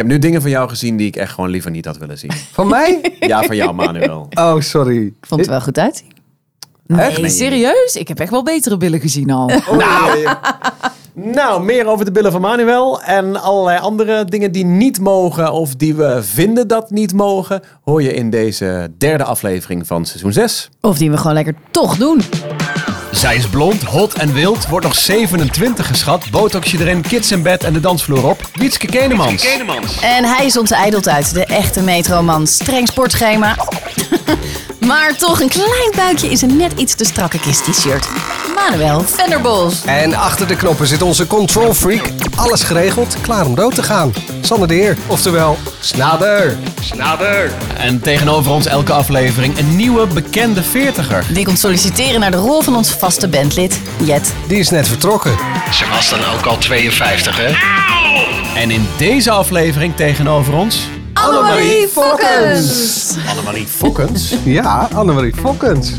heb 0.00 0.08
nu 0.08 0.18
dingen 0.18 0.40
van 0.40 0.50
jou 0.50 0.68
gezien 0.68 0.96
die 0.96 1.06
ik 1.06 1.16
echt 1.16 1.32
gewoon 1.32 1.50
liever 1.50 1.70
niet 1.70 1.84
had 1.84 1.98
willen 1.98 2.18
zien. 2.18 2.32
Van 2.52 2.68
mij? 2.68 3.16
Ja, 3.20 3.42
van 3.42 3.56
jou, 3.56 3.74
Manuel. 3.74 4.28
Oh, 4.34 4.60
sorry. 4.60 5.06
Ik 5.06 5.26
vond 5.26 5.40
het 5.40 5.50
wel 5.50 5.60
goed 5.60 5.78
uitzien. 5.78 6.12
Nee, 6.86 7.28
serieus? 7.28 7.96
Ik 7.96 8.08
heb 8.08 8.18
echt 8.18 8.30
wel 8.30 8.42
betere 8.42 8.76
billen 8.76 9.00
gezien 9.00 9.30
al. 9.30 9.50
Nou, 9.70 10.28
nou, 11.14 11.64
meer 11.64 11.86
over 11.86 12.04
de 12.04 12.12
billen 12.12 12.32
van 12.32 12.40
Manuel 12.40 13.02
en 13.02 13.42
allerlei 13.42 13.78
andere 13.78 14.24
dingen 14.24 14.52
die 14.52 14.64
niet 14.64 15.00
mogen 15.00 15.52
of 15.52 15.74
die 15.74 15.94
we 15.94 16.22
vinden 16.22 16.68
dat 16.68 16.90
niet 16.90 17.12
mogen, 17.12 17.62
hoor 17.82 18.02
je 18.02 18.14
in 18.14 18.30
deze 18.30 18.92
derde 18.98 19.24
aflevering 19.24 19.86
van 19.86 20.04
seizoen 20.04 20.32
6. 20.32 20.70
Of 20.80 20.98
die 20.98 21.10
we 21.10 21.16
gewoon 21.16 21.34
lekker 21.34 21.54
toch 21.70 21.96
doen. 21.96 22.20
Zij 23.20 23.36
is 23.36 23.48
blond, 23.48 23.82
hot 23.82 24.14
en 24.14 24.32
wild, 24.32 24.66
wordt 24.68 24.86
nog 24.86 24.96
27 24.96 25.86
geschat, 25.86 26.30
botox 26.30 26.70
je 26.70 26.78
erin, 26.78 27.00
kids 27.02 27.32
in 27.32 27.42
bed 27.42 27.64
en 27.64 27.72
de 27.72 27.80
dansvloer 27.80 28.28
op. 28.28 28.50
Wietske 28.54 28.86
Kenemans. 28.86 29.44
En 30.00 30.24
hij 30.24 30.46
is 30.46 30.56
onze 30.56 30.74
ijdeltuit, 30.74 31.34
de 31.34 31.44
echte 31.44 31.82
metroman. 31.82 32.46
Streng 32.46 32.88
sportschema. 32.88 33.56
maar 34.86 35.16
toch 35.16 35.40
een 35.40 35.48
klein 35.48 35.92
buikje 35.96 36.30
is 36.30 36.42
een 36.42 36.56
net 36.56 36.72
iets 36.76 36.94
te 36.94 37.04
strakke 37.04 37.40
kist 37.40 37.64
t-shirt. 37.64 38.08
Manuel 38.54 39.00
Venderbos. 39.00 39.84
En 39.84 40.14
achter 40.14 40.46
de 40.46 40.56
knoppen 40.56 40.86
zit 40.86 41.02
onze 41.02 41.26
control 41.26 41.74
freak. 41.74 42.10
Alles 42.36 42.62
geregeld, 42.62 43.16
klaar 43.20 43.46
om 43.46 43.54
dood 43.54 43.74
te 43.74 43.82
gaan. 43.82 44.12
Sander 44.40 44.68
de 44.68 44.74
Heer, 44.74 44.96
oftewel 45.06 45.58
Snader. 45.80 46.56
En 47.76 48.00
tegenover 48.00 48.52
ons 48.52 48.66
elke 48.66 48.92
aflevering 48.92 49.58
een 49.58 49.76
nieuwe 49.76 50.06
bekende 50.06 50.62
veertiger. 50.62 51.24
Die 51.32 51.44
komt 51.44 51.58
solliciteren 51.58 52.20
naar 52.20 52.30
de 52.30 52.36
rol 52.36 52.62
van 52.62 52.76
ons 52.76 52.90
vaste 52.90 53.28
bandlid, 53.28 53.80
Jet. 54.04 54.32
Die 54.46 54.58
is 54.58 54.70
net 54.70 54.88
vertrokken. 54.88 55.36
Ze 55.72 55.84
was 55.90 56.10
dan 56.10 56.20
ook 56.24 56.46
al 56.46 56.58
52, 56.58 57.36
hè? 57.36 57.52
En 58.60 58.70
in 58.70 58.88
deze 58.96 59.30
aflevering 59.30 59.96
tegenover 59.96 60.54
ons... 60.54 60.88
Annemarie 61.12 61.88
Fokkens. 61.88 63.14
Annemarie 63.28 63.66
Fokkens. 63.66 64.34
Ja, 64.44 64.88
Annemarie 64.94 65.34
Fokkens. 65.34 65.92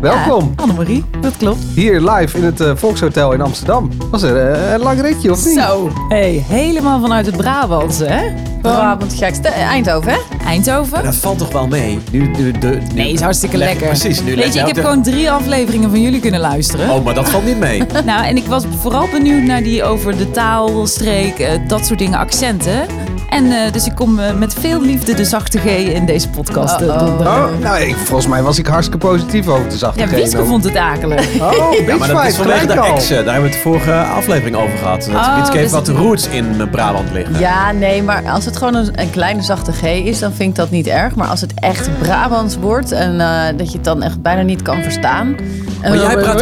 Welkom. 0.00 0.52
Annemarie, 0.56 1.04
dat 1.20 1.36
klopt. 1.36 1.58
Hier 1.74 2.00
live 2.10 2.38
in 2.38 2.44
het 2.44 2.60
eh, 2.60 2.70
Volkshotel 2.74 3.32
in 3.32 3.40
Amsterdam. 3.40 3.90
Was 4.10 4.22
er 4.22 4.52
eh, 4.52 4.72
een 4.72 4.80
lang 4.80 5.00
ritje 5.00 5.30
of 5.30 5.44
niet? 5.46 5.58
Zo. 5.58 5.90
Hey, 6.08 6.44
helemaal 6.48 7.00
vanuit 7.00 7.26
het 7.26 7.36
Brabantse, 7.36 8.04
hè? 8.04 8.32
Brabant, 8.62 9.14
gekste. 9.14 9.48
Eindhoven, 9.48 10.12
hè? 10.12 10.18
Eindhoven. 10.46 11.04
Dat 11.04 11.14
valt 11.14 11.38
toch 11.38 11.52
wel 11.52 11.66
mee? 11.66 11.98
Nu, 12.10 12.30
nu, 12.38 12.52
de, 12.52 12.66
nu- 12.68 12.80
Nee, 12.94 13.12
is 13.12 13.20
hartstikke 13.20 13.56
lekker. 13.56 13.86
Precies. 13.86 14.22
Nu 14.22 14.36
Weet 14.36 14.54
je, 14.54 14.60
ik 14.60 14.66
heb 14.66 14.74
de- 14.74 14.80
gewoon 14.80 15.02
drie 15.02 15.30
afleveringen 15.30 15.90
van 15.90 16.00
jullie 16.00 16.20
kunnen 16.20 16.40
luisteren. 16.40 16.90
Oh, 16.90 17.04
maar 17.04 17.14
dat 17.14 17.28
valt 17.28 17.44
niet 17.44 17.58
mee. 17.58 17.82
Nou, 18.04 18.24
en 18.26 18.36
ik 18.36 18.46
was 18.46 18.62
vooral 18.80 19.08
benieuwd 19.12 19.42
naar 19.42 19.62
die 19.62 19.84
over 19.84 20.16
de 20.16 20.30
taal, 20.30 20.86
streek, 20.86 21.38
eh, 21.38 21.52
dat 21.68 21.86
soort 21.86 21.98
dingen, 21.98 22.18
accenten. 22.18 22.86
En 23.30 23.44
eh, 23.52 23.72
dus 23.72 23.86
ik 23.86 23.94
kom 23.94 24.18
eh, 24.18 24.34
met 24.34 24.54
veel 24.60 24.80
liefde 24.82 25.14
de 25.14 25.24
zachte 25.24 25.58
G 25.58 25.64
in 25.64 26.06
deze 26.06 26.28
podcast. 26.28 26.82
Oh, 26.82 27.46
nou, 27.60 27.80
ik, 27.80 27.96
volgens 27.96 28.26
mij 28.26 28.42
was 28.42 28.58
ik 28.58 28.66
hartstikke 28.66 29.06
positief 29.06 29.48
over 29.48 29.68
de 29.68 29.76
zachte 29.76 30.00
Ja, 30.00 30.06
G 30.06 30.10
Wietske 30.10 30.36
nog. 30.36 30.46
vond 30.46 30.64
het 30.64 30.76
akelig. 30.76 31.20
Oh, 31.40 31.86
Ja, 31.86 31.96
maar 31.96 32.08
dat 32.08 32.24
is 32.26 32.36
vanwege 32.36 32.66
de 32.66 32.72
exen. 32.72 33.24
Daar 33.24 33.32
hebben 33.34 33.50
we 33.50 33.56
het 33.56 33.64
vorige 33.66 33.92
aflevering 33.94 34.56
over 34.56 34.78
gehad. 34.78 35.08
Dat 35.12 35.14
Oh, 35.14 35.36
Wietske 35.36 35.56
heeft 35.56 35.70
dus 35.70 35.78
wat 35.78 35.86
het- 35.86 35.96
roots 35.96 36.28
in 36.28 36.68
Brabant 36.70 37.10
liggen. 37.12 37.38
Ja, 37.38 37.72
nee, 37.72 38.02
maar 38.02 38.22
als 38.30 38.44
het 38.44 38.56
gewoon 38.56 38.74
een, 38.74 39.00
een 39.00 39.10
kleine 39.10 39.42
zachte 39.42 39.72
G 39.72 39.82
is, 39.82 40.18
dan 40.18 40.32
vind 40.32 40.50
ik 40.50 40.56
dat 40.56 40.70
niet 40.70 40.86
erg. 40.86 41.14
Maar 41.14 41.28
als 41.28 41.40
het 41.40 41.52
echt 41.54 41.98
Brabants 41.98 42.56
wordt 42.56 42.92
en 42.92 43.20
eh, 43.20 43.56
dat 43.56 43.66
je 43.70 43.74
het 43.76 43.84
dan 43.84 44.02
echt 44.02 44.22
bijna 44.22 44.42
niet 44.42 44.62
kan 44.62 44.82
verstaan. 44.82 45.36
Maar 45.82 45.96
jij 45.96 46.16
praat, 46.16 46.40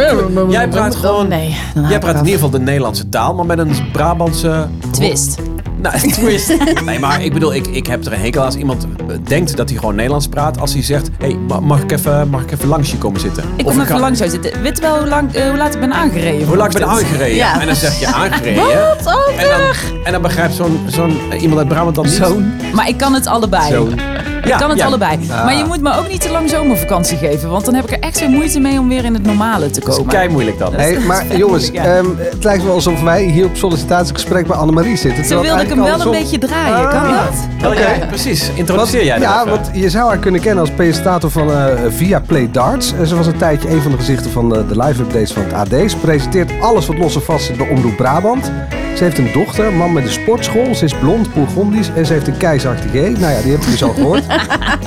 jij 0.49 0.67
praat 0.67 0.95
gewoon... 0.95 1.27
Nee, 1.27 1.55
Jij 1.89 1.99
praat 1.99 2.13
in 2.13 2.19
ieder 2.19 2.33
geval 2.33 2.49
de 2.49 2.59
Nederlandse 2.59 3.09
taal, 3.09 3.33
maar 3.33 3.45
met 3.45 3.57
een 3.57 3.71
Brabantse... 3.91 4.67
Twist. 4.91 5.37
Nou, 5.83 6.09
twist. 6.11 6.53
Nee, 6.85 6.99
maar 6.99 7.23
ik 7.23 7.33
bedoel, 7.33 7.53
ik, 7.53 7.67
ik 7.67 7.87
heb 7.87 8.05
er 8.05 8.13
een 8.13 8.19
hekel 8.19 8.39
aan 8.39 8.45
als 8.45 8.55
iemand 8.55 8.83
eh, 9.07 9.15
denkt 9.23 9.57
dat 9.57 9.69
hij 9.69 9.77
gewoon 9.77 9.95
Nederlands 9.95 10.27
praat. 10.27 10.59
Als 10.59 10.73
hij 10.73 10.83
zegt, 10.83 11.09
hé, 11.19 11.27
hey, 11.27 11.35
ma- 11.47 11.59
mag, 11.59 11.81
ik 11.81 11.91
even, 11.91 12.29
mag 12.29 12.41
ik 12.41 12.51
even 12.51 12.67
langs 12.67 12.91
je 12.91 12.97
komen 12.97 13.19
zitten? 13.19 13.43
Ik 13.55 13.65
Of 13.65 13.71
kom 13.71 13.81
even 13.81 13.93
ga- 13.95 13.99
lang 14.01 14.17
zo 14.17 14.27
zitten. 14.27 14.61
Weet 14.61 14.79
wel 14.79 14.97
hoe, 14.97 15.07
lang, 15.07 15.33
eh, 15.33 15.47
hoe 15.49 15.57
laat 15.57 15.73
ik 15.73 15.79
ben 15.79 15.93
aangereden? 15.93 16.47
Hoe 16.47 16.57
lang 16.57 16.71
ik 16.73 16.77
ben 16.79 16.87
aangereden? 16.87 17.35
Ja. 17.35 17.59
En 17.61 17.65
dan 17.67 17.75
zeg 17.75 17.99
je 17.99 18.07
aangereden. 18.23 18.63
Wat? 18.63 19.05
Oh, 19.15 19.41
En 19.41 19.49
dan, 19.49 19.61
en 20.03 20.11
dan 20.11 20.21
begrijpt 20.21 20.53
zo'n 20.55 20.79
zo'n 20.87 21.17
eh, 21.31 21.41
iemand 21.41 21.59
uit 21.59 21.67
Brabant 21.67 21.95
dan 21.95 22.05
niet. 22.05 22.13
Zo'n. 22.13 22.53
Maar 22.73 22.87
ik 22.87 22.97
kan 22.97 23.13
het 23.13 23.27
allebei. 23.27 23.71
Zo'n. 23.73 23.99
Ik 24.43 24.51
kan 24.57 24.69
het 24.69 24.79
ja. 24.79 24.85
allebei. 24.85 25.19
Ah. 25.31 25.45
Maar 25.45 25.57
je 25.57 25.63
moet 25.65 25.81
me 25.81 25.97
ook 25.97 26.09
niet 26.09 26.21
te 26.21 26.31
lang 26.31 26.49
zomervakantie 26.49 27.17
geven. 27.17 27.49
Want 27.49 27.65
dan 27.65 27.73
heb 27.73 27.83
ik 27.83 27.91
er 27.91 27.99
echt 27.99 28.17
zo 28.17 28.27
moeite 28.27 28.59
mee 28.59 28.79
om 28.79 28.87
weer 28.89 29.05
in 29.05 29.13
het 29.13 29.23
normale 29.25 29.69
te 29.69 29.79
Dat 29.79 29.89
is 29.89 29.95
komen. 29.95 30.11
kei 30.13 30.29
moeilijk 30.29 30.57
dan. 30.59 30.73
Hey, 30.73 30.99
maar 30.99 31.35
jongens, 31.37 31.69
ja. 31.73 31.83
ehm, 31.83 32.05
het 32.17 32.43
lijkt 32.43 32.63
wel 32.63 32.73
alsof 32.73 33.01
wij 33.01 33.23
hier 33.23 33.45
op 33.45 33.55
sollicitatiegesprek 33.55 34.47
bij 34.47 34.55
Annemarie 34.57 34.97
zitten. 34.97 35.23
Zo 35.25 35.29
terwijl 35.29 35.43
wilde 35.55 35.61
ik 35.61 35.69
hem 35.69 35.83
wel 35.97 36.01
een 36.05 36.11
beetje 36.21 36.37
draaien. 36.37 36.89
Kan 36.89 36.99
Ah. 37.01 37.25
dat? 37.61 37.71
Oké. 37.71 38.05
precies. 38.07 38.49
Introduceer 38.55 39.05
jij 39.05 39.19
Ja, 39.19 39.37
dat 39.37 39.45
even. 39.47 39.61
want 39.63 39.77
je 39.81 39.89
zou 39.89 40.07
haar 40.07 40.17
kunnen 40.17 40.41
kennen 40.41 40.59
als 40.61 40.71
presentator 40.71 41.31
van 41.31 41.51
eh 41.51 41.65
Via 41.89 42.19
Play 42.19 42.49
Darts. 42.51 42.93
En 42.99 43.07
ze 43.07 43.15
was 43.15 43.27
een 43.27 43.37
tijdje 43.37 43.69
een 43.69 43.81
van 43.81 43.91
de 43.91 43.97
gezichten 43.97 44.31
van 44.31 44.49
de, 44.49 44.65
de 44.67 44.77
live-updates 44.83 45.31
van 45.33 45.43
het 45.43 45.53
AD. 45.53 45.91
Ze 45.91 45.97
presenteert 45.97 46.51
alles 46.61 46.87
wat 46.87 46.97
los 46.97 47.15
en 47.15 47.21
vast 47.23 47.45
zit 47.45 47.57
bij 47.57 47.69
Omroep 47.69 47.95
Brabant. 47.97 48.51
Ze 48.95 49.03
heeft 49.03 49.17
een 49.17 49.31
dochter, 49.33 49.65
een 49.65 49.77
man 49.77 49.93
met 49.93 50.03
een 50.03 50.11
sportschool. 50.11 50.75
Ze 50.75 50.85
is 50.85 50.93
blond, 50.93 51.33
Bourgondisch 51.33 51.89
en 51.95 52.05
ze 52.05 52.13
heeft 52.13 52.27
een 52.27 52.37
keizerachtige 52.37 52.97
G. 52.97 53.19
Nou 53.19 53.33
ja, 53.33 53.41
die 53.41 53.51
heb 53.51 53.63
je 53.63 53.71
dus 53.71 53.83
al 53.83 53.93
gehoord. 53.93 54.25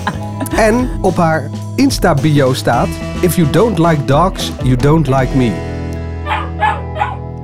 en 0.68 0.88
op 1.00 1.16
haar 1.16 1.50
Insta-bio 1.74 2.52
staat... 2.52 2.88
If 3.20 3.36
you 3.36 3.50
don't 3.50 3.78
like 3.78 4.04
dogs, 4.04 4.52
you 4.62 4.76
don't 4.76 5.06
like 5.06 5.36
me. 5.36 5.75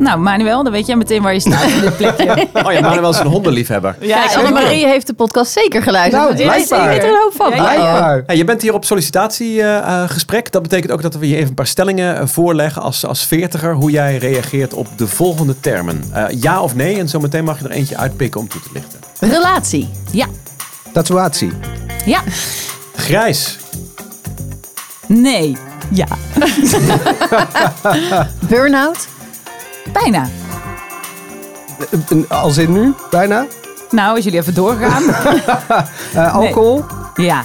Nou, 0.03 0.19
Manuel, 0.19 0.63
dan 0.63 0.73
weet 0.73 0.87
jij 0.87 0.97
meteen 0.97 1.23
waar 1.23 1.33
je 1.33 1.41
staat 1.51 1.65
op 1.65 1.81
dit 1.81 1.97
plekje. 1.97 2.49
Oh 2.65 2.73
ja, 2.73 2.81
Manuel 2.81 3.11
is 3.11 3.19
een 3.19 3.27
hondenliefhebber. 3.27 3.95
Kijk, 4.01 4.35
Annemarie 4.37 4.87
heeft 4.87 5.07
de 5.07 5.15
podcast 5.15 5.53
zeker 5.53 5.83
geluisterd. 5.83 6.23
Nou, 6.23 6.27
want 6.27 6.39
die 6.39 6.51
weet- 6.51 6.71
er 7.03 7.09
een 7.09 7.21
hoop 7.23 7.33
van. 7.35 7.51
Ja, 7.51 7.73
ja, 7.73 8.23
ja. 8.27 8.33
Je 8.35 8.45
bent 8.45 8.63
hier 8.63 8.75
op 8.75 8.85
sollicitatiegesprek. 8.85 10.53
dat 10.53 10.63
betekent 10.63 10.93
ook 10.93 11.03
dat 11.03 11.15
we 11.15 11.29
je 11.29 11.37
even 11.37 11.49
een 11.49 11.55
paar 11.55 11.67
stellingen 11.67 12.19
eh, 12.19 12.27
voorleggen 12.27 12.83
als, 12.83 13.07
als 13.07 13.27
veertiger. 13.27 13.75
Hoe 13.75 13.91
jij 13.91 14.17
reageert 14.17 14.75
op 14.75 14.87
de 14.97 15.07
volgende 15.09 15.61
termen. 15.61 16.05
Eh, 16.13 16.25
ja 16.41 16.63
of 16.63 16.75
nee. 16.75 16.99
En 16.99 17.09
zometeen 17.09 17.45
mag 17.45 17.59
je 17.59 17.65
er 17.65 17.71
eentje 17.71 17.97
uitpikken 17.97 18.41
om 18.41 18.49
toe 18.49 18.61
te 18.61 18.69
lichten. 18.73 18.99
Relatie. 19.21 19.89
Ja. 20.11 20.27
Tatoeatie. 20.93 21.53
Ja. 22.05 22.21
Grijs. 22.97 23.59
Nee. 25.07 25.57
Ja. 25.91 26.07
Burnout. 28.49 29.09
Bijna. 29.93 30.29
Een- 32.09 32.29
Als 32.29 32.57
in 32.59 32.73
nu, 32.73 32.95
bijna. 33.11 33.47
Nou, 33.91 34.15
als 34.17 34.25
jullie 34.25 34.39
even 34.41 34.55
doorgaan. 34.55 35.03
Eh, 36.15 36.35
alcohol. 36.35 36.85
Ja. 37.15 37.45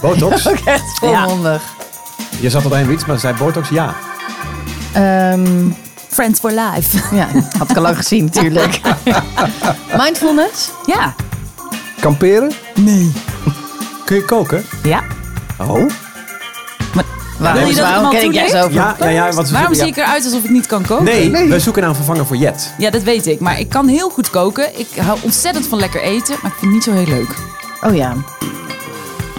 Botox. 0.00 0.46
Echt 0.64 0.98
volmondig. 0.98 1.62
Je 2.40 2.50
zat 2.50 2.64
al 2.64 2.76
een 2.78 2.92
iets, 2.92 3.04
maar 3.04 3.18
zei 3.18 3.34
botox 3.34 3.68
ja. 3.68 3.94
Ehm, 4.92 5.68
Friends 6.08 6.40
for 6.40 6.50
life. 6.50 6.98
ja, 7.16 7.28
had 7.58 7.70
ik 7.70 7.76
al 7.76 7.82
lang 7.82 7.96
gezien 7.96 8.24
natuurlijk. 8.24 8.80
Mindfulness. 9.98 10.70
Ja. 10.86 11.14
Kamperen. 12.00 12.52
Nee. 12.74 13.12
Kun 14.04 14.16
je 14.16 14.24
koken? 14.24 14.64
Ja. 14.82 15.02
Oh. 15.58 15.90
Waarom, 17.42 17.60
Wil 17.60 17.68
je 17.68 17.74
dat 17.76 17.88
waarom 17.88 18.10
ken 18.10 18.22
ik 18.24 18.32
jij 18.32 18.46
toelicht? 18.50 18.64
zo 18.66 18.72
Ja, 18.80 18.96
ja, 19.10 19.32
Waarom 19.52 19.72
ja. 19.72 19.78
zie 19.78 19.86
ik 19.86 19.96
eruit 19.96 20.24
alsof 20.24 20.44
ik 20.44 20.50
niet 20.50 20.66
kan 20.66 20.82
koken? 20.86 21.04
Nee, 21.04 21.30
Nee. 21.30 21.48
we 21.48 21.58
zoeken 21.60 21.80
naar 21.82 21.90
een 21.90 21.96
vervanger 21.96 22.26
voor 22.26 22.36
Jet. 22.36 22.72
Ja, 22.78 22.90
dat 22.90 23.02
weet 23.02 23.26
ik. 23.26 23.40
Maar 23.40 23.58
ik 23.60 23.68
kan 23.68 23.88
heel 23.88 24.10
goed 24.10 24.30
koken. 24.30 24.78
Ik 24.78 24.88
hou 25.00 25.18
ontzettend 25.22 25.66
van 25.66 25.78
lekker 25.78 26.02
eten. 26.02 26.36
Maar 26.42 26.50
ik 26.50 26.56
vind 26.58 26.60
het 26.60 26.70
niet 26.70 26.82
zo 26.84 26.92
heel 26.92 27.14
leuk. 27.18 27.34
Oh 27.80 27.94
ja. 27.96 28.14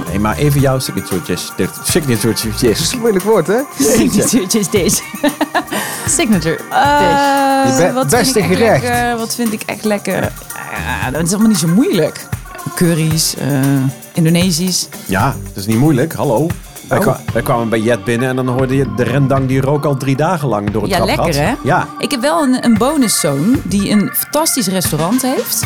Nee, 0.09 0.19
maar 0.19 0.38
even 0.38 0.62
jouw 0.62 0.80
signaturetjes. 0.80 1.52
Signaturetjes. 1.84 2.59
Dat 2.62 2.69
is 2.69 2.91
een 2.91 3.00
moeilijk 3.00 3.24
woord, 3.25 3.47
hè? 3.47 3.59
Signatuurtje 3.80 4.59
is 4.59 4.70
dit. 4.70 5.03
Signature. 6.08 6.58
Eh, 6.72 7.78
Je 7.78 7.84
be- 7.85 7.94
wat 7.94 8.09
beste 8.09 8.34
vind 8.34 8.35
ik 8.35 8.52
echt 8.52 8.59
gerecht. 8.62 8.84
lekker? 8.84 9.18
Wat 9.18 9.35
vind 9.35 9.53
ik 9.53 9.62
echt 9.66 9.84
lekker? 9.84 10.14
Eh, 10.24 11.12
dat 11.12 11.22
is 11.24 11.30
allemaal 11.30 11.47
niet 11.50 11.58
zo 11.59 11.68
moeilijk. 11.68 12.25
Curry's, 12.75 13.35
eh, 13.35 13.47
Indonesisch. 14.14 14.88
Ja, 15.05 15.26
dat 15.53 15.55
is 15.55 15.66
niet 15.66 15.78
moeilijk. 15.78 16.14
Hallo. 16.14 16.47
Wij, 16.88 16.97
Oh. 16.97 17.03
kwa- 17.03 17.20
wij 17.34 17.41
kwamen 17.41 17.70
bij 17.70 17.80
Jet 17.80 18.03
binnen 18.03 18.30
en 18.30 18.35
dan 18.35 18.47
hoorde 18.47 18.76
je 18.76 18.94
de 18.96 19.03
rendang 19.03 19.47
die 19.47 19.62
rook 19.62 19.85
al 19.85 19.97
drie 19.97 20.16
dagen 20.16 20.47
lang 20.47 20.72
door 20.72 20.82
het 20.82 20.91
Ja, 20.91 20.97
trapgat. 20.97 21.26
lekker 21.26 21.44
hè? 21.46 21.53
Ja. 21.64 21.88
Ik 21.97 22.12
heb 22.12 22.22
wel 22.22 22.44
een, 22.44 22.66
een 22.66 22.78
bonuszoon 22.78 23.62
die 23.64 23.90
een 23.90 24.09
fantastisch 24.14 24.68
restaurant 24.68 25.22
heeft. 25.22 25.66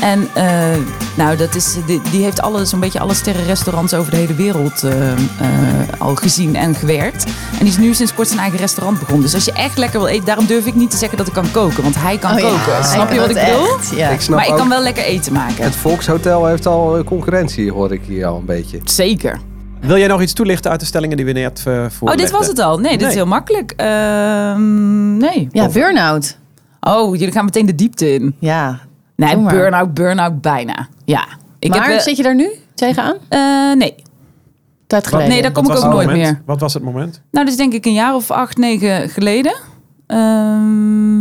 En 0.00 0.28
eh, 0.34 0.76
nou, 1.14 1.36
dat 1.36 1.54
is, 1.54 1.76
die, 1.86 2.00
die 2.10 2.22
heeft 2.22 2.40
alle, 2.40 2.64
zo'n 2.64 2.80
beetje 2.80 3.00
alle 3.00 3.14
sterrenrestaurants 3.14 3.94
over 3.94 4.10
de 4.10 4.16
hele 4.16 4.34
wereld 4.34 4.82
eh, 4.82 5.12
eh, 5.12 5.18
al 5.98 6.14
gezien 6.14 6.56
en 6.56 6.74
gewerkt. 6.74 7.24
En 7.24 7.58
die 7.58 7.68
is 7.68 7.76
nu 7.76 7.94
sinds 7.94 8.14
kort 8.14 8.28
zijn 8.28 8.40
eigen 8.40 8.58
restaurant 8.58 8.98
begonnen. 8.98 9.22
Dus 9.24 9.34
als 9.34 9.44
je 9.44 9.52
echt 9.52 9.78
lekker 9.78 9.98
wil 9.98 10.08
eten, 10.08 10.24
daarom 10.24 10.46
durf 10.46 10.66
ik 10.66 10.74
niet 10.74 10.90
te 10.90 10.96
zeggen 10.96 11.18
dat 11.18 11.26
ik 11.26 11.32
kan 11.32 11.50
koken. 11.50 11.82
Want 11.82 11.94
hij 11.98 12.18
kan 12.18 12.32
Oh 12.32 12.38
ja, 12.38 12.48
koken. 12.48 12.72
hij 12.74 12.82
Snap 12.92 13.12
je 13.12 13.20
wat 13.20 13.28
ik 13.30 13.34
bedoel? 13.34 13.98
Ja. 13.98 14.08
Ik 14.08 14.20
snap 14.20 14.38
Maar 14.38 14.48
ik 14.48 14.54
kan 14.54 14.68
wel 14.68 14.82
lekker 14.82 15.04
eten 15.04 15.32
maken. 15.32 15.64
het 15.64 15.76
Volkshotel 15.76 16.46
heeft 16.46 16.66
al 16.66 17.02
concurrentie, 17.04 17.72
hoor 17.72 17.92
ik 17.92 18.00
hier 18.06 18.26
al 18.26 18.36
een 18.36 18.44
beetje. 18.44 18.80
Zeker. 18.84 19.40
Wil 19.86 19.98
jij 19.98 20.06
nog 20.06 20.20
iets 20.22 20.32
toelichten 20.32 20.70
uit 20.70 20.80
de 20.80 20.86
stellingen 20.86 21.16
die 21.16 21.26
we 21.26 21.32
net 21.32 21.58
uh, 21.58 21.64
voorlegden? 21.64 22.08
Oh, 22.10 22.16
dit 22.16 22.30
was 22.30 22.46
het 22.46 22.58
al. 22.58 22.78
Nee, 22.78 22.90
dit 22.90 23.00
Nee. 23.00 23.08
is 23.08 23.14
heel 23.14 23.26
makkelijk. 23.26 23.72
Ehm, 23.76 25.16
nee. 25.16 25.48
Ja, 25.52 25.68
burn-out. 25.68 26.38
Oh, 26.80 27.16
jullie 27.16 27.32
gaan 27.32 27.44
meteen 27.44 27.66
de 27.66 27.74
diepte 27.74 28.14
in. 28.14 28.36
Ja. 28.38 28.80
Nee, 29.16 29.36
burn-out, 29.38 29.94
burn-out 29.94 30.40
bijna. 30.40 30.88
Ja. 31.04 31.24
Ik 31.58 31.70
maar 31.70 31.84
heb, 31.88 31.96
eh, 31.96 32.02
zit 32.02 32.16
je 32.16 32.22
daar 32.22 32.34
nu 32.34 32.50
tegenaan? 32.74 33.16
eh, 33.28 33.72
nee. 33.76 33.94
Tijd 34.86 35.06
geleden. 35.06 35.28
Nee, 35.30 35.42
daar 35.42 35.52
kom 35.52 35.64
ik 35.64 35.70
ook 35.76 35.82
nooit 35.82 35.92
moment? 36.06 36.16
meer. 36.16 36.42
Wat 36.46 36.60
was 36.60 36.74
het 36.74 36.82
moment? 36.82 37.20
Nou, 37.30 37.44
dat 37.44 37.54
is 37.54 37.56
denk 37.60 37.72
ik 37.72 37.84
een 37.86 37.92
jaar 37.92 38.14
of 38.14 38.30
acht, 38.30 38.56
negen 38.56 39.08
geleden. 39.08 39.54
Ehm, 40.06 41.20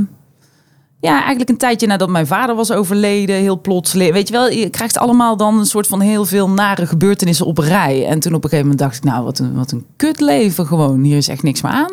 ja, 1.04 1.18
eigenlijk 1.18 1.50
een 1.50 1.58
tijdje 1.58 1.88
nadat 1.88 2.10
mijn 2.10 2.28
vader 2.28 2.56
was 2.56 2.72
overleden, 2.72 3.36
heel 3.36 3.62
plotseling. 3.62 4.14
Weet 4.14 4.28
je 4.28 4.34
wel, 4.34 4.50
je 4.50 4.70
krijgt 4.70 4.98
allemaal 4.98 5.38
dan 5.38 5.60
een 5.60 5.66
soort 5.66 5.88
van 5.88 6.00
heel 6.02 6.26
veel 6.26 6.50
nare 6.50 6.86
gebeurtenissen 6.86 7.46
op 7.46 7.58
rij. 7.58 8.08
En 8.08 8.20
toen 8.20 8.34
op 8.34 8.44
een 8.44 8.50
gegeven 8.50 8.72
moment 8.72 8.80
dacht 8.80 8.96
ik, 8.96 9.04
nou, 9.04 9.24
wat 9.24 9.40
een, 9.40 9.54
wat 9.54 9.72
een 9.72 9.86
kut 9.96 10.20
leven 10.20 10.66
gewoon. 10.66 11.04
Hier 11.04 11.18
is 11.18 11.28
echt 11.28 11.44
niks 11.44 11.62
meer 11.62 11.72
aan. 11.72 11.92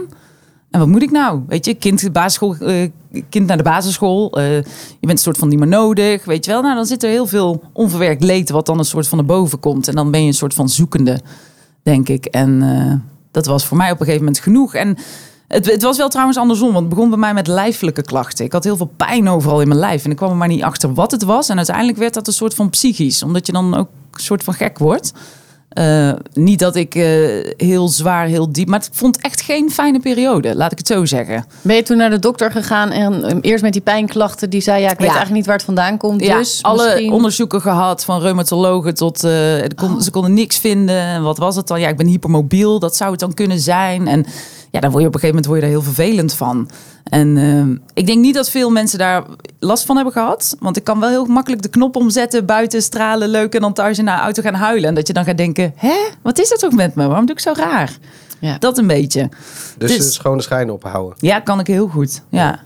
En 0.71 0.79
wat 0.79 0.89
moet 0.89 1.03
ik 1.03 1.11
nou? 1.11 1.41
Weet 1.47 1.65
je, 1.65 1.75
kind, 1.75 2.13
basisschool, 2.13 2.57
eh, 2.57 2.91
kind 3.29 3.47
naar 3.47 3.57
de 3.57 3.63
basisschool. 3.63 4.39
eh, 4.39 4.55
je 4.55 4.63
bent 5.01 5.13
een 5.13 5.19
soort 5.19 5.39
van 5.39 5.49
niet 5.49 5.59
meer 5.59 5.69
nodig. 5.69 6.25
Weet 6.25 6.45
je 6.45 6.51
wel, 6.51 6.63
nou 6.63 6.75
dan 6.75 6.87
zit 6.87 7.03
er 7.03 7.11
heel 7.11 7.27
veel 7.27 7.63
onverwerkt 7.73 8.23
leed 8.23 8.51
wat 8.51 8.67
dan 8.67 8.79
een 8.79 8.85
soort 8.85 9.09
van 9.09 9.19
naar 9.19 9.27
boven 9.27 9.61
komt. 9.61 9.89
En 9.89 9.95
dan 9.95 10.11
ben 10.11 10.21
je 10.21 10.27
een 10.27 10.35
soort 10.35 10.55
van 10.55 10.69
zoekende, 10.69 11.21
denk 11.83 12.09
ik. 12.09 12.25
En 12.25 12.63
eh, 12.63 12.95
dat 13.31 13.47
was 13.47 13.67
voor 13.67 13.77
mij 13.77 13.91
op 13.91 14.01
een 14.01 14.07
gegeven 14.07 14.25
moment 14.25 14.43
genoeg. 14.43 14.75
En 14.75 14.97
het, 15.51 15.67
het 15.71 15.83
was 15.83 15.97
wel 15.97 16.09
trouwens 16.09 16.39
andersom, 16.39 16.67
want 16.73 16.79
het 16.87 16.89
begon 16.89 17.09
bij 17.09 17.19
mij 17.19 17.35
met 17.35 17.47
lijfelijke 17.47 18.03
klachten. 18.03 18.45
Ik 18.45 18.53
had 18.53 18.65
heel 18.65 18.77
veel 18.77 18.93
pijn 18.97 19.29
overal 19.29 19.61
in 19.61 19.69
mijn 19.69 19.81
lijf. 19.81 20.05
En 20.05 20.11
ik 20.11 20.17
kwam 20.17 20.31
er 20.31 20.37
maar 20.37 20.49
niet 20.49 20.63
achter 20.63 20.95
wat 20.95 21.11
het 21.11 21.23
was. 21.23 21.49
En 21.49 21.57
uiteindelijk 21.57 21.99
werd 21.99 22.15
dat 22.15 22.27
een 22.27 22.33
soort 22.33 22.55
van 22.55 22.71
psychisch, 22.71 23.23
omdat 23.23 23.47
je 23.47 23.53
dan 23.53 23.75
ook 23.77 23.89
een 24.13 24.21
soort 24.21 24.45
van 24.45 24.55
gek 24.55 24.79
wordt. 24.79 25.13
Eh, 25.71 26.13
niet 26.33 26.59
dat 26.59 26.77
ik 26.77 26.95
eh, 26.95 27.05
heel 27.57 27.89
zwaar, 27.89 28.27
heel 28.27 28.53
diep, 28.53 28.69
maar 28.69 28.81
ik 28.81 28.89
vond 28.93 29.21
echt 29.21 29.41
geen 29.41 29.71
fijne 29.71 30.01
periode, 30.01 30.57
laat 30.57 30.73
ik 30.73 30.79
het 30.79 30.87
zo 30.87 31.05
zeggen. 31.05 31.45
Ben 31.63 31.77
je 31.77 31.83
toen 31.83 31.97
naar 31.97 32.11
de 32.11 32.19
dokter 32.19 32.51
gegaan 32.51 32.91
en 32.91 33.31
um, 33.31 33.41
eerst 33.41 33.63
met 33.63 33.73
die 33.73 33.83
pijnklachten 33.83 34.51
die 34.51 34.61
zei 34.61 34.83
ja, 34.83 34.91
ik 34.91 34.99
weet 34.99 35.07
Ja. 35.07 35.15
eigenlijk 35.15 35.35
niet 35.37 35.47
waar 35.47 35.57
het 35.57 35.65
vandaan 35.65 35.97
komt. 35.97 36.21
Ja, 36.25 36.37
dus 36.37 36.63
alle 36.63 36.85
misschien- 36.85 37.13
onderzoeken 37.13 37.61
gehad, 37.61 38.05
van 38.05 38.21
reumatologen 38.21 38.95
tot... 38.95 39.25
eh, 39.25 39.33
kon- 39.75 40.03
Ze 40.03 40.11
konden 40.11 40.35
niks 40.35 40.59
vinden. 40.59 40.97
En 40.97 41.23
wat 41.23 41.39
was 41.39 41.57
het 41.57 41.67
dan? 41.67 41.81
Ja, 41.81 41.89
ik 41.89 41.97
ben 41.97 42.07
hypermobiel, 42.07 42.79
dat 42.79 42.97
zou 42.97 43.11
het 43.11 43.21
dan 43.21 43.35
kunnen 43.35 43.61
zijn. 43.61 44.09
En 44.09 44.27
ja, 44.71 44.81
dan 44.81 44.91
word 44.91 45.03
je 45.03 45.09
op 45.09 45.15
een 45.15 45.21
gegeven 45.21 45.29
moment 45.29 45.47
word 45.47 45.61
je 45.61 45.65
daar 45.67 45.75
heel 45.75 45.95
vervelend 45.95 46.35
van. 46.35 46.71
En 47.05 47.37
eh, 47.37 47.81
ik 47.95 48.07
denk 48.07 48.19
niet 48.21 48.35
dat 48.35 48.51
veel 48.51 48.71
mensen 48.71 48.99
daar 48.99 49.23
last 49.59 49.85
van 49.85 49.95
hebben 49.97 50.13
gehad. 50.13 50.57
Want 50.59 50.77
ik 50.77 50.85
kan 50.85 51.01
wel 51.01 51.09
heel 51.09 51.25
makkelijk 51.25 51.63
de 51.63 51.69
knop 51.69 51.97
omzetten, 51.97 52.47
buiten 52.47 52.83
stralen, 52.83 53.29
leuk... 53.29 53.55
en 53.55 53.61
dan 53.61 53.73
thuis 53.73 53.99
in 53.99 54.05
de 54.05 54.11
auto 54.11 54.43
gaan 54.43 54.55
huilen. 54.55 54.89
En 54.89 54.95
dat 54.95 55.07
je 55.07 55.13
dan 55.13 55.25
gaat 55.25 55.37
denken, 55.37 55.73
hè, 55.77 55.97
wat 56.23 56.39
is 56.39 56.51
er 56.51 56.59
toch 56.59 56.73
met 56.73 56.95
me? 56.95 57.07
Waarom 57.07 57.27
doe 57.27 57.35
ik 57.35 57.41
zo 57.41 57.53
raar? 57.57 57.99
Ja. 58.39 58.59
Dat 58.59 58.79
een 58.79 58.87
beetje. 58.87 59.29
Dus, 59.79 59.97
Dus- 59.97 60.07
eh, 60.07 60.13
schone 60.13 60.43
schijn 60.43 60.71
ophouden. 60.71 61.15
Ja, 61.19 61.41
kan 61.41 61.61
ik 61.61 61.67
heel 61.67 61.89
goed. 61.89 62.23
Ja, 62.29 62.61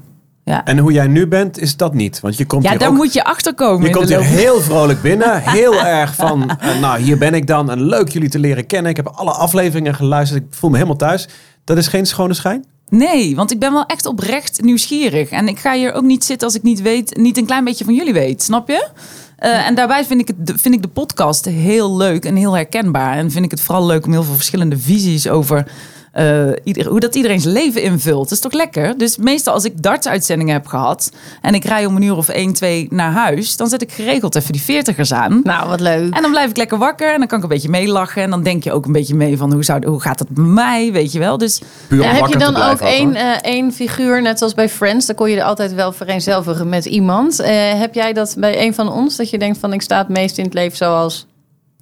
ja. 0.45 0.65
En 0.65 0.79
hoe 0.79 0.93
jij 0.93 1.07
nu 1.07 1.27
bent, 1.27 1.59
is 1.59 1.77
dat 1.77 1.95
niet. 1.95 2.21
Want 2.21 2.37
je 2.37 2.47
komt 2.47 2.63
ja 2.63 2.71
hier 2.71 2.79
daar 2.79 2.89
ook... 2.89 2.95
moet 2.95 3.13
je 3.13 3.25
achter 3.25 3.55
komen. 3.55 3.87
Je 3.89 3.95
komt 3.95 4.09
hier 4.09 4.21
heel 4.21 4.61
vrolijk 4.71 5.03
binnen. 5.03 5.43
Heel 5.43 5.85
erg 5.85 6.15
van, 6.15 6.51
eh, 6.59 6.81
nou 6.81 7.01
hier 7.01 7.19
ben 7.19 7.35
ik 7.35 7.47
dan. 7.47 7.71
En 7.71 7.83
leuk 7.83 8.09
jullie 8.09 8.29
te 8.29 8.39
leren 8.39 8.67
kennen. 8.67 8.91
Ik 8.91 8.97
heb 8.97 9.07
alle 9.07 9.31
afleveringen 9.31 9.95
geluisterd. 9.95 10.43
Ik 10.43 10.49
voel 10.51 10.71
me 10.71 10.77
helemaal 10.77 10.99
thuis. 10.99 11.29
Dat 11.65 11.77
is 11.77 11.87
geen 11.87 12.07
schone 12.07 12.35
schijn? 12.35 12.65
Nee, 12.89 13.37
want 13.37 13.51
ik 13.51 13.59
ben 13.59 13.73
wel 13.73 13.87
echt 13.87 14.07
oprecht 14.07 14.63
nieuwsgierig. 14.63 15.31
En 15.31 15.49
ik 15.49 15.59
ga 15.59 15.75
hier 15.75 15.93
ook 15.93 16.03
niet 16.03 16.25
zitten 16.25 16.47
als 16.47 16.57
ik 16.57 16.63
niet 16.63 16.83
weet, 16.83 17.17
niet 17.17 17.37
een 17.37 17.47
klein 17.47 17.65
beetje 17.65 17.85
van 17.85 17.95
jullie 17.95 18.13
weet. 18.13 18.43
Snap 18.43 18.69
je? 18.69 18.89
Eh, 19.37 19.67
en 19.67 19.75
daarbij 19.75 20.05
vind 20.05 20.21
ik, 20.21 20.29
het, 20.29 20.61
vind 20.61 20.75
ik 20.75 20.83
de 20.83 20.89
podcast 20.89 21.45
heel 21.45 21.97
leuk 21.97 22.25
en 22.25 22.37
heel 22.37 22.53
herkenbaar. 22.53 23.17
En 23.17 23.31
vind 23.31 23.45
ik 23.45 23.51
het 23.51 23.61
vooral 23.61 23.87
leuk 23.87 24.07
om 24.07 24.13
heel 24.13 24.23
veel 24.23 24.35
verschillende 24.35 24.79
visies 24.79 25.29
over 25.29 25.67
eh, 26.15 26.51
ieder, 26.65 26.89
hoe 26.89 27.01
dat 27.01 27.15
iedereen 27.15 27.41
zijn 27.41 27.55
leven 27.55 27.83
invult. 27.83 28.23
Dat 28.23 28.33
is 28.33 28.41
toch 28.41 28.53
lekker? 28.53 28.99
Dus 28.99 29.17
meestal 29.17 29.55
als 29.55 29.65
ik 29.65 29.83
darts-uitzendingen 29.83 30.53
heb 30.53 30.67
gehad 30.67 31.11
en 31.41 31.55
ik 31.55 31.65
rij 31.65 31.87
om 31.87 31.97
een 31.97 32.03
uur 32.03 32.17
of 32.17 32.29
1, 32.29 32.53
2 32.53 32.87
naar 32.91 33.13
huis, 33.13 33.57
dan 33.57 33.69
zet 33.69 33.83
ik 33.83 33.93
geregeld 33.93 34.35
even 34.35 34.53
die 34.53 34.63
veertigers 34.63 35.13
aan. 35.13 35.41
Nou, 35.43 35.69
wat 35.69 35.81
leuk. 35.81 36.15
En 36.15 36.23
dan 36.23 36.31
blijf 36.31 36.51
ik 36.51 36.57
lekker 36.57 36.79
wakker 36.79 37.13
en 37.13 37.19
dan 37.19 37.27
kan 37.27 37.39
ik 37.39 37.45
een 37.45 37.51
beetje 37.51 37.69
meelachen. 37.69 38.23
En 38.23 38.31
dan 38.31 38.43
denk 38.43 38.65
je 38.65 38.73
ook 38.73 38.87
een 38.87 38.93
beetje 38.93 39.15
mee 39.15 39.37
van 39.37 39.53
hoe, 39.53 39.65
zou, 39.65 39.87
hoe 39.87 40.01
gaat 40.01 40.19
het 40.19 40.29
bij 40.29 40.45
mij, 40.45 40.93
weet 40.93 41.13
je 41.13 41.19
wel. 41.19 41.39
Dus 41.39 41.61
Ja, 41.89 42.03
heb 42.03 42.27
je 42.27 42.39
dan 42.39 42.57
ook 42.57 42.81
één, 42.81 43.15
eh, 43.15 43.43
één 43.43 43.73
figuur, 43.73 44.23
net 44.23 44.39
zoals 44.39 44.55
bij 44.55 44.69
Friends, 44.69 45.07
dan 45.07 45.17
kon 45.17 45.31
je 45.31 45.37
er 45.37 45.45
altijd 45.45 45.75
wel 45.75 45.93
vereenzelvigen 45.93 46.69
met 46.69 46.85
iemand. 46.85 47.41
Eh, 47.41 47.79
heb 47.79 47.95
jij 47.95 48.13
dat 48.13 48.35
bij 48.39 48.67
een 48.67 48.75
van 48.75 48.93
ons, 48.93 49.17
dat 49.17 49.31
je 49.31 49.39
denkt 49.39 49.59
van 49.59 49.73
ik 49.73 49.83
sta 49.83 49.99
het 49.99 50.09
meest 50.09 50.39
in 50.39 50.45
het 50.45 50.55
leven 50.55 50.77
zoals... 50.77 51.27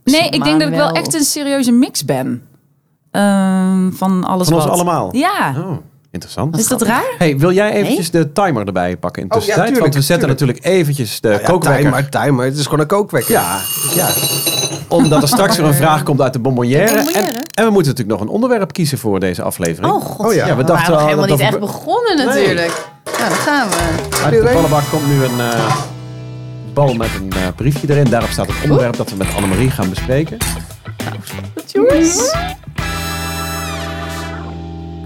Nee, 0.04 0.28
ik 0.28 0.44
denk 0.44 0.60
dat 0.60 0.68
ik 0.68 0.74
wel 0.74 0.92
echt 0.92 1.14
een 1.14 1.24
serieuze 1.24 1.72
mix 1.72 2.04
ben. 2.04 2.42
Ehm, 3.12 3.90
van 3.92 4.24
alles 4.24 4.46
Van 4.48 4.56
ons 4.56 4.64
wat. 4.64 4.74
allemaal? 4.74 5.08
Ja. 5.16 5.54
Oh, 5.58 5.76
interessant. 6.10 6.58
Is 6.58 6.66
dat 6.68 6.82
raar? 6.82 7.14
Hey, 7.18 7.38
wil 7.38 7.52
jij 7.52 7.72
eventjes 7.72 8.10
de 8.10 8.32
timer 8.32 8.66
erbij 8.66 8.96
pakken 8.96 9.22
in 9.22 9.28
de 9.28 9.34
Oh, 9.34 9.40
ja, 9.40 9.46
tussentijd? 9.46 9.74
tuurlijk, 9.74 9.92
Want 9.94 9.94
we 9.94 10.12
zetten 10.12 10.36
tuurlijk. 10.36 10.58
natuurlijk 10.58 10.80
eventjes 10.80 11.20
de 11.20 11.28
Ja, 11.28 11.38
kookwekker. 11.38 11.82
timer, 11.84 12.08
timer. 12.08 12.44
Het 12.44 12.56
is 12.56 12.64
gewoon 12.64 12.80
een 12.80 12.86
kookwekker. 12.86 13.32
Ja, 13.32 13.58
ja. 13.94 14.08
Omdat 14.88 15.22
er 15.22 15.28
straks 15.28 15.56
weer 15.56 15.66
een 15.66 15.74
vraag 15.74 16.02
komt 16.02 16.20
uit 16.20 16.32
de 16.32 16.38
bonbonnière. 16.38 16.98
En, 16.98 17.24
en 17.54 17.64
we 17.64 17.70
moeten 17.70 17.92
natuurlijk 17.92 18.08
nog 18.08 18.20
een 18.20 18.28
onderwerp 18.34 18.72
kiezen 18.72 18.98
voor 18.98 19.20
deze 19.20 19.42
aflevering. 19.42 19.92
Oh 19.92 20.02
god, 20.04 20.26
Oh 20.26 20.34
ja. 20.34 20.46
Ja, 20.46 20.56
we 20.56 20.62
we 20.62 20.64
dachten 20.64 20.74
waren 20.74 20.90
nog 20.92 21.00
al 21.00 21.06
helemaal 21.06 21.28
dat 21.28 21.38
niet 21.38 21.38
dat 21.38 21.60
echt 21.62 21.70
we- 21.72 21.72
begonnen 21.82 22.16
Nee. 22.16 22.26
natuurlijk. 22.26 22.86
Nou, 23.04 23.28
dan 23.28 23.38
gaan 23.38 23.68
we. 23.68 23.76
Uit 24.24 24.32
de 24.42 24.50
ballenbak 24.54 24.82
komt 24.90 25.06
nu 25.06 25.24
een 25.24 25.40
eh, 25.40 25.76
bal 26.74 26.94
met 26.94 27.08
een 27.20 27.32
eh, 27.32 27.38
briefje 27.56 27.86
erin. 27.90 28.04
Daarop 28.10 28.30
staat 28.30 28.46
het 28.46 28.56
onderwerp 28.62 28.96
dat 28.96 29.10
we 29.10 29.16
met 29.16 29.26
Annemarie 29.36 29.70
gaan 29.70 29.88
bespreken. 29.90 30.36
Jongens. 31.66 32.34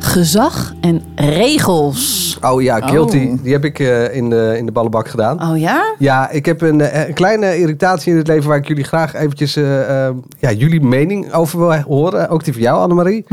Gezag 0.06 0.72
en 0.80 1.02
regels. 1.14 2.38
Oh 2.42 2.62
ja, 2.62 2.80
guilty. 2.80 3.28
Oh. 3.30 3.42
Die 3.42 3.52
heb 3.52 3.64
ik 3.64 3.78
eh, 3.78 4.14
in, 4.14 4.30
de, 4.30 4.54
in 4.58 4.66
de 4.66 4.72
ballenbak 4.72 5.08
gedaan. 5.08 5.50
Oh 5.50 5.58
ja? 5.58 5.94
Ja, 5.98 6.30
ik 6.30 6.46
heb 6.46 6.60
een, 6.60 6.80
eh, 6.80 7.08
een 7.08 7.14
kleine 7.14 7.58
irritatie 7.58 8.12
in 8.12 8.18
het 8.18 8.26
leven 8.26 8.48
waar 8.48 8.58
ik 8.58 8.68
jullie 8.68 8.84
graag 8.84 9.14
eventjes 9.14 9.56
eh, 9.56 10.08
ja, 10.38 10.52
jullie 10.52 10.80
mening 10.80 11.32
over 11.32 11.58
wil 11.58 11.80
horen. 11.80 12.28
Ook 12.28 12.44
die 12.44 12.52
van 12.52 12.62
jou, 12.62 12.80
Annemarie. 12.80 13.24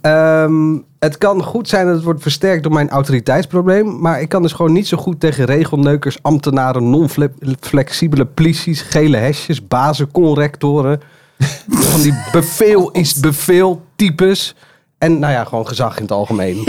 Ehm, 0.00 0.76
het 0.98 1.18
kan 1.18 1.42
goed 1.42 1.68
zijn 1.68 1.86
dat 1.86 1.94
het 1.94 2.04
wordt 2.04 2.22
versterkt 2.22 2.62
door 2.62 2.72
mijn 2.72 2.90
autoriteitsprobleem. 2.90 4.00
Maar 4.00 4.20
ik 4.20 4.28
kan 4.28 4.42
dus 4.42 4.52
gewoon 4.52 4.72
niet 4.72 4.88
zo 4.88 4.96
goed 4.96 5.20
tegen 5.20 5.44
regelneukers, 5.44 6.18
ambtenaren, 6.22 6.90
non-flexibele 6.90 8.24
polities, 8.24 8.80
gele 8.80 9.16
hesjes, 9.16 9.66
bazen, 9.66 10.10
conrectoren. 10.10 11.00
van 11.68 12.00
die 12.00 12.14
beveel 12.32 12.90
is 12.90 13.14
beveel 13.14 13.82
types. 13.96 14.54
En 14.98 15.18
nou 15.18 15.32
ja, 15.32 15.44
gewoon 15.44 15.66
gezag 15.66 15.96
in 15.96 16.02
het 16.02 16.12
algemeen. 16.12 16.56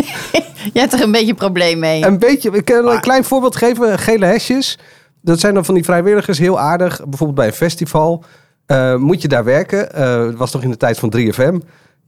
Jij 0.73 0.81
hebt 0.81 0.93
er 0.93 1.01
een 1.01 1.11
beetje 1.11 1.29
een 1.29 1.35
probleem 1.35 1.79
mee. 1.79 2.05
Een 2.05 2.19
beetje, 2.19 2.51
ik 2.51 2.65
kan 2.65 2.87
een 2.87 3.01
klein 3.01 3.23
voorbeeld 3.23 3.55
geven. 3.55 3.99
Gele 3.99 4.25
hesjes. 4.25 4.77
Dat 5.21 5.39
zijn 5.39 5.53
dan 5.53 5.65
van 5.65 5.73
die 5.73 5.83
vrijwilligers, 5.83 6.37
heel 6.37 6.59
aardig. 6.59 6.97
Bijvoorbeeld 6.97 7.35
bij 7.37 7.47
een 7.47 7.53
festival. 7.53 8.23
eh, 8.65 8.95
moet 8.95 9.21
je 9.21 9.27
daar 9.27 9.43
werken. 9.43 9.79
Het 10.27 10.35
was 10.37 10.51
toch 10.51 10.63
in 10.63 10.69
de 10.69 10.77
tijd 10.77 10.99
van 10.99 11.09
3FM. 11.09 11.59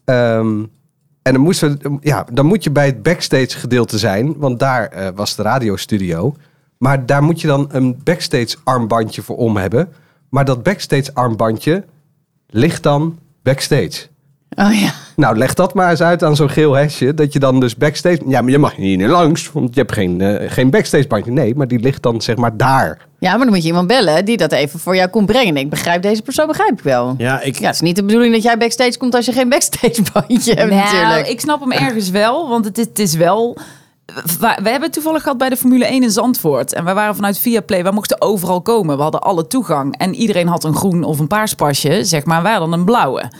Ehm, 0.05 0.63
en 1.21 1.33
dan, 1.33 1.39
moesten 1.41 1.79
we, 1.81 1.97
ja, 2.01 2.25
dan 2.33 2.45
moet 2.45 2.63
je 2.63 2.71
bij 2.71 2.85
het 2.85 3.03
backstage 3.03 3.59
gedeelte 3.59 3.97
zijn. 3.97 4.37
Want 4.37 4.59
daar 4.59 4.87
eh, 4.87 5.07
was 5.15 5.35
de 5.35 5.41
radiostudio. 5.41 6.35
Maar 6.77 7.05
daar 7.05 7.23
moet 7.23 7.41
je 7.41 7.47
dan 7.47 7.67
een 7.71 8.01
backstage 8.03 8.55
armbandje 8.63 9.21
voor 9.21 9.37
om 9.37 9.57
hebben. 9.57 9.89
Maar 10.29 10.45
dat 10.45 10.63
backstage 10.63 11.13
armbandje 11.13 11.85
ligt 12.47 12.83
dan 12.83 13.19
backstage. 13.43 14.07
Oh 14.55 14.79
ja. 14.79 14.91
Nou, 15.15 15.37
leg 15.37 15.53
dat 15.53 15.73
maar 15.73 15.89
eens 15.89 16.01
uit 16.01 16.23
aan 16.23 16.35
zo'n 16.35 16.49
geel 16.49 16.73
hesje. 16.73 17.13
Dat 17.13 17.33
je 17.33 17.39
dan 17.39 17.59
dus 17.59 17.75
backstage... 17.75 18.19
Ja, 18.27 18.41
maar 18.41 18.51
je 18.51 18.57
mag 18.57 18.75
hier 18.75 18.97
niet 18.97 19.07
langs, 19.07 19.51
want 19.51 19.73
je 19.73 19.79
hebt 19.79 19.91
geen, 19.91 20.21
eh, 20.21 20.51
geen 20.51 20.69
backstage 20.69 21.07
bandje. 21.07 21.31
Nee, 21.31 21.55
maar 21.55 21.67
die 21.67 21.79
ligt 21.79 22.03
dan 22.03 22.21
zeg 22.21 22.35
maar 22.35 22.57
daar. 22.57 23.07
Ja, 23.19 23.29
maar 23.29 23.39
dan 23.39 23.49
moet 23.49 23.61
je 23.61 23.67
iemand 23.67 23.87
bellen 23.87 24.25
die 24.25 24.37
dat 24.37 24.51
even 24.51 24.79
voor 24.79 24.95
jou 24.95 25.09
komt 25.09 25.25
brengen. 25.25 25.57
Ik 25.57 25.69
begrijp 25.69 26.01
deze 26.01 26.21
persoon, 26.21 26.47
begrijp 26.47 26.71
ik 26.71 26.83
wel. 26.83 27.15
Ja, 27.17 27.41
ik, 27.41 27.59
Ja, 27.59 27.65
het 27.65 27.75
is 27.75 27.81
niet 27.81 27.95
de 27.95 28.03
bedoeling 28.03 28.33
dat 28.33 28.43
jij 28.43 28.57
backstage 28.57 28.97
komt 28.97 29.15
als 29.15 29.25
je 29.25 29.31
geen 29.31 29.49
backstage 29.49 30.01
bandje 30.13 30.53
hebt 30.53 30.71
nou, 30.71 30.83
natuurlijk. 30.83 31.27
ik 31.27 31.39
snap 31.39 31.59
hem 31.59 31.71
ergens 31.71 32.09
wel, 32.09 32.49
want 32.49 32.65
het 32.65 32.77
is, 32.77 32.85
het 32.85 32.99
is 32.99 33.15
wel... 33.15 33.57
We 34.05 34.23
we 34.39 34.69
hebben 34.69 34.81
het 34.81 34.93
toevallig 34.93 35.21
gehad 35.21 35.37
bij 35.37 35.49
de 35.49 35.57
Formule 35.57 35.85
1 35.85 36.03
in 36.03 36.11
Zandvoort. 36.11 36.73
En 36.73 36.83
wij 36.83 36.93
waren 36.93 37.15
vanuit 37.15 37.39
Viaplay, 37.39 37.83
wij 37.83 37.91
mochten 37.91 38.21
overal 38.21 38.61
komen. 38.61 38.95
We 38.95 39.01
hadden 39.01 39.21
alle 39.21 39.47
toegang. 39.47 39.97
En 39.97 40.13
iedereen 40.13 40.47
had 40.47 40.63
een 40.63 40.75
groen 40.75 41.03
of 41.03 41.19
een 41.19 41.27
paars 41.27 41.53
pasje, 41.53 42.03
zeg 42.03 42.25
maar. 42.25 42.43
Wij 42.43 42.51
hadden 42.51 42.71
een 42.71 42.85
blauwe. 42.85 43.31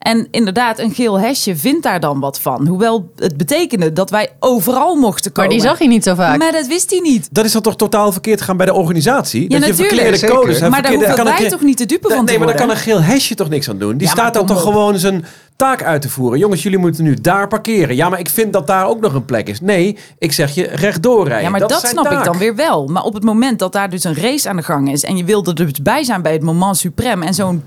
En 0.00 0.28
inderdaad, 0.30 0.78
een 0.78 0.90
geel 0.94 1.20
hesje 1.20 1.56
vindt 1.56 1.82
daar 1.82 2.00
dan 2.00 2.20
wat 2.20 2.40
van. 2.40 2.66
Hoewel 2.66 3.10
het 3.16 3.36
betekende 3.36 3.92
dat 3.92 4.10
wij 4.10 4.28
overal 4.38 4.94
mochten 4.96 5.30
maar 5.34 5.44
komen. 5.44 5.58
die 5.60 5.68
zag 5.68 5.78
je 5.78 5.88
niet 5.88 6.04
zo 6.04 6.14
vaak. 6.14 6.38
Maar 6.38 6.52
dat 6.52 6.66
wist 6.66 6.90
hij 6.90 7.00
niet. 7.00 7.28
dat 7.32 7.44
is 7.44 7.52
dan 7.52 7.62
toch 7.62 7.76
totaal 7.76 8.12
verkeerd 8.12 8.40
gaan 8.40 8.56
bij 8.56 8.66
de 8.66 8.74
organisatie? 8.74 9.42
Ja, 9.42 9.48
dat 9.48 9.54
je 9.58 9.60
natuurlijk. 9.66 9.88
verkeerde 9.94 10.16
Zeker. 10.18 10.36
codes 10.36 10.58
hebt. 10.58 10.70
Maar 10.70 10.82
daar 10.82 10.90
verkeerde- 10.90 11.06
hoeven 11.06 11.24
kan 11.24 11.34
wij 11.34 11.44
een- 11.44 11.50
toch 11.58 11.66
niet 11.68 11.78
de 11.78 11.86
dupe 11.86 12.08
van 12.08 12.24
Nee, 12.24 12.34
te 12.34 12.38
maar 12.38 12.48
daar 12.48 12.56
kan 12.66 12.70
een 12.70 12.76
geel 12.76 13.02
hesje 13.02 13.34
toch 13.34 13.48
niks 13.48 13.68
aan 13.68 13.78
doen? 13.78 13.96
Die 13.96 14.00
Ja, 14.08 14.14
maar 14.14 14.16
staat 14.24 14.34
dan 14.34 14.46
toch 14.46 14.56
op. 14.66 14.72
gewoon 14.72 14.98
zijn 14.98 15.24
taak 15.56 15.82
uit 15.82 16.02
te 16.02 16.08
voeren. 16.08 16.38
Jongens, 16.38 16.62
jullie 16.62 16.78
moeten 16.78 17.04
nu 17.04 17.14
daar 17.14 17.48
parkeren. 17.48 17.96
Ja, 17.96 18.08
maar 18.08 18.18
ik 18.18 18.28
vind 18.28 18.52
dat 18.52 18.66
daar 18.66 18.86
ook 18.88 19.00
nog 19.00 19.14
een 19.14 19.24
plek 19.24 19.48
is. 19.48 19.60
Nee, 19.60 19.96
ik 20.18 20.32
zeg 20.32 20.54
je 20.54 20.62
rechtdoor 20.62 21.26
rijden. 21.26 21.44
Ja, 21.44 21.50
maar 21.50 21.60
dat, 21.68 21.86
snap 21.86 22.10
ik 22.10 22.24
dan 22.24 22.38
weer 22.38 22.54
wel. 22.54 22.86
Maar 22.86 23.02
op 23.02 23.14
het 23.14 23.24
moment 23.24 23.58
dat 23.58 23.72
daar 23.72 23.90
dus 23.90 24.04
een 24.04 24.14
race 24.14 24.48
aan 24.48 24.56
de 24.56 24.62
gang 24.62 24.92
is... 24.92 25.04
en 25.04 25.16
je 25.16 25.24
wilde 25.24 25.50
er 25.50 25.56
dus 25.56 25.82
bij 25.82 26.04
zijn 26.04 26.22
bij 26.22 26.32
het 26.32 26.42
moment 26.42 26.76
suprem... 26.76 27.22
en 27.22 27.34
zo'n 27.34 27.62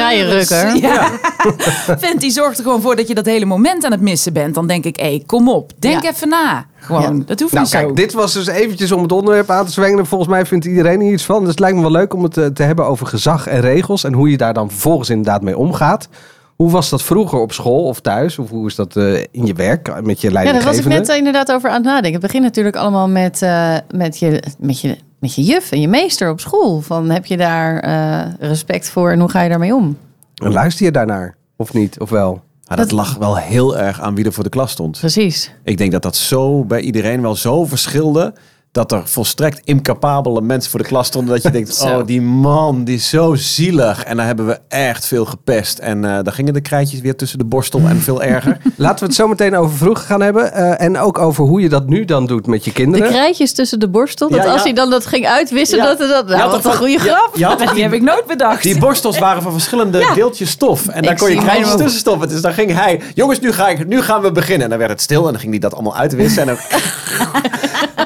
vrije 0.00 0.24
rukker. 0.24 0.76
Ja. 0.76 1.10
Vent, 1.98 2.20
die 2.24 2.30
zorgt 2.30 2.58
er 2.58 2.64
gewoon 2.64 2.80
voor 2.80 2.96
dat 2.96 3.08
je 3.08 3.14
dat 3.14 3.24
hele 3.26 3.44
moment 3.44 3.84
aan 3.84 3.90
het 3.90 4.00
missen 4.00 4.32
bent. 4.32 4.54
Dan 4.54 4.66
denk 4.66 4.84
ik, 4.84 4.96
hé, 5.00 5.22
kom 5.26 5.48
op. 5.48 5.72
Denk 5.78 6.02
Ja. 6.02 6.10
even 6.10 6.28
na. 6.28 6.64
Gewoon, 6.80 7.02
Ja. 7.18 7.22
dat 7.26 7.40
hoeft 7.40 7.52
Nou 7.52 7.64
niet 7.64 7.74
zo. 7.74 7.78
kijk, 7.80 7.96
dit 7.96 8.12
was 8.12 8.32
dus 8.32 8.46
eventjes 8.46 8.92
om 8.92 9.02
het 9.02 9.12
onderwerp 9.12 9.50
aan 9.50 9.66
te 9.66 9.72
zwengelen. 9.72 10.06
Volgens 10.06 10.30
mij 10.30 10.46
vindt 10.46 10.64
iedereen 10.64 11.00
hier 11.00 11.12
iets 11.12 11.24
van. 11.24 11.40
Dus 11.40 11.50
het 11.50 11.58
lijkt 11.58 11.76
me 11.76 11.82
wel 11.82 11.90
leuk 11.90 12.14
om 12.14 12.22
het 12.22 12.36
eh, 12.36 12.46
te 12.46 12.62
hebben 12.62 12.86
over 12.86 13.06
gezag 13.06 13.46
en 13.46 13.60
regels. 13.60 14.04
En 14.04 14.12
hoe 14.12 14.30
je 14.30 14.36
daar 14.36 14.54
dan 14.54 14.70
vervolgens 14.70 15.10
inderdaad 15.10 15.42
mee 15.42 15.56
omgaat. 15.56 16.08
Hoe 16.56 16.70
was 16.70 16.88
dat 16.90 17.02
vroeger 17.02 17.38
op 17.38 17.52
school 17.52 17.84
of 17.84 18.00
thuis? 18.00 18.38
Of 18.38 18.50
hoe 18.50 18.66
is 18.66 18.74
dat 18.74 18.96
eh, 18.96 19.12
in 19.30 19.46
je 19.46 19.52
werk 19.52 20.02
met 20.02 20.20
je 20.20 20.26
Ja, 20.28 20.32
daar 20.34 20.42
leidinggevende? 20.42 20.66
was 20.88 20.92
ik 20.98 20.98
net 21.00 21.08
eh, 21.08 21.16
inderdaad 21.16 21.52
over 21.52 21.68
aan 21.68 21.74
het 21.74 21.84
nadenken. 21.84 22.12
Het 22.12 22.20
begint 22.20 22.42
natuurlijk 22.42 22.76
allemaal 22.76 23.08
met, 23.08 23.42
eh, 23.42 23.74
met, 23.94 24.18
je, 24.18 24.42
met, 24.58 24.80
je, 24.80 24.96
met 25.20 25.34
je 25.34 25.42
juf 25.42 25.72
en 25.72 25.80
je 25.80 25.88
meester 25.88 26.30
op 26.30 26.40
school. 26.40 26.80
Van, 26.80 27.10
heb 27.10 27.26
je 27.26 27.36
daar 27.36 27.80
eh, 27.80 28.32
respect 28.38 28.90
voor 28.90 29.10
en 29.10 29.20
hoe 29.20 29.30
ga 29.30 29.42
je 29.42 29.48
daarmee 29.48 29.74
om? 29.74 29.96
En 30.34 30.52
luister 30.52 30.84
je 30.84 30.92
daarnaar? 30.92 31.36
Of 31.56 31.72
niet? 31.72 32.00
Of 32.00 32.10
wel? 32.10 32.42
Maar 32.66 32.76
dat 32.76 32.90
lag 32.90 33.16
wel 33.16 33.36
heel 33.36 33.78
erg 33.78 34.00
aan 34.00 34.14
wie 34.14 34.24
er 34.24 34.32
voor 34.32 34.44
de 34.44 34.50
klas 34.50 34.70
stond. 34.70 34.98
Precies. 34.98 35.54
Ik 35.64 35.78
denk 35.78 35.92
dat 35.92 36.02
dat 36.02 36.16
zo 36.16 36.64
bij 36.64 36.80
iedereen 36.80 37.22
wel 37.22 37.36
zo 37.36 37.64
verschilde. 37.64 38.34
Dat 38.72 38.92
er 38.92 39.02
volstrekt 39.04 39.60
incapabele 39.64 40.40
mensen 40.40 40.70
voor 40.70 40.80
de 40.80 40.86
klas 40.86 41.06
stonden. 41.06 41.34
Dat 41.34 41.42
je 41.42 41.50
denkt, 41.50 41.80
oh 41.84 42.06
die 42.06 42.22
man, 42.22 42.84
die 42.84 42.94
is 42.94 43.08
zo 43.08 43.34
zielig. 43.34 44.04
En 44.04 44.16
daar 44.16 44.26
hebben 44.26 44.46
we 44.46 44.58
echt 44.68 45.06
veel 45.06 45.24
gepest. 45.24 45.78
En 45.78 46.04
eh 46.04 46.18
daar 46.22 46.32
gingen 46.32 46.52
de 46.52 46.60
krijtjes 46.60 47.00
weer 47.00 47.16
tussen 47.16 47.38
de 47.38 47.44
borstel 47.44 47.80
en 47.80 48.00
veel 48.00 48.22
erger. 48.22 48.58
Laten 48.76 48.98
we 48.98 49.04
het 49.04 49.14
zo 49.14 49.28
meteen 49.28 49.56
over 49.56 49.76
vroeger 49.76 50.04
gaan 50.06 50.20
hebben. 50.22 50.52
eh, 50.52 50.80
en 50.86 50.98
ook 50.98 51.18
over 51.18 51.44
hoe 51.44 51.60
je 51.60 51.68
dat 51.68 51.86
nu 51.86 52.04
dan 52.04 52.26
doet 52.26 52.46
met 52.46 52.64
je 52.64 52.70
De 52.70 52.76
kinderen. 52.76 53.08
krijtjes 53.08 53.52
tussen 53.52 53.80
de 53.80 53.88
borstel. 53.88 54.28
Dat 54.28 54.38
Ja, 54.38 54.44
ja. 54.44 54.52
als 54.52 54.62
hij 54.62 54.72
dan 54.72 54.90
dat 54.90 55.06
ging 55.06 55.26
uitwissen, 55.26 55.78
Ja. 55.78 55.84
dat 55.84 55.98
het 55.98 56.08
dat. 56.08 56.26
Nou, 56.28 56.50
wat 56.50 56.64
een 56.64 56.74
goede 56.76 56.98
grap. 56.98 57.36
had 57.40 57.58
Die 57.74 57.82
heb 57.82 57.92
ik 57.92 58.02
nooit 58.02 58.26
bedacht. 58.26 58.62
Die 58.62 58.78
borstels 58.78 59.18
waren 59.18 59.42
van 59.42 59.52
verschillende 59.52 60.10
deeltjes 60.14 60.50
stof. 60.50 60.88
En 60.88 61.02
daar 61.02 61.12
Ik 61.12 61.18
kon 61.18 61.30
je 61.30 61.36
krijtjes 61.36 61.74
tussen 61.76 62.00
stoppen. 62.00 62.28
Dus 62.28 62.40
dan 62.40 62.52
ging 62.52 62.72
hij, 62.74 63.00
jongens, 63.14 63.40
nu, 63.40 63.52
ga 63.52 63.68
ik, 63.68 63.86
nu 63.86 64.02
gaan 64.02 64.20
we 64.22 64.32
beginnen. 64.32 64.62
En 64.64 64.68
dan 64.68 64.78
werd 64.78 64.90
het 64.90 65.00
stil 65.00 65.24
en 65.26 65.30
dan 65.30 65.40
ging 65.40 65.50
hij 65.50 65.60
dat 65.60 65.74
allemaal 65.74 65.96
uitwissen. 65.96 66.42
En 66.42 66.46
dan... 66.46 66.56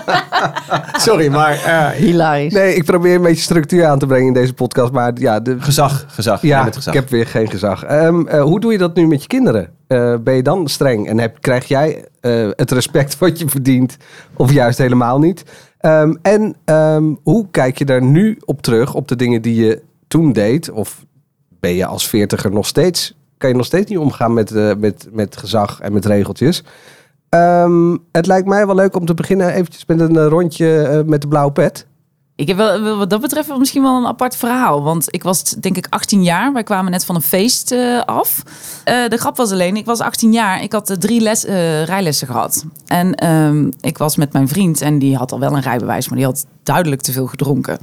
Sorry, 1.06 1.28
maar 1.28 1.52
eh, 1.52 1.88
Hilarisch. 1.88 2.52
Nee, 2.52 2.75
ik 2.75 2.84
probeer 2.84 3.14
een 3.14 3.23
beetje 3.23 3.42
structuur 3.42 3.87
aan 3.87 3.99
te 3.99 4.06
brengen 4.06 4.26
in 4.26 4.32
deze 4.32 4.54
podcast. 4.54 4.92
Maar 4.92 5.12
ja, 5.14 5.40
de, 5.40 5.61
gezag, 5.61 6.04
gezag. 6.08 6.42
Ja 6.42 6.64
gezag. 6.64 6.94
ik 6.94 7.00
heb 7.00 7.11
weer 7.11 7.26
geen 7.26 7.50
gezag. 7.50 7.84
Ehm, 7.84 8.26
eh, 8.26 8.42
hoe 8.42 8.61
doe 8.61 8.73
je 8.73 8.78
dat 8.78 8.94
nu 8.94 9.06
met 9.06 9.23
je 9.23 9.28
kinderen? 9.28 9.70
Eh, 9.87 10.14
ben 10.20 10.34
je 10.34 10.42
dan 10.42 10.68
streng 10.68 11.08
en 11.08 11.18
heb, 11.18 11.40
krijg 11.40 11.68
jij 11.68 12.04
eh, 12.20 12.49
het 12.50 12.70
respect 12.70 13.18
wat 13.18 13.38
je 13.38 13.49
verdient? 13.49 13.96
Of 14.37 14.52
juist 14.52 14.78
helemaal 14.78 15.18
niet? 15.18 15.44
Ehm, 15.78 16.14
en 16.23 16.56
ehm, 16.64 17.14
hoe 17.23 17.46
kijk 17.50 17.78
je 17.78 17.84
daar 17.84 18.02
nu 18.02 18.38
op 18.44 18.62
terug, 18.62 18.94
op 18.94 19.08
de 19.08 19.16
dingen 19.16 19.42
die 19.42 19.54
je 19.54 19.82
toen 20.08 20.32
deed? 20.32 20.70
Of 20.70 21.04
ben 21.61 21.75
je 21.75 21.87
als 21.87 22.08
veertiger 22.08 22.52
nog 22.52 22.66
steeds, 22.66 23.14
kan 23.38 23.49
je 23.49 23.56
nog 23.56 23.66
steeds 23.66 23.90
niet 23.90 23.99
omgaan 23.99 24.32
met, 24.32 24.50
eh, 24.50 24.75
met, 24.78 25.08
met 25.12 25.37
gezag 25.37 25.80
en 25.80 25.92
met 25.92 26.06
regeltjes? 26.06 26.64
Ehm, 27.35 27.97
het 28.12 28.26
lijkt 28.26 28.49
mij 28.49 28.67
wel 28.67 28.75
leuk 28.75 28.97
om 28.97 29.07
te 29.07 29.14
beginnen 29.14 29.53
eventjes 29.53 29.87
met 29.87 30.00
een 30.00 30.17
eh, 30.17 30.26
rondje 30.26 30.83
eh, 30.83 31.05
met 31.05 31.21
de 31.21 31.29
blauwe 31.29 31.53
pet. 31.53 31.87
Ik 32.37 32.49
heb 32.49 32.57
wel, 32.57 32.97
wat 32.97 33.11
dat 33.11 33.21
betreft 33.21 33.59
misschien 33.59 33.83
wel 33.83 33.97
een 33.97 34.07
apart 34.07 34.37
verhaal. 34.37 34.83
Want 34.83 35.07
ik 35.11 35.23
was 35.23 35.43
denk 35.43 35.76
ik 35.76 35.87
18 35.91 36.23
jaar. 36.23 36.53
Wij 36.53 36.62
kwamen 36.62 36.91
net 36.91 37.05
van 37.05 37.14
een 37.14 37.23
feest 37.23 37.73
eh, 37.73 38.03
af. 38.05 38.43
Eh, 38.85 39.09
de 39.09 39.17
grap 39.17 39.37
was 39.37 39.53
alleen, 39.53 39.76
ik 39.76 39.85
was 39.85 40.00
18 40.00 40.33
jaar. 40.33 40.62
Ik 40.62 40.73
had 40.73 40.97
drie 40.99 41.21
les, 41.21 41.45
eh, 41.45 41.85
rijlessen 41.85 42.26
gehad. 42.26 42.64
En 42.87 43.14
ehm, 43.14 43.71
ik 43.81 43.99
was 43.99 44.17
met 44.17 44.33
mijn 44.33 44.49
vriend 44.49 44.81
en 44.81 44.99
die 44.99 45.17
had 45.17 45.33
al 45.33 45.41
wel 45.41 45.53
een 45.53 45.62
rijbewijs. 45.62 46.09
Maar 46.09 46.19
die 46.19 46.26
had 46.26 46.47
duidelijk 46.62 47.03
te 47.03 47.12
veel 47.12 47.26
gedronken. 47.26 47.79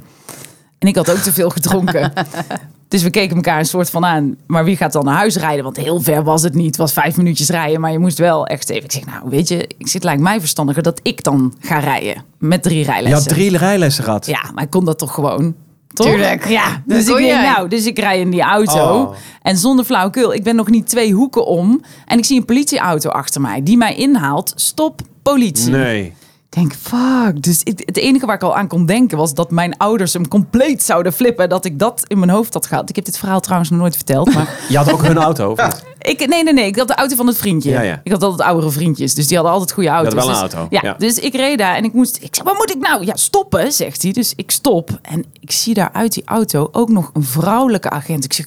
En 0.78 0.88
ik 0.88 0.96
had 0.96 1.10
ook 1.10 1.16
te 1.16 1.32
veel 1.32 1.50
gedronken. 1.50 2.12
Dus 2.92 3.02
we 3.02 3.10
keken 3.10 3.36
elkaar 3.36 3.58
een 3.58 3.64
soort 3.64 3.90
van 3.90 4.04
aan. 4.04 4.36
Maar 4.46 4.64
wie 4.64 4.76
gaat 4.76 4.92
dan 4.92 5.04
naar 5.04 5.16
huis 5.16 5.36
rijden? 5.36 5.64
Want 5.64 5.76
heel 5.76 6.00
ver 6.00 6.24
was 6.24 6.42
het 6.42 6.54
niet. 6.54 6.66
Het 6.66 6.76
was 6.76 6.92
vijf 6.92 7.16
minuutjes 7.16 7.48
rijden. 7.48 7.80
Maar 7.80 7.92
je 7.92 7.98
moest 7.98 8.18
wel 8.18 8.46
echt 8.46 8.70
even... 8.70 8.84
Ik 8.84 8.92
zeg, 8.92 9.04
nou 9.04 9.20
weet 9.24 9.48
je, 9.48 9.68
ik 9.78 9.88
zit 9.88 10.04
lijkt 10.04 10.20
mij 10.22 10.40
verstandiger 10.40 10.82
dat 10.82 11.00
ik 11.02 11.22
dan 11.22 11.54
ga 11.60 11.78
rijden. 11.78 12.24
Met 12.38 12.62
drie 12.62 12.78
Je 12.78 12.84
rijlessen. 12.84 13.18
had 13.18 13.28
drie 13.28 13.56
rijlessen 13.56 14.04
gehad. 14.04 14.26
Ja, 14.26 14.50
maar 14.54 14.64
ik 14.64 14.70
kon 14.70 14.84
dat 14.84 14.98
toch 14.98 15.14
gewoon? 15.14 15.54
Toch? 15.92 16.06
Tuurlijk. 16.06 16.48
Ja, 16.48 16.82
dus 16.86 17.08
ik 17.08 17.16
denk, 17.16 17.42
nou, 17.42 17.68
dus 17.68 17.86
ik 17.86 17.98
rij 17.98 18.20
in 18.20 18.30
die 18.30 18.42
auto. 18.42 19.02
Oh. 19.02 19.14
En 19.42 19.56
zonder 19.56 19.84
flauwekul, 19.84 20.34
ik 20.34 20.42
ben 20.42 20.56
nog 20.56 20.68
niet 20.68 20.88
twee 20.88 21.12
hoeken 21.12 21.46
om. 21.46 21.82
En 22.06 22.18
ik 22.18 22.24
zie 22.24 22.38
een 22.38 22.44
politieauto 22.44 23.10
achter 23.10 23.40
mij 23.40 23.62
die 23.62 23.76
mij 23.76 23.94
inhaalt. 23.94 24.52
Stop, 24.56 25.00
politie. 25.22 25.70
Nee. 25.70 26.12
Ik 26.54 26.58
denk, 26.58 26.74
fuck. 26.80 27.42
Dus 27.42 27.60
het, 27.64 27.82
het 27.86 27.96
enige 27.96 28.26
waar 28.26 28.34
ik 28.34 28.42
al 28.42 28.56
aan 28.56 28.66
kon 28.68 28.86
denken 28.86 29.18
was 29.18 29.34
dat 29.34 29.50
mijn 29.50 29.76
ouders 29.76 30.12
hem 30.12 30.28
compleet 30.28 30.82
zouden 30.82 31.12
flippen. 31.12 31.48
Dat 31.48 31.64
ik 31.64 31.78
dat 31.78 32.02
in 32.06 32.18
mijn 32.18 32.30
hoofd 32.30 32.54
had 32.54 32.66
gehad. 32.66 32.88
Ik 32.88 32.96
heb 32.96 33.04
dit 33.04 33.18
verhaal 33.18 33.40
trouwens 33.40 33.70
nog 33.70 33.78
nooit 33.80 33.94
verteld. 33.96 34.34
Maar 34.34 34.58
Je 34.68 34.76
had 34.76 34.92
ook 34.92 35.02
hun 35.02 35.16
auto, 35.16 35.50
of 35.50 35.62
niet? 35.62 35.84
ik, 35.98 36.26
nee, 36.28 36.42
nee, 36.42 36.52
nee. 36.52 36.66
Ik 36.66 36.76
had 36.76 36.88
de 36.88 36.94
auto 36.94 37.16
van 37.16 37.26
het 37.26 37.38
vriendje. 37.38 37.70
Ja, 37.70 37.80
ja. 37.80 38.00
Ik 38.04 38.12
had 38.12 38.22
altijd 38.22 38.48
oudere 38.48 38.70
vriendjes. 38.72 39.14
Dus 39.14 39.26
die 39.26 39.36
hadden 39.36 39.54
altijd 39.54 39.72
goede 39.72 39.88
auto's. 39.88 40.14
wel 40.14 40.22
een 40.22 40.30
Dus- 40.30 40.40
auto, 40.40 40.66
Ja, 40.70 40.80
ja. 40.82 40.94
dus 40.98 41.18
ik 41.18 41.34
reed 41.34 41.58
daar 41.58 41.74
en 41.76 41.84
ik 41.84 41.92
moest... 41.92 42.18
Ik 42.22 42.34
zeg, 42.34 42.44
wat 42.44 42.56
moet 42.56 42.70
ik 42.70 42.80
nou? 42.80 43.04
Ja, 43.04 43.16
stoppen, 43.16 43.72
zegt 43.72 44.02
hij. 44.02 44.12
Dus 44.12 44.32
ik 44.36 44.50
stop. 44.50 44.98
En 45.02 45.24
ik 45.40 45.50
zie 45.50 45.74
daar 45.74 45.90
uit 45.92 46.12
die 46.12 46.22
auto 46.26 46.68
ook 46.72 46.88
nog 46.88 47.10
een 47.12 47.24
vrouwelijke 47.24 47.90
agent. 47.90 48.24
Ik 48.24 48.32
zeg... 48.32 48.46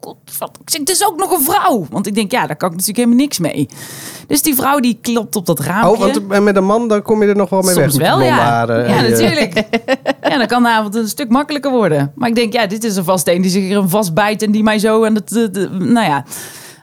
Ik 0.00 0.70
zeg, 0.70 0.80
het 0.80 0.90
is 0.90 1.06
ook 1.06 1.18
nog 1.18 1.30
een 1.30 1.44
vrouw. 1.44 1.86
Want 1.90 2.06
ik 2.06 2.14
denk, 2.14 2.30
ja, 2.30 2.46
daar 2.46 2.56
kan 2.56 2.68
ik 2.68 2.74
natuurlijk 2.76 2.98
helemaal 2.98 3.24
niks 3.24 3.38
mee. 3.38 3.68
Dus 4.26 4.42
die 4.42 4.54
vrouw 4.54 4.78
die 4.80 4.98
klopt 5.02 5.36
op 5.36 5.46
dat 5.46 5.60
raampje. 5.60 5.90
Oh, 6.06 6.12
want 6.28 6.42
met 6.44 6.56
een 6.56 6.64
man 6.64 6.88
dan 6.88 7.02
kom 7.02 7.22
je 7.22 7.28
er 7.28 7.36
nog 7.36 7.50
wel 7.50 7.62
mee 7.62 7.74
weg. 7.74 7.84
Soms 7.84 7.96
de 7.96 8.02
wel, 8.02 8.20
ja. 8.22 8.62
ja, 8.68 9.00
natuurlijk. 9.00 9.54
ja, 10.28 10.38
dan 10.38 10.46
kan 10.46 10.62
de 10.62 10.68
avond 10.68 10.94
een 10.94 11.08
stuk 11.08 11.28
makkelijker 11.28 11.70
worden. 11.70 12.12
Maar 12.14 12.28
ik 12.28 12.34
denk, 12.34 12.52
ja, 12.52 12.66
dit 12.66 12.84
is 12.84 12.96
een 12.96 13.04
vast 13.04 13.28
een 13.28 13.42
die 13.42 13.50
zich 13.50 13.70
er 13.70 13.88
vast 13.88 14.14
bijt 14.14 14.42
en 14.42 14.50
die 14.50 14.62
mij 14.62 14.78
zo 14.78 15.02
en 15.02 15.14
het, 15.14 15.28
de, 15.28 15.50
de- 15.50 15.68
nou 15.70 16.06
ja. 16.06 16.24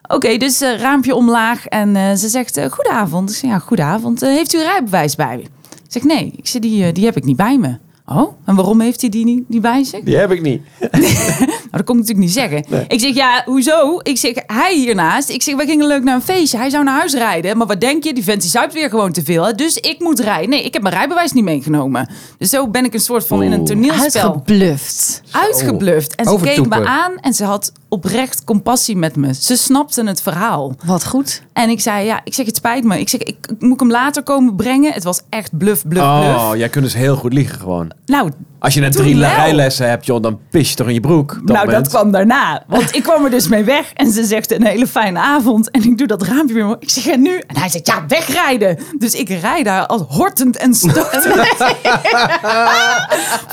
Oké, 0.07 0.37
dus 0.37 0.61
eh, 0.61 0.77
raampje 0.77 1.15
omlaag 1.15 1.65
en 1.67 1.95
eh, 1.95 2.13
ze 2.13 2.27
zegt, 2.27 2.57
eh, 2.57 2.71
goedenavond. 2.71 3.29
Ik 3.29 3.35
zeg, 3.35 3.49
ja, 3.49 3.59
goedenavond. 3.59 4.21
Heeft 4.21 4.53
u 4.53 4.57
een 4.57 4.63
rijbewijs 4.63 5.15
bij 5.15 5.37
u? 5.37 5.39
Ik 5.39 5.47
zeg, 5.87 6.03
nee. 6.03 6.33
Ik 6.37 6.47
zeg, 6.47 6.61
die, 6.61 6.91
die 6.91 7.05
heb 7.05 7.17
ik 7.17 7.23
niet 7.23 7.35
bij 7.37 7.57
me. 7.57 7.77
Oh, 8.07 8.33
en 8.45 8.55
waarom 8.55 8.79
heeft 8.81 9.01
hij 9.01 9.09
die 9.09 9.25
niet, 9.25 9.49
niet 9.49 9.61
bij 9.61 9.83
zich? 9.83 10.03
Die 10.03 10.17
heb 10.17 10.31
ik 10.31 10.41
niet. 10.41 10.61
Nou, 11.75 11.85
dat 11.85 11.95
kon 11.95 12.03
ik 12.03 12.07
natuurlijk 12.07 12.35
niet 12.35 12.65
zeggen. 12.67 12.87
Ik 12.87 12.99
zeg, 12.99 13.15
ja, 13.15 13.41
hoezo? 13.45 13.99
Ik 14.03 14.17
zeg, 14.17 14.33
hij 14.47 14.75
hiernaast. 14.75 15.29
Ik 15.29 15.41
zeg, 15.41 15.55
we 15.55 15.65
gingen 15.65 15.87
leuk 15.87 16.03
naar 16.03 16.15
een 16.15 16.21
feestje. 16.21 16.57
Hij 16.57 16.69
zou 16.69 16.83
naar 16.83 16.97
huis 16.97 17.13
rijden. 17.13 17.57
Maar 17.57 17.67
wat 17.67 17.81
denk 17.81 18.03
je? 18.03 18.13
Die 18.13 18.23
vent 18.23 18.41
die 18.41 18.49
zuipt 18.49 18.73
weer 18.73 18.89
gewoon 18.89 19.11
te 19.11 19.23
veel. 19.23 19.45
hè? 19.45 19.53
Dus 19.53 19.75
ik 19.77 19.99
moet 19.99 20.19
rijden. 20.19 20.49
Nee, 20.49 20.63
ik 20.63 20.73
heb 20.73 20.81
mijn 20.81 20.95
rijbewijs 20.95 21.31
niet 21.31 21.43
meegenomen. 21.43 22.09
Dus 22.37 22.49
zo 22.49 22.67
ben 22.67 22.85
ik 22.85 22.93
een 22.93 22.99
soort 22.99 23.27
van 23.27 23.43
in 23.43 23.51
een 23.51 23.65
toneelspel 23.65 24.21
Uitgebluft. 24.33 25.21
uitgebluft. 25.31 26.15
En 26.15 26.25
ze 26.25 26.37
keek 26.41 26.67
me 26.67 26.85
aan 26.85 27.17
en 27.21 27.33
ze 27.33 27.43
had 27.43 27.71
oprecht 27.89 28.43
compassie 28.43 28.95
met 28.97 29.15
me. 29.15 29.33
Ze 29.33 29.55
snapte 29.57 30.03
het 30.03 30.21
verhaal. 30.21 30.75
Wat 30.85 31.05
goed. 31.05 31.41
En 31.53 31.69
ik 31.69 31.79
zei, 31.79 32.05
ja, 32.05 32.21
ik 32.23 32.33
zeg, 32.33 32.45
het 32.45 32.55
spijt 32.55 32.83
me. 32.83 32.99
Ik 32.99 33.09
zeg, 33.09 33.21
ik, 33.21 33.37
moet 33.59 33.73
ik 33.73 33.79
hem 33.79 33.91
later 33.91 34.23
komen 34.23 34.55
brengen? 34.55 34.93
Het 34.93 35.03
was 35.03 35.21
echt 35.29 35.57
bluff, 35.57 35.87
bluff, 35.87 36.19
bluff. 36.19 36.35
Oh, 36.39 36.51
jij 36.55 36.69
kunt 36.69 36.83
dus 36.83 36.93
heel 36.93 37.15
goed 37.15 37.33
liegen 37.33 37.59
gewoon. 37.59 37.91
Nou, 38.07 38.29
Als 38.65 38.73
je 38.73 38.79
net 38.79 38.91
Toen 38.91 39.01
drie 39.01 39.17
wel. 39.17 39.29
rijlessen 39.29 39.89
hebt, 39.89 40.05
joh, 40.05 40.21
dan 40.21 40.39
pis 40.49 40.69
je 40.69 40.75
toch 40.75 40.87
in 40.87 40.93
je 40.93 40.99
broek. 40.99 41.31
nou, 41.43 41.45
moment. 41.65 41.71
dat 41.71 41.87
kwam 41.87 42.11
daarna. 42.11 42.63
Want 42.67 42.95
ik 42.95 43.03
kwam 43.03 43.23
er 43.25 43.29
dus 43.31 43.47
mee 43.47 43.63
weg. 43.63 43.91
En 43.93 44.11
ze 44.11 44.23
zegt 44.23 44.51
een 44.51 44.65
hele 44.65 44.87
fijne 44.87 45.19
avond. 45.19 45.71
En 45.71 45.83
ik 45.83 45.97
doe 45.97 46.07
dat 46.07 46.21
raampje 46.23 46.53
weer. 46.53 46.75
Ik 46.79 46.89
zeg, 46.89 47.07
en 47.07 47.21
nu? 47.21 47.41
En 47.47 47.57
hij 47.57 47.69
zegt, 47.69 47.87
ja, 47.87 48.03
wegrijden. 48.07 48.77
Dus 48.97 49.13
ik 49.13 49.29
rijd 49.29 49.65
daar 49.65 49.85
als 49.85 50.01
hortend 50.07 50.57
en 50.57 50.73
stotend. 50.73 51.23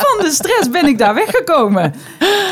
van 0.03 0.19
de 0.21 0.31
stress 0.31 0.71
ben 0.71 0.87
ik 0.87 0.99
daar 0.99 1.15
weggekomen. 1.15 1.95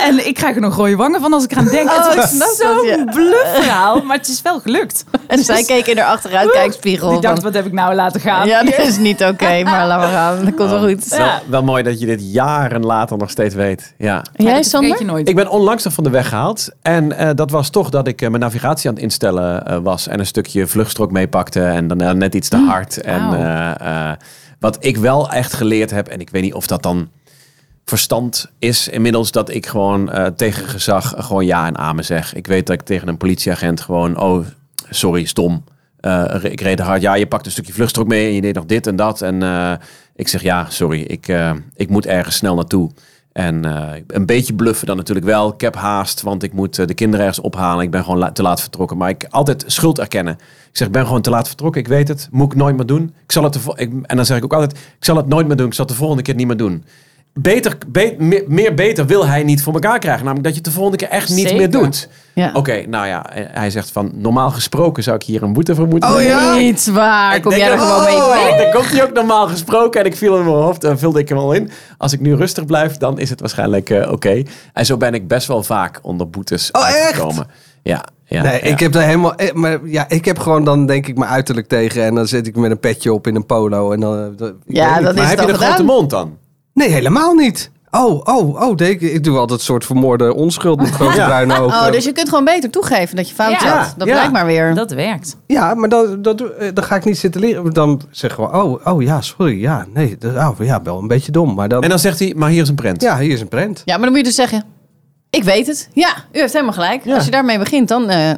En 0.03 0.27
ik 0.27 0.35
krijg 0.35 0.55
er 0.55 0.61
nog 0.61 0.77
rode 0.77 0.97
wangen 0.97 1.21
van 1.21 1.33
als 1.33 1.45
ik 1.45 1.53
eraan 1.53 1.69
denk. 1.69 1.89
Oh, 1.91 2.09
het 2.09 2.17
was 2.17 2.57
zo'n 2.57 2.87
ja. 2.87 3.05
bluffverhaal. 3.05 4.03
Maar 4.03 4.17
het 4.17 4.29
is 4.29 4.43
wel 4.43 4.61
gelukt. 4.61 5.05
En 5.27 5.45
zij 5.45 5.65
keek 5.65 5.87
in 5.87 5.99
haar 5.99 6.07
achteruitkijkspiegel. 6.07 7.11
Die 7.11 7.21
dacht, 7.21 7.43
wat 7.43 7.55
heb 7.55 7.67
ik 7.67 7.73
nou 7.73 7.95
laten 7.95 8.21
gaan? 8.21 8.47
ja, 8.47 8.63
dat 8.63 8.79
is 8.79 8.97
niet 8.97 9.23
oké, 9.25 9.63
maar 9.63 9.87
laten 9.87 10.09
we 10.09 10.15
gaan. 10.15 10.45
Dat 10.45 10.55
komt 10.55 10.71
wel 10.71 10.89
goed. 10.89 11.09
Wel, 11.09 11.19
Ja. 11.19 11.43
wel 11.47 11.63
mooi 11.63 11.83
dat 11.83 12.01
je 12.01 12.07
dit 12.07 12.33
jaren 12.51 12.85
later 12.85 13.17
nog 13.17 13.31
steeds 13.31 13.55
weet. 13.55 13.95
Ja. 13.99 14.25
En 14.33 14.45
jij, 14.45 14.63
Sander? 14.63 15.05
nooit. 15.05 15.29
Ik 15.29 15.35
ben 15.35 15.49
onlangs 15.49 15.85
nog 15.85 15.93
van 15.93 16.05
de 16.05 16.11
weg 16.11 16.29
gehaald. 16.29 16.69
En 16.83 17.13
eh, 17.13 17.31
dat 17.35 17.51
was 17.51 17.71
toch 17.71 17.91
dat 17.91 18.07
ik 18.07 18.23
eh, 18.23 18.29
mijn 18.29 18.43
navigatie 18.43 18.89
aan 18.89 18.95
het 18.95 19.03
instellen 19.03 19.67
eh, 19.67 19.79
was. 19.83 20.07
En 20.07 20.19
een 20.19 20.27
stukje 20.27 20.67
vluchtstrook 20.67 21.11
meepakte. 21.11 21.63
En 21.63 21.87
dan 21.89 22.19
net 22.19 22.35
iets 22.35 22.49
te 22.49 22.57
hard. 22.57 23.01
En 23.01 23.33
eh, 23.33 24.11
eh, 24.11 24.17
wat 24.59 24.77
ik 24.85 24.97
wel 24.97 25.31
echt 25.31 25.53
geleerd 25.53 25.91
heb. 25.91 26.09
En 26.09 26.21
ik 26.21 26.31
weet 26.31 26.43
niet 26.43 26.55
of 26.55 26.67
dat 26.67 26.83
dan 26.83 27.09
verstand 27.85 28.51
is 28.59 28.89
inmiddels. 28.89 29.31
Dat 29.31 29.51
ik 29.51 29.67
gewoon 29.67 30.11
eh, 30.11 30.27
tegen 30.27 30.69
gezag 30.69 31.15
gewoon 31.17 31.47
ja 31.47 31.67
en 31.67 31.79
amen 31.79 32.05
zeg. 32.05 32.35
Ik 32.35 32.47
weet 32.47 32.67
dat 32.67 32.75
ik 32.81 32.83
tegen 32.83 33.09
een 33.09 33.17
politieagent 33.17 33.81
gewoon... 33.81 34.21
Oh, 34.21 34.45
sorry, 34.91 35.25
stom. 35.25 35.65
Eh, 36.01 36.35
ik 36.43 36.61
reed 36.61 36.79
hard. 36.81 37.03
Ja, 37.03 37.15
je 37.15 37.27
pakt 37.27 37.47
een 37.47 37.53
stukje 37.53 37.73
vluchtstrook 37.73 38.07
mee. 38.07 38.27
En 38.27 38.35
je 38.35 38.41
deed 38.41 38.55
nog 38.55 38.67
dit 38.67 38.87
en 38.87 38.97
dat. 38.97 39.23
En 39.23 39.43
eh, 39.43 39.73
ik 40.21 40.29
zeg 40.29 40.43
ja, 40.43 40.67
sorry. 40.69 41.01
Ik, 41.01 41.29
eh, 41.29 41.53
ik 41.77 41.89
moet 41.89 42.07
ergens 42.07 42.37
snel 42.37 42.55
naartoe. 42.55 42.91
En 43.33 43.65
eh, 43.65 44.03
een 44.07 44.27
beetje 44.27 44.55
bluffen 44.55 44.87
dan 44.87 44.97
natuurlijk 44.97 45.27
wel. 45.27 45.53
Ik 45.53 45.61
heb 45.61 45.75
haast, 45.75 46.23
want 46.23 46.43
ik 46.43 46.53
moet 46.53 46.79
eh, 46.79 46.87
de 46.87 46.95
kinderen 46.95 47.27
ergens 47.27 47.45
ophalen. 47.45 47.85
Ik 47.85 47.91
ben 47.91 48.05
gewoon 48.05 48.33
te 48.33 48.43
laat 48.43 48.61
vertrokken. 48.61 48.97
Maar 48.97 49.09
ik 49.09 49.27
altijd 49.31 49.65
schuld 49.67 49.99
erkennen. 49.99 50.35
Ik 50.71 50.77
zeg, 50.77 50.87
ik 50.87 50.93
ben 50.93 51.07
gewoon 51.07 51.23
te 51.23 51.31
laat 51.31 51.47
vertrokken. 51.47 51.81
Ik 51.81 51.89
weet 51.89 52.09
het. 52.09 52.29
Moet 52.31 52.53
ik 52.53 52.59
nooit 52.59 52.77
meer 52.77 52.87
doen. 52.87 53.15
Ik 53.25 53.33
zal 53.33 53.45
het 53.45 53.59
en 53.77 54.17
dan 54.17 54.27
zeg 54.27 54.37
ik 54.37 54.45
ook 54.45 54.53
altijd, 54.53 54.73
ik 54.73 55.05
zal 55.05 55.17
het 55.17 55.27
nooit 55.27 55.47
meer 55.47 55.57
doen. 55.57 55.67
Ik 55.67 55.75
zal 55.75 55.85
het 55.85 55.95
de 55.95 56.01
volgende 56.01 56.23
keer 56.23 56.35
niet 56.35 56.47
meer 56.47 56.57
doen. 56.57 56.85
Beter, 57.35 57.79
be- 57.89 58.15
meer, 58.19 58.45
meer 58.47 58.75
beter 58.75 59.07
wil 59.07 59.27
hij 59.27 59.43
niet 59.43 59.63
voor 59.63 59.73
elkaar 59.73 59.99
krijgen. 59.99 60.25
Namelijk 60.25 60.45
dat 60.47 60.53
je 60.57 60.61
het 60.61 60.69
de 60.69 60.75
volgende 60.75 60.99
keer 60.99 61.09
echt 61.09 61.29
niet 61.29 61.39
Zeker. 61.39 61.57
meer 61.57 61.71
doet. 61.71 62.09
Ja. 62.35 62.51
Oké, 62.55 62.87
nou 62.87 63.07
ja, 63.07 63.31
eh, 63.31 63.45
hij 63.51 63.71
zegt 63.71 63.91
van 63.91 64.11
normaal 64.15 64.51
gesproken 64.51 65.03
zou 65.03 65.17
ik 65.17 65.23
hier 65.23 65.43
een 65.43 65.53
boete 65.53 65.75
voor 65.75 65.87
moeten 65.87 66.09
Oh 66.11 66.17
nemen. 66.17 66.31
ja? 66.33 66.55
Niet 66.57 66.87
waar. 66.91 67.35
Ik 67.37 67.43
Kom 67.43 67.53
jij 67.53 67.71
er 67.73 67.79
gewoon 67.79 68.05
mee 68.05 68.15
oh, 68.17 68.29
weg? 68.43 68.63
Dan 68.63 68.73
komt 68.73 68.91
hij 68.91 69.03
ook 69.05 69.13
normaal 69.13 69.49
gesproken 69.49 70.01
en 70.01 70.07
ik 70.07 70.17
viel 70.17 70.37
in 70.37 70.45
mijn 70.45 70.57
hoofd 70.57 70.85
en 70.85 70.99
vulde 70.99 71.19
ik 71.19 71.29
hem 71.29 71.39
al 71.39 71.53
in. 71.53 71.71
Als 71.99 72.13
ik 72.13 72.21
nu 72.21 72.35
rustig 72.35 72.65
blijf, 72.67 72.97
dan 72.97 73.19
is 73.19 73.31
het 73.31 73.41
waarschijnlijk 73.41 73.91
eh, 73.91 74.13
oké. 74.13 74.43
En 74.73 74.87
zo 74.87 74.97
ben 74.97 75.15
ik 75.15 75.29
best 75.29 75.47
wel 75.47 75.63
vaak 75.63 75.99
onder 76.03 76.31
boetes 76.31 76.71
Oh, 76.71 76.89
echt? 76.89 76.97
uitgekomen. 77.05 77.47
Ja, 77.83 78.05
ja. 78.25 78.43
Nee, 78.43 78.53
ja. 78.53 78.61
ik 78.61 78.81
heb 78.81 78.93
daar 78.93 79.03
helemaal. 79.03 79.35
eh, 79.35 79.53
Maar 79.53 79.79
ja, 79.85 80.09
ik 80.09 80.25
heb 80.25 80.39
gewoon 80.39 80.65
dan 80.65 80.87
denk 80.87 81.07
ik 81.07 81.19
mijn 81.19 81.31
uiterlijk 81.31 81.69
tegen. 81.69 82.05
En 82.05 82.15
dan 82.15 82.27
zit 82.27 82.47
ik 82.47 82.57
met 82.57 82.71
een 82.71 82.81
petje 82.81 83.13
op 83.13 83.27
in 83.27 83.35
een 83.37 83.47
polo. 83.47 83.93
En 83.93 84.01
dan. 84.01 84.19
eh, 84.19 84.25
dat- 84.37 84.55
Ja, 84.67 85.01
dat 85.01 85.15
Maar 85.15 85.23
is 85.25 85.29
heb 85.31 85.39
het 85.39 85.47
je 85.47 85.53
een 85.53 85.59
grote 85.59 85.83
mond 85.83 86.11
dan? 86.11 86.37
Nee, 86.75 86.89
helemaal 86.89 87.35
niet. 87.35 87.71
Oh, 87.91 88.21
oh, 88.25 88.61
oh. 88.63 88.75
ik, 88.81 89.01
ik 89.01 89.25
doe 89.25 89.39
altijd 89.39 89.59
een 89.59 89.65
soort 89.65 89.85
vermoorde 89.85 90.35
onschuld 90.35 90.81
met 90.81 90.91
grote 91.01 91.17
Ja. 91.17 91.27
bruine 91.27 91.59
ogen. 91.61 91.79
Oh, 91.87 91.93
dus 91.93 92.05
je 92.05 92.13
kunt 92.13 92.29
gewoon 92.29 92.45
beter 92.45 92.71
toegeven 92.71 93.17
dat 93.17 93.29
je 93.29 93.35
fout 93.35 93.61
Ja. 93.61 93.77
had. 93.79 93.95
Dat 93.97 94.07
Ja. 94.09 94.13
blijkt 94.15 94.33
maar 94.33 94.47
weer. 94.47 94.75
Dat 94.75 94.91
werkt. 94.91 95.37
Ja, 95.47 95.75
maar 95.75 95.89
dan, 95.89 96.23
dat, 96.23 96.39
doe- 96.39 96.53
eh, 96.53 96.69
dan 96.75 96.85
ga 96.85 96.97
ik 96.97 97.05
niet 97.05 97.19
zitten 97.19 97.41
leren. 97.41 97.73
Dan 97.73 98.01
zeg 98.11 98.31
ik 98.31 98.37
gewoon, 98.37 98.55
oh, 98.63 98.87
oh 98.87 99.03
ja, 99.03 99.21
sorry. 99.21 99.61
Ja, 99.61 99.87
nee, 99.95 100.17
dat, 100.19 100.35
oh, 100.37 100.51
ja, 100.59 100.83
wel 100.83 100.99
een 100.99 101.09
beetje 101.09 101.33
dom. 101.33 101.55
Maar 101.55 101.69
dan, 101.69 101.83
En 101.83 101.89
dan 101.89 101.99
zegt 101.99 102.19
hij, 102.19 102.33
maar 102.37 102.51
hier 102.51 102.63
is 102.63 102.69
een 102.69 102.75
prent. 102.75 103.03
ja, 103.03 103.19
hier 103.19 103.33
is 103.33 103.41
een 103.41 103.49
prent. 103.49 103.83
Ja, 103.85 103.93
maar 103.95 104.01
dan 104.03 104.09
moet 104.09 104.19
je 104.19 104.25
dus 104.25 104.35
zeggen... 104.35 104.65
Ik 105.31 105.45
weet 105.45 105.67
het. 105.67 105.89
Ja, 105.93 106.09
u 106.33 106.39
heeft 106.41 106.53
helemaal 106.53 106.75
gelijk. 106.75 107.05
Ja. 107.05 107.15
Als 107.15 107.25
je 107.25 107.31
daarmee 107.31 107.59
begint, 107.59 107.89
dan... 107.89 108.09
eh 108.09 108.31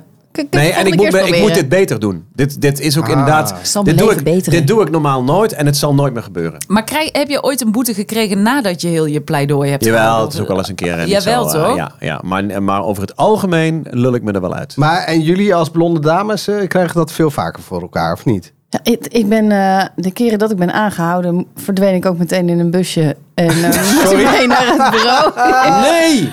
Nee, 0.50 0.72
en 0.72 0.86
ik 0.86 0.96
moet, 0.96 1.14
ik 1.14 1.40
moet 1.40 1.54
dit 1.54 1.68
beter 1.68 2.00
doen. 2.00 2.24
Dit, 2.34 2.60
dit 2.60 2.80
is 2.80 2.98
ook 2.98 3.04
Ah. 3.04 3.10
inderdaad... 3.10 3.54
Dit 3.82 3.98
doe, 3.98 4.12
ik, 4.12 4.50
dit 4.50 4.66
doe 4.66 4.82
ik 4.82 4.90
normaal 4.90 5.22
nooit 5.24 5.52
en 5.52 5.66
het 5.66 5.76
zal 5.76 5.94
nooit 5.94 6.12
meer 6.12 6.22
gebeuren. 6.22 6.64
Maar 6.68 6.84
krijg, 6.84 7.08
heb 7.12 7.28
je 7.28 7.42
ooit 7.42 7.60
een 7.60 7.72
boete 7.72 7.94
gekregen 7.94 8.42
nadat 8.42 8.80
je 8.80 8.88
heel 8.88 9.06
je 9.06 9.20
pleidooi 9.20 9.70
hebt 9.70 9.84
Jawel, 9.84 10.00
gehouden? 10.00 10.24
het 10.26 10.34
is 10.34 10.40
ook 10.40 10.48
wel 10.48 10.58
eens 10.58 10.68
een 10.68 10.74
keer. 10.74 11.06
Jawel, 11.08 11.48
zo, 11.48 11.58
eh, 11.58 11.64
toch? 11.64 11.76
ja, 11.76 11.92
ja. 12.00 12.20
Maar, 12.24 12.62
maar 12.62 12.84
over 12.84 13.02
het 13.02 13.16
algemeen 13.16 13.86
lul 13.90 14.14
ik 14.14 14.22
me 14.22 14.32
er 14.32 14.40
wel 14.40 14.54
uit. 14.54 14.76
Maar 14.76 15.02
en 15.04 15.20
jullie 15.20 15.54
als 15.54 15.70
blonde 15.70 16.00
dames 16.00 16.48
eh, 16.48 16.68
krijgen 16.68 16.94
dat 16.94 17.12
veel 17.12 17.30
vaker 17.30 17.62
voor 17.62 17.80
elkaar, 17.80 18.12
of 18.12 18.24
niet? 18.24 18.52
Ja, 18.68 18.80
ik, 18.82 19.06
ik 19.06 19.28
ben, 19.28 19.50
eh, 19.52 19.84
de 19.96 20.10
keren 20.12 20.38
dat 20.38 20.50
ik 20.50 20.56
ben 20.56 20.72
aangehouden, 20.72 21.46
verdween 21.56 21.94
ik 21.94 22.06
ook 22.06 22.18
meteen 22.18 22.48
in 22.48 22.58
een 22.58 22.70
busje. 22.70 23.16
En 23.34 23.48
eh 23.48 24.10
ik 24.20 24.30
mee 24.38 24.46
naar 24.46 24.66
het 24.66 24.90
bureau. 24.90 25.32
Nee! 25.80 26.32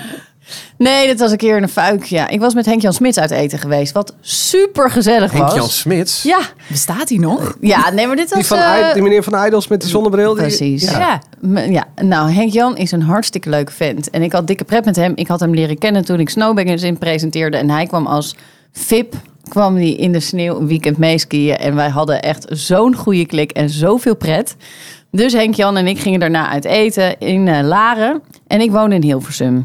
Nee, 0.82 1.06
dat 1.06 1.18
was 1.18 1.30
een 1.30 1.36
keer 1.36 1.56
in 1.56 1.62
een 1.62 1.68
fuik. 1.68 2.04
Ja, 2.04 2.28
ik 2.28 2.40
was 2.40 2.54
met 2.54 2.66
Henk-Jan 2.66 2.92
Smits 2.92 3.18
uit 3.18 3.30
eten 3.30 3.58
geweest. 3.58 3.92
Wat 3.92 4.14
super 4.20 4.90
gezellig 4.90 5.32
was. 5.32 5.40
Henk-Jan 5.40 5.68
Smits. 5.68 6.22
Ja, 6.22 6.40
Bestaat 6.68 7.08
die 7.08 7.20
nog? 7.20 7.56
ja, 7.60 7.90
nee, 7.90 8.06
maar 8.06 8.16
dit 8.16 8.28
was... 8.28 8.38
Die, 8.38 8.46
van 8.46 8.58
eh, 8.58 8.92
die 8.92 9.02
meneer 9.02 9.22
van 9.22 9.46
Idols 9.46 9.68
met 9.68 9.80
die 9.80 9.90
zonnebril. 9.90 10.34
Die, 10.34 10.42
Precies. 10.42 10.90
Ja. 10.90 11.20
Ja. 11.68 11.86
Nou, 12.02 12.30
Henk 12.30 12.52
Jan 12.52 12.76
is 12.76 12.92
een 12.92 13.02
hartstikke 13.02 13.48
leuke 13.50 13.72
vent. 13.72 14.10
En 14.10 14.22
ik 14.22 14.32
had 14.32 14.46
dikke 14.46 14.64
pret 14.64 14.84
met 14.84 14.96
hem. 14.96 15.12
Ik 15.14 15.28
had 15.28 15.40
hem 15.40 15.54
leren 15.54 15.78
kennen 15.78 16.04
toen 16.04 16.20
ik 16.20 16.28
Snowbangers 16.30 16.82
in 16.82 16.98
presenteerde. 16.98 17.56
En 17.56 17.70
hij 17.70 17.86
kwam 17.86 18.06
als 18.06 18.36
VIP 18.72 19.14
kwam 19.48 19.74
hij 19.76 19.90
in 19.92 20.12
de 20.12 20.20
sneeuw 20.20 20.56
een 20.56 20.66
weekend 20.66 20.98
meeskiën. 20.98 21.56
En 21.56 21.74
wij 21.74 21.88
hadden 21.88 22.22
echt 22.22 22.46
zo'n 22.48 22.94
goede 22.94 23.26
klik 23.26 23.50
en 23.50 23.70
zoveel 23.70 24.16
pret. 24.16 24.56
Dus 25.10 25.32
Henk 25.32 25.54
Jan 25.54 25.76
en 25.76 25.86
ik 25.86 25.98
gingen 25.98 26.20
daarna 26.20 26.48
uit 26.48 26.64
eten 26.64 27.18
in 27.18 27.48
eh, 27.48 27.66
Laren. 27.66 28.22
En 28.46 28.60
ik 28.60 28.70
woonde 28.70 28.94
in 28.94 29.02
Hilversum. 29.02 29.64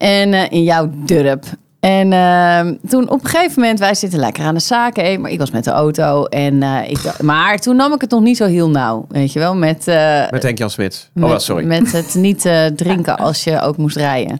En 0.00 0.34
eh, 0.34 0.50
in 0.50 0.62
jouw 0.62 0.90
dorp. 0.92 1.44
En 1.80 2.12
ehm, 2.12 2.74
toen 2.88 3.10
op 3.10 3.24
een 3.24 3.30
gegeven 3.30 3.60
moment, 3.60 3.78
wij 3.78 3.94
zitten 3.94 4.18
lekker 4.18 4.44
aan 4.44 4.54
de 4.54 4.60
zaken, 4.60 5.20
maar 5.20 5.30
ik 5.30 5.38
was 5.38 5.50
met 5.50 5.64
de 5.64 5.70
auto. 5.70 6.24
En, 6.24 6.62
eh, 6.62 6.90
ik, 6.90 7.20
maar 7.22 7.58
toen 7.58 7.76
nam 7.76 7.92
ik 7.92 8.00
het 8.00 8.10
nog 8.10 8.20
niet 8.20 8.36
zo 8.36 8.46
heel 8.46 8.70
nauw, 8.70 9.06
weet 9.08 9.32
je 9.32 9.38
wel, 9.38 9.54
met, 9.54 9.88
eh, 9.88 10.30
Met 10.30 10.42
Henk-Jan 10.42 10.70
Smits. 10.70 11.10
Oh, 11.20 11.30
met, 11.30 11.42
sorry. 11.42 11.66
met 11.66 11.92
het 11.92 12.14
niet 12.14 12.44
eh, 12.44 12.66
drinken 12.66 13.18
als 13.18 13.44
je 13.44 13.60
ook 13.60 13.76
moest 13.76 13.96
rijden. 13.96 14.38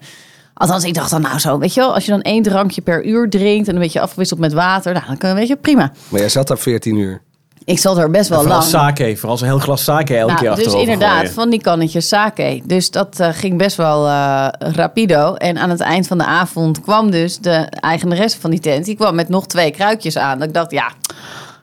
Althans, 0.55 0.85
ik 0.85 0.95
dacht 0.95 1.11
dan 1.11 1.21
nou 1.21 1.39
zo, 1.39 1.59
weet 1.59 1.75
je 1.75 1.81
wel, 1.81 1.95
als 1.95 2.05
je 2.05 2.11
dan 2.11 2.23
één 2.23 2.43
drankje 2.43 2.81
per 2.81 3.05
uur 3.05 3.31
drinkt 3.31 3.69
en 3.69 3.75
een 3.75 3.81
beetje 3.81 4.01
afgewisseld 4.01 4.41
met 4.41 4.53
water, 4.53 4.93
nou, 4.93 5.07
dan 5.07 5.19
kan 5.19 5.35
weet 5.35 5.49
je, 5.49 5.57
prima. 5.57 5.93
Maar 6.09 6.21
jij 6.21 6.29
zat 6.29 6.49
daar 6.49 6.59
14 6.59 6.97
uur. 6.97 7.23
Ik 7.65 7.79
zat 7.79 7.99
er 7.99 8.11
best 8.11 8.29
wel 8.29 8.47
lang. 8.47 8.63
sake. 8.63 9.17
Vooral 9.17 9.37
zo'n 9.39 9.49
heel 9.49 9.59
glas 9.59 9.85
sake 9.85 10.17
elke 10.17 10.35
keer 10.35 10.43
Nou, 10.45 10.57
dus 10.57 10.65
achterover 10.67 10.93
inderdaad, 10.93 11.17
gooien. 11.19 11.33
van 11.33 11.51
die 11.51 11.61
kannetjes 11.61 12.09
sake. 12.09 12.61
Dus 12.65 12.91
dat 12.91 13.21
eh, 13.21 13.29
ging 13.33 13.59
best 13.59 13.77
wel 13.77 14.07
eh, 14.07 14.47
rapido. 14.59 15.35
En 15.35 15.59
aan 15.59 15.71
het 15.71 15.81
eind 15.81 16.07
van 16.07 16.19
de 16.19 16.25
avond 16.25 16.81
kwam 16.81 17.11
dus 17.11 17.39
de 17.39 17.67
eigenaresse 17.81 18.41
van 18.41 18.51
die 18.51 18.61
tent. 18.61 18.85
Die 18.85 18.97
kwam 18.97 19.15
met 19.15 19.29
nog 19.29 19.47
twee 19.47 19.71
kruikjes 19.71 20.17
aan. 20.17 20.39
Dat 20.39 20.49
ik 20.49 20.55
dacht, 20.55 20.71
ja, 20.71 20.91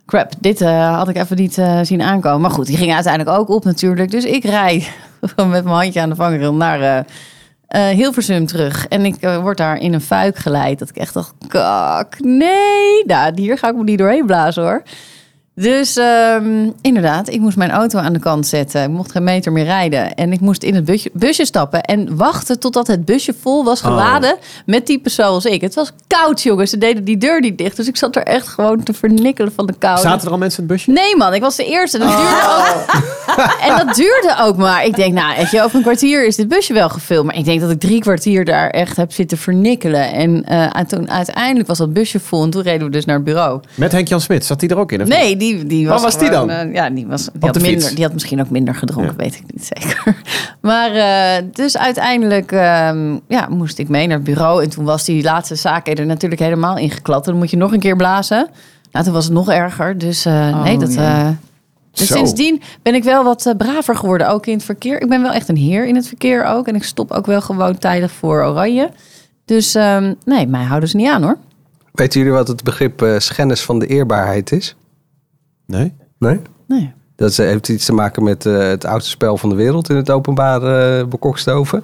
crap, 0.06 0.32
dit 0.40 0.62
eh, 0.62 0.98
had 0.98 1.08
ik 1.10 1.18
even 1.18 1.36
niet 1.38 1.62
zien 1.82 2.02
aankomen. 2.02 2.42
Maar 2.42 2.52
goed, 2.52 2.66
die 2.66 2.78
ging 2.78 2.94
uiteindelijk 2.94 3.38
ook 3.38 3.50
op 3.50 3.64
natuurlijk. 3.64 4.12
Dus 4.12 4.24
ik 4.24 4.44
rij 4.44 4.88
met 5.36 5.48
mijn 5.50 5.68
handje 5.68 6.02
aan 6.02 6.10
de 6.10 6.16
vangrail 6.16 6.54
naar 6.54 7.06
eh, 7.68 7.88
Hilversum 7.88 8.46
terug. 8.46 8.88
En 8.88 9.06
ik 9.06 9.16
word 9.42 9.58
daar 9.58 9.78
in 9.78 9.94
een 9.94 10.02
fuik 10.02 10.38
geleid. 10.38 10.80
Dat 10.80 10.90
ik 10.90 10.96
echt 10.98 11.14
dacht, 11.14 11.34
kak, 11.48 12.20
nee. 12.20 13.04
Nou, 13.06 13.32
hier 13.36 13.58
ga 13.58 13.70
ik 13.70 13.76
me 13.76 13.84
niet 13.84 13.98
doorheen 13.98 14.26
blazen 14.26 14.64
hoor. 14.64 14.84
Dus 15.60 15.96
ehm, 15.96 16.70
inderdaad, 16.82 17.30
ik 17.30 17.40
moest 17.40 17.58
mijn 17.58 17.72
auto 17.72 18.00
aan 18.00 18.14
de 18.14 18.20
kant 18.20 18.48
zetten. 18.48 18.84
Ik 18.84 18.90
mocht 18.90 19.12
geen 19.12 19.24
meter 19.24 19.52
meer 19.52 19.64
rijden. 19.64 20.16
En 20.16 20.32
ik 20.32 20.40
moest 20.40 20.64
in 20.64 20.76
het 20.76 20.86
busje, 20.86 21.10
busje 21.14 21.46
stappen 21.46 21.82
en 21.82 22.16
wachten 22.16 22.60
totdat 22.60 22.88
het 22.88 23.06
busje 23.06 23.34
vol 23.42 23.64
was 23.64 23.82
geladen 23.82 24.38
met 24.66 24.86
types 24.86 25.16
zoals 25.16 25.46
ik. 25.46 25.62
Het 25.62 25.76
was 25.76 25.92
koud, 26.08 26.42
jongens. 26.42 26.70
Ze 26.70 26.78
deden 26.78 27.04
die 27.04 27.18
deur 27.18 27.40
niet 27.40 27.58
dicht. 27.58 27.76
Dus 27.76 27.88
ik 27.88 27.98
zat 27.98 28.16
er 28.16 28.24
echt 28.24 28.48
gewoon 28.48 28.84
te 28.84 28.94
vernikkelen 28.94 29.52
van 29.56 29.66
de 29.66 29.74
kou. 29.78 30.00
Zaten 30.00 30.26
er 30.26 30.32
al 30.32 30.38
mensen 30.38 30.64
in 30.64 30.70
het 30.70 30.78
busje? 30.78 30.92
Nee, 30.92 31.16
man, 31.16 31.34
ik 31.34 31.42
was 31.42 31.56
de 31.56 31.66
eerste. 31.66 31.98
Dat 31.98 32.08
duurde 32.08 32.42
ook, 32.58 32.86
en 33.68 33.86
dat 33.86 33.96
duurde 33.96 34.36
ook 34.40 34.58
maar. 34.58 34.86
Ik 34.86 34.96
denk, 34.96 35.14
nou, 35.14 35.38
weet 35.38 35.52
je, 35.52 35.64
over 35.64 35.76
een 35.76 35.82
kwartier 35.82 36.26
is 36.26 36.36
dit 36.36 36.48
busje 36.48 36.74
wel 36.74 36.90
gevuld. 36.90 37.26
Maar 37.26 37.36
ik 37.36 37.46
denk 37.46 37.62
dat 37.62 37.72
ik 37.72 37.80
drie 37.80 38.00
kwartier 38.00 38.46
daar 38.46 38.70
echt 38.70 38.98
heb 38.98 39.12
zitten 39.12 39.38
vernikkelen. 39.38 40.12
En 40.14 40.46
eh, 40.46 40.66
en 40.78 40.88
toen 40.88 41.10
uiteindelijk 41.10 41.68
was 41.68 41.78
dat 41.78 41.94
busje 41.94 42.20
vol. 42.20 42.44
En 42.44 42.50
toen 42.50 42.62
reden 42.62 42.86
we 42.88 42.92
dus 42.92 43.06
naar 43.06 43.16
het 43.16 43.26
bureau. 43.26 43.62
Met 43.76 43.92
Henk-Jan 43.92 44.22
Smits. 44.22 44.48
Zat 44.48 44.62
hij 44.62 44.70
er 44.70 44.78
ook 44.78 44.92
in? 44.92 45.02
of 45.02 45.08
niet? 45.08 45.18
Nee, 45.18 45.38
die, 45.38 45.47
die 45.56 45.88
was. 45.88 45.96
Waar 45.96 46.04
was 46.12 46.20
die 46.20 46.30
dan? 46.30 46.50
eh, 46.50 46.74
ja, 46.74 46.90
die, 46.90 47.08
was, 47.08 47.24
die, 47.26 47.32
had 47.40 47.58
fiets? 47.58 47.70
minder, 47.70 47.96
die 47.96 48.04
had 48.04 48.14
misschien 48.14 48.42
ook 48.42 48.50
minder 48.50 48.76
gedronken, 48.76 49.12
Ja. 49.12 49.24
weet 49.24 49.36
ik 49.36 49.44
niet 49.54 49.66
zeker. 49.76 50.16
Maar 50.62 50.92
eh, 50.92 51.44
dus 51.54 51.78
uiteindelijk 51.78 52.52
ehm, 52.52 53.18
ja, 53.28 53.48
moest 53.50 53.78
ik 53.78 53.90
mee 53.90 54.08
naar 54.08 54.16
het 54.16 54.26
bureau. 54.26 54.64
En 54.64 54.70
toen 54.70 54.86
was 54.86 55.04
die 55.06 55.24
laatste 55.24 55.56
zaak 55.56 55.88
er 55.88 56.06
natuurlijk 56.06 56.42
helemaal 56.42 56.78
ingeklapt. 56.78 57.26
Dan 57.26 57.36
moet 57.38 57.50
je 57.50 57.58
nog 57.58 57.72
een 57.74 57.80
keer 57.80 57.96
blazen. 57.96 58.48
Nou, 58.92 59.06
toen 59.06 59.14
was 59.14 59.26
het 59.26 59.34
nog 59.34 59.50
erger. 59.52 59.98
Dus 59.98 60.26
eh, 60.26 60.64
nee, 60.64 60.78
dat. 60.78 60.94
ja. 60.94 61.36
dus 61.92 62.08
Zo. 62.08 62.14
sindsdien 62.16 62.62
ben 62.82 62.96
ik 62.96 63.04
wel 63.04 63.24
wat 63.24 63.54
braver 63.58 63.96
geworden, 63.96 64.30
ook 64.30 64.46
in 64.46 64.54
het 64.54 64.64
verkeer. 64.64 65.02
Ik 65.02 65.10
ben 65.10 65.22
wel 65.22 65.32
echt 65.32 65.50
een 65.50 65.58
heer 65.58 65.86
in 65.86 65.96
het 65.96 66.08
verkeer 66.08 66.44
ook. 66.46 66.68
En 66.68 66.76
ik 66.76 66.84
stop 66.84 67.12
ook 67.12 67.26
wel 67.26 67.42
gewoon 67.42 67.78
tijdig 67.78 68.12
voor 68.12 68.44
oranje. 68.44 68.90
Dus 69.46 69.76
ehm, 69.76 70.14
nee, 70.26 70.48
mij 70.48 70.64
houden 70.64 70.90
ze 70.90 70.96
niet 70.96 71.10
aan 71.10 71.24
hoor. 71.24 71.38
Weten 71.94 72.20
jullie 72.20 72.36
wat 72.36 72.48
het 72.48 72.64
begrip 72.64 73.02
eh, 73.02 73.18
schennis 73.18 73.62
van 73.62 73.80
de 73.80 73.88
eerbaarheid 73.88 74.52
is? 74.52 74.76
Nee? 75.68 75.94
Nee? 76.18 76.40
Nee. 76.68 76.94
Dat 77.16 77.36
heeft 77.36 77.70
iets 77.70 77.86
te 77.86 77.94
maken 77.94 78.24
met 78.24 78.46
eh, 78.46 78.58
het 78.58 78.86
oudste 78.86 79.10
spel 79.10 79.38
van 79.38 79.50
de 79.50 79.56
wereld 79.56 79.90
in 79.90 79.96
het 79.96 80.10
openbaar 80.10 80.64
eh 80.64 81.06
bekokstoven. 81.06 81.84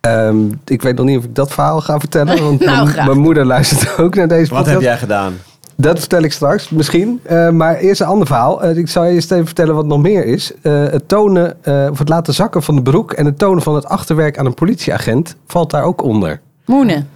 Ehm, 0.00 0.36
ik 0.64 0.82
weet 0.82 0.96
nog 0.96 1.06
niet 1.06 1.18
of 1.18 1.24
ik 1.24 1.34
dat 1.34 1.52
verhaal 1.52 1.80
ga 1.80 1.98
vertellen. 1.98 2.42
Want 2.44 2.64
Nou, 2.64 2.94
mijn, 2.94 3.18
moeder 3.18 3.44
luistert 3.44 3.98
ook 3.98 4.14
naar 4.14 4.28
deze 4.28 4.50
Wat 4.50 4.58
podcast. 4.58 4.74
heb 4.74 4.80
jij 4.80 4.98
gedaan? 4.98 5.34
Dat 5.76 5.98
vertel 5.98 6.22
ik 6.22 6.32
straks, 6.32 6.68
misschien. 6.68 7.20
Eh, 7.22 7.50
maar 7.50 7.76
eerst 7.76 8.00
een 8.00 8.06
ander 8.06 8.26
verhaal. 8.26 8.68
Ik 8.68 8.88
zal 8.88 9.04
je 9.04 9.12
eerst 9.12 9.32
even 9.32 9.46
vertellen 9.46 9.74
wat 9.74 9.86
nog 9.86 10.00
meer 10.00 10.24
is. 10.24 10.52
Eh, 10.62 10.72
het 10.72 11.08
tonen, 11.08 11.64
eh, 11.64 11.88
of 11.90 11.98
het 11.98 12.08
laten 12.08 12.34
zakken 12.34 12.62
van 12.62 12.74
de 12.74 12.82
broek... 12.82 13.12
en 13.12 13.24
het 13.24 13.38
tonen 13.38 13.62
van 13.62 13.74
het 13.74 13.86
achterwerk 13.86 14.38
aan 14.38 14.46
een 14.46 14.54
politieagent... 14.54 15.36
valt 15.46 15.70
daar 15.70 15.82
ook 15.82 16.02
onder. 16.02 16.40
Moenen. 16.64 17.08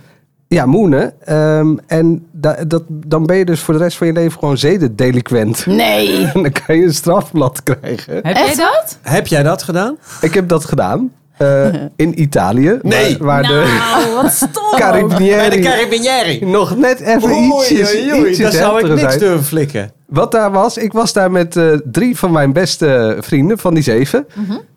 Ja, 0.48 0.66
moenen. 0.66 1.12
Ehm, 1.24 1.76
en 1.87 2.26
da- 2.33 2.64
dat, 2.66 2.83
dan 2.88 3.26
ben 3.26 3.37
je 3.37 3.44
dus 3.44 3.61
voor 3.61 3.74
de 3.74 3.80
rest 3.80 3.96
van 3.96 4.07
je 4.07 4.12
leven 4.12 4.38
gewoon 4.38 4.59
zedendeliquent. 4.59 5.66
Nee. 5.66 6.24
En 6.35 6.42
dan 6.42 6.52
kan 6.66 6.76
je 6.76 6.83
een 6.85 6.94
strafblad 6.94 7.62
krijgen. 7.62 8.14
Heb 8.22 8.37
jij 8.37 8.54
dat? 8.54 8.98
Heb 9.02 9.26
jij 9.26 9.42
dat 9.42 9.62
gedaan? 9.62 9.96
Ik 10.20 10.35
heb 10.35 10.48
dat 10.48 10.64
gedaan. 10.64 11.12
eh, 11.37 11.66
in 11.96 12.20
Italië. 12.20 12.78
Nee. 12.83 13.16
Waar, 13.18 13.26
waar 13.26 13.42
de 13.42 13.74
Nou, 13.78 14.14
wat 14.22 14.33
stom. 14.33 14.48
Carabinieri 14.76 15.61
Carabinieri. 15.61 16.44
nog 16.44 16.76
net 16.76 17.00
even 17.00 17.30
ietsjes, 17.44 17.94
ietsjes 17.94 18.38
Daar 18.38 18.52
zou 18.52 18.78
ik 18.80 18.87
niks 18.88 19.00
zijn. 19.00 19.18
durven 19.18 19.44
flikken. 19.44 19.92
Wat 20.07 20.33
daar 20.33 20.50
was, 20.52 20.76
ik 20.76 20.92
was 20.92 21.12
daar 21.12 21.30
met 21.30 21.57
eh, 21.57 21.72
drie 21.85 22.18
van 22.18 22.33
mijn 22.33 22.52
beste 22.52 23.16
vrienden 23.20 23.59
van 23.59 23.74
die 23.74 23.83
zeven. 23.83 24.26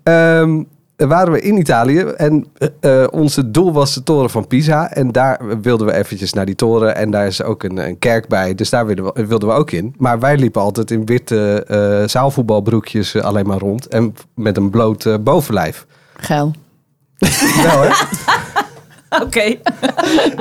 Ehm, 0.04 0.64
waren 0.98 1.32
we 1.34 1.42
in 1.42 1.58
Italië 1.58 2.00
en 2.00 2.46
eh, 2.58 3.04
eh, 3.04 3.08
onze 3.12 3.52
doel 3.52 3.74
was 3.74 3.94
de 3.94 4.04
toren 4.04 4.30
van 4.30 4.48
Pisa. 4.48 4.92
En 4.92 5.12
daar 5.12 5.62
wilden 5.62 5.88
we 5.88 5.94
eventjes 5.94 6.34
naar 6.34 6.46
die 6.46 6.56
toren. 6.56 6.96
En 6.96 7.12
daar 7.12 7.28
is 7.28 7.44
ook 7.44 7.64
een, 7.64 7.78
een 7.78 8.00
kerk 8.00 8.28
bij, 8.28 8.56
dus 8.56 8.70
daar 8.70 8.86
wilden 8.86 9.06
we, 9.14 9.26
wilden 9.26 9.50
we 9.50 9.56
ook 9.56 9.72
in. 9.72 9.96
Maar 9.98 10.20
wij 10.20 10.38
liepen 10.38 10.62
altijd 10.62 10.92
in 10.92 11.06
witte 11.06 11.64
eh, 11.68 12.08
zaalvoetbalbroekjes 12.08 13.16
eh, 13.16 13.24
alleen 13.24 13.48
maar 13.48 13.58
rond. 13.60 13.88
En 13.88 14.16
met 14.36 14.58
een 14.58 14.70
bloot 14.70 15.06
eh, 15.06 15.16
bovenlijf. 15.22 15.86
Geil. 16.16 16.54
Wel 17.64 17.82
hè? 17.82 17.90
Oké. 19.24 19.42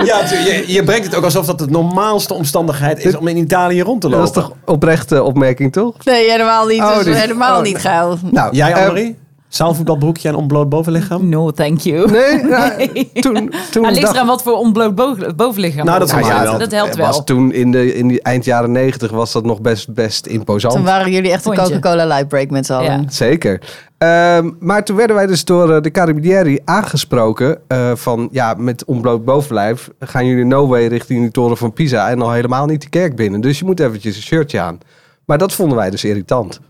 Ja, 0.05 0.21
je, 0.29 0.65
je 0.67 0.85
brengt 0.85 1.07
het 1.07 1.15
ook 1.15 1.25
alsof 1.25 1.47
dat 1.47 1.59
de 1.59 1.67
normaalste 1.67 2.35
omstandigheid 2.35 3.05
is 3.05 3.17
om 3.17 3.29
in 3.29 3.37
Italië 3.37 3.81
rond 3.81 4.01
te 4.01 4.09
Dat 4.09 4.19
lopen. 4.19 4.43
is 4.43 4.47
toch 4.49 4.57
oprechte 4.65 5.23
opmerking, 5.23 5.73
toch? 5.73 6.05
Nee, 6.05 6.31
helemaal 6.31 6.67
niet. 6.67 6.81
Oh, 6.81 7.05
dus 7.05 7.21
helemaal 7.21 7.57
oh, 7.57 7.63
niet 7.63 7.79
geil. 7.79 8.19
Nou, 8.31 8.55
Jij, 8.55 8.71
eh, 8.71 8.77
Annemarie? 8.77 9.17
Zaalvoetbalbroekje 9.57 10.29
en 10.29 10.35
onbloot 10.35 10.69
bovenlichaam? 10.69 11.29
No, 11.29 11.51
thank 11.51 11.81
you. 11.81 12.11
Nee, 12.11 12.43
nou, 12.51 12.77
Nee. 12.77 13.11
toen, 13.13 13.53
toen 13.71 13.87
ligt 13.87 14.01
dacht- 14.03 14.15
eraan 14.15 14.27
wat 14.27 14.43
voor 14.43 14.53
onbloot 14.57 14.95
bo- 14.95 15.35
bovenlichaam. 15.37 15.85
Nou, 15.87 15.99
dat 15.99 16.13
wel. 16.13 16.59
Dat 16.59 16.71
helpt 16.73 16.89
Het 16.89 16.97
wel. 16.97 17.07
Was 17.07 17.25
toen 17.25 17.53
in 17.53 17.71
de, 17.73 17.95
in 17.95 18.09
die 18.09 18.23
eind 18.23 18.45
jaren 18.45 18.73
negentig 18.73 19.11
was 19.11 19.33
dat 19.33 19.45
nog 19.45 19.61
best, 19.61 19.95
best 19.95 20.27
imposant. 20.27 20.75
Toen 20.75 20.85
waren 20.85 21.13
jullie 21.13 21.31
echt 21.33 21.45
de 21.45 21.51
je? 21.51 21.57
Coca-Cola 21.57 22.07
Light 22.07 22.29
Break 22.29 22.51
met 22.51 22.67
z'n 22.67 22.73
allen. 22.73 23.01
Ja. 23.01 23.03
Zeker. 23.09 23.61
Ehm, 23.99 24.51
maar 24.61 24.85
toen 24.85 24.97
werden 24.97 25.17
wij 25.17 25.27
dus 25.27 25.45
door 25.45 25.73
eh, 25.75 25.83
de 25.83 25.91
Carabinieri 25.91 26.59
aangesproken 26.65 27.59
eh, 27.69 27.91
van 27.95 28.29
ja, 28.33 28.55
met 28.59 28.85
onbloot 28.85 29.25
bovenlijf 29.25 29.91
gaan 30.01 30.27
jullie 30.27 30.45
no 30.45 30.67
way 30.67 30.87
richting 30.87 31.21
die 31.21 31.31
toren 31.31 31.57
van 31.57 31.73
Pisa 31.73 32.09
en 32.11 32.23
al 32.23 32.33
helemaal 32.33 32.67
niet 32.67 32.83
de 32.83 32.89
kerk 32.89 33.17
binnen. 33.17 33.41
Dus 33.41 33.59
je 33.59 33.65
moet 33.65 33.81
eventjes 33.81 34.17
een 34.17 34.23
shirtje 34.23 34.61
aan. 34.61 34.79
Maar 35.25 35.39
dat 35.39 35.53
vonden 35.53 35.77
wij 35.77 35.91
dus 35.91 36.05
irritant. 36.05 36.61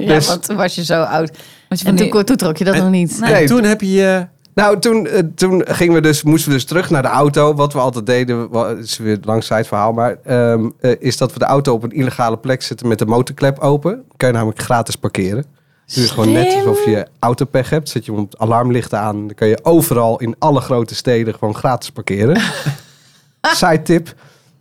Ja, 0.00 0.14
Dus- 0.14 0.26
want 0.26 0.42
toen 0.46 0.56
was 0.56 0.74
je 0.74 0.84
zo 0.84 1.02
oud. 1.02 1.30
Want 1.68 1.80
je 1.80 1.86
En 1.88 1.96
toen, 1.96 2.10
die- 2.10 2.24
toen 2.24 2.36
trok 2.36 2.56
je 2.56 2.64
dat 2.64 2.76
nog 2.76 2.90
niet. 2.90 3.20
Nee. 3.20 3.32
En 3.34 3.46
toen 3.46 3.62
heb 3.64 3.80
je. 3.80 4.26
Nou, 4.54 4.78
toen, 4.78 5.06
eh, 5.06 5.22
toen 5.34 5.62
gingen 5.66 5.94
we 5.94 6.00
dus, 6.00 6.22
moesten 6.22 6.48
we 6.50 6.54
dus 6.56 6.64
terug 6.64 6.90
naar 6.90 7.02
de 7.02 7.08
auto. 7.08 7.54
Wat 7.54 7.72
we 7.72 7.78
altijd 7.78 8.06
deden, 8.06 8.48
is 8.82 8.98
weer 8.98 9.18
langs 9.22 9.48
het 9.48 9.66
verhaal, 9.66 9.92
maar 9.92 10.16
ehm, 10.24 10.68
eh, 10.80 10.92
is 10.98 11.16
dat 11.16 11.32
we 11.32 11.38
de 11.38 11.44
auto 11.44 11.72
op 11.72 11.82
een 11.82 11.90
illegale 11.90 12.36
plek 12.38 12.62
zetten 12.62 12.88
met 12.88 12.98
de 12.98 13.06
motorklep 13.06 13.58
open. 13.58 14.02
Kan 14.16 14.28
je 14.28 14.34
namelijk 14.34 14.60
gratis 14.62 14.96
parkeren. 14.96 15.44
Dus 15.94 16.10
gewoon 16.10 16.32
net 16.32 16.54
alsof 16.54 16.84
je 16.84 17.06
autopech 17.18 17.70
hebt. 17.70 17.88
Zet 17.88 18.04
je 18.04 18.12
hem 18.12 18.20
op 18.20 18.30
het 18.30 18.40
alarmlichten 18.40 18.98
aan. 18.98 19.26
Dan 19.26 19.34
kan 19.34 19.48
je 19.48 19.58
overal 19.64 20.18
in 20.18 20.34
alle 20.38 20.60
grote 20.60 20.94
steden 20.94 21.34
gewoon 21.34 21.54
gratis 21.54 21.90
parkeren. 21.90 22.40
Side 23.60 23.82
tip. 23.82 24.14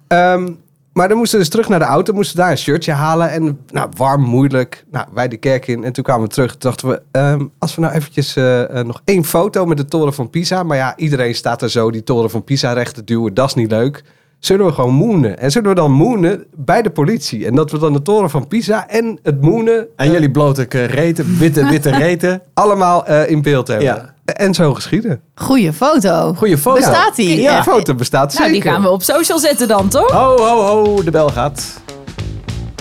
Ehm, 0.08 0.52
maar 1.00 1.08
dan 1.08 1.18
moesten 1.18 1.38
we 1.38 1.44
dus 1.44 1.54
terug 1.54 1.70
naar 1.70 1.80
de 1.80 1.86
auto. 1.86 2.14
Moesten 2.14 2.38
daar 2.38 2.52
een 2.52 2.58
shirtje 2.58 2.92
halen. 2.92 3.32
En 3.32 3.60
nou, 3.72 3.90
warm, 3.98 4.22
moeilijk. 4.22 4.86
Nou, 4.92 5.06
wij 5.14 5.28
de 5.28 5.38
kerk 5.38 5.68
in. 5.68 5.84
En 5.84 5.94
toen 5.94 6.04
kwamen 6.04 6.28
we 6.28 6.34
terug. 6.34 6.52
Toen 6.52 6.60
dachten 6.60 6.88
we, 6.88 7.02
ehm, 7.12 7.46
als 7.60 7.76
we 7.76 7.82
nou 7.82 7.94
eventjes 7.94 8.36
eh, 8.36 8.80
eh, 8.80 8.86
nog 8.86 9.02
één 9.06 9.24
foto 9.26 9.66
met 9.66 9.78
de 9.78 9.86
toren 9.86 10.14
van 10.14 10.30
Pisa. 10.30 10.64
Maar 10.64 10.78
ja, 10.78 10.98
iedereen 10.98 11.36
staat 11.36 11.62
er 11.62 11.70
zo 11.70 11.92
die 11.92 12.04
toren 12.04 12.30
van 12.30 12.44
Pisa 12.44 12.74
recht 12.74 12.96
te 12.96 13.04
duwen. 13.04 13.34
Dat 13.34 13.48
is 13.48 13.54
niet 13.54 13.72
leuk. 13.72 14.04
Zullen 14.40 14.66
we 14.66 14.72
gewoon 14.72 14.94
moenen? 14.94 15.40
En 15.40 15.52
zullen 15.52 15.70
we 15.70 15.76
dan 15.76 15.92
moenen 15.92 16.46
bij 16.56 16.82
de 16.82 16.90
politie? 16.90 17.46
En 17.46 17.56
dat 17.56 17.72
we 17.72 17.78
dan 17.78 17.94
de 17.94 18.02
toren 18.02 18.30
van 18.30 18.48
Pisa 18.48 18.88
en 18.88 19.20
het 19.24 19.42
moenen 19.42 19.88
En 19.96 20.12
jullie 20.12 20.32
blote 20.32 20.86
reten, 20.86 21.38
witte, 21.38 21.70
witte 21.70 21.90
reten. 22.06 22.42
allemaal 22.54 23.06
eh, 23.06 23.30
in 23.30 23.42
beeld 23.42 23.68
hebben. 23.68 23.86
Ja. 23.86 24.14
En 24.36 24.54
zo 24.54 24.74
geschieden. 24.74 25.22
Goeie 25.36 25.74
foto. 25.74 26.34
Goeie 26.38 26.58
foto. 26.58 26.76
Bestaat 26.80 27.16
die? 27.16 27.42
Ja, 27.42 27.58
de 27.58 27.64
foto 27.64 27.94
bestaat 27.96 28.34
Nou, 28.34 28.46
zeker. 28.50 28.52
die 28.64 28.72
gaan 28.72 28.82
we 28.82 28.90
op 28.90 29.04
social 29.04 29.40
zetten 29.40 29.68
dan, 29.68 29.88
toch? 29.90 30.12
Ho, 30.12 30.38
ho, 30.38 30.62
ho, 30.66 31.04
de 31.04 31.12
bel 31.12 31.30
gaat. 31.30 31.64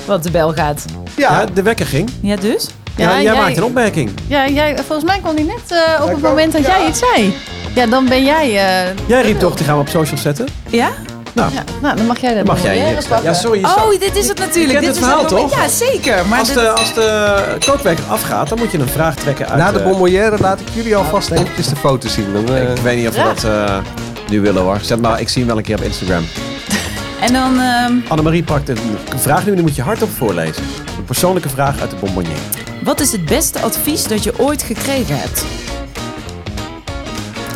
Wat 0.07 0.23
de 0.23 0.31
bel 0.31 0.53
gaat. 0.53 0.85
Ja, 1.17 1.41
Ja, 1.41 1.47
de 1.55 1.63
wekker 1.63 1.87
ging. 1.87 2.11
Ja, 2.23 2.37
dus? 2.37 2.69
Ja, 2.97 3.05
Ja, 3.11 3.15
jij, 3.15 3.23
jij- 3.23 3.37
maakt 3.43 3.57
een 3.57 3.63
opmerking. 3.65 4.11
Ja, 4.27 4.49
jij, 4.49 4.77
volgens 4.77 5.05
mij 5.11 5.19
kwam 5.19 5.37
die 5.37 5.45
net 5.45 5.63
eh, 5.97 6.03
op 6.05 6.09
het 6.11 6.21
moment 6.21 6.53
dat 6.53 6.67
jij 6.67 6.87
iets 6.89 6.99
zei. 7.15 7.35
Ja, 7.75 7.87
dan 7.87 8.09
ben 8.09 8.25
jij... 8.25 8.47
eh, 8.47 8.95
Jij 9.07 9.23
riep 9.23 9.39
toch, 9.39 9.55
die 9.57 9.65
gaan 9.67 9.75
we 9.75 9.81
op 9.81 9.89
social 9.89 10.19
zetten? 10.19 10.47
Ja? 10.69 10.91
Nou, 11.39 11.53
ja, 11.53 11.65
nou, 11.83 11.97
dan 11.97 12.07
mag 12.07 12.19
jij 12.21 12.35
dat 12.35 12.45
mag 12.45 12.63
jij 12.63 12.97
pakken. 13.09 13.23
Ja, 13.31 13.35
sorry. 13.35 13.65
Oh, 13.65 13.91
dit 14.01 14.17
is 14.17 14.29
het 14.29 14.39
natuurlijk. 14.39 14.73
kent 14.79 14.85
dit 14.85 14.95
het 14.95 14.97
is 14.97 15.03
verhaal, 15.11 15.27
toch? 15.27 15.55
Ja, 15.55 15.69
zeker. 15.69 16.27
Maar 16.27 16.39
Als 16.39 16.49
dit- 16.49 16.57
de, 16.57 16.69
als 16.69 16.95
de 16.95 17.43
kookwekker 17.67 18.05
afgaat, 18.09 18.49
dan 18.49 18.59
moet 18.59 18.71
je 18.73 18.79
een 18.79 18.89
vraag 18.89 19.15
trekken 19.15 19.49
uit... 19.49 19.59
Na 19.59 19.73
de 19.73 19.79
eh, 19.79 19.85
bonbonnière 19.85 20.37
laat 20.41 20.61
ik 20.61 20.67
jullie 20.75 20.97
alvast 20.97 21.31
eventjes 21.31 21.67
de 21.69 21.77
foto 21.77 22.09
zien. 22.09 22.33
Dan, 22.33 22.55
eh, 22.57 22.71
Ik 22.71 22.77
weet 22.79 22.97
niet 22.97 23.09
of 23.09 23.15
we 23.15 23.21
Ja. 23.21 23.27
dat 23.35 23.45
eh, 23.45 23.79
nu 24.31 24.41
willen 24.41 24.63
hoor. 24.63 24.79
Zet 24.83 25.01
maar, 25.01 25.21
ik 25.21 25.29
zie 25.29 25.39
hem 25.39 25.47
wel 25.49 25.57
een 25.57 25.63
keer 25.65 25.77
op 25.79 25.83
Instagram. 25.85 26.25
En 27.21 27.33
dan... 27.33 27.61
ehm, 27.61 27.93
Annemarie 28.09 28.43
pakt 28.43 28.69
een 28.69 28.79
vraag 29.17 29.47
nu, 29.47 29.53
die 29.55 29.63
moet 29.63 29.77
je 29.77 29.83
hardop 29.83 30.11
voorlezen. 30.17 30.63
Een 30.99 31.05
persoonlijke 31.05 31.49
vraag 31.49 31.81
uit 31.81 31.91
de 31.91 31.97
bonbonnière. 32.01 32.37
wat 32.83 33.01
is 33.01 33.13
het 33.13 33.25
beste 33.25 33.59
advies 33.61 34.05
dat 34.07 34.25
je 34.25 34.39
ooit 34.39 34.63
gekregen 34.63 35.19
hebt? 35.19 35.45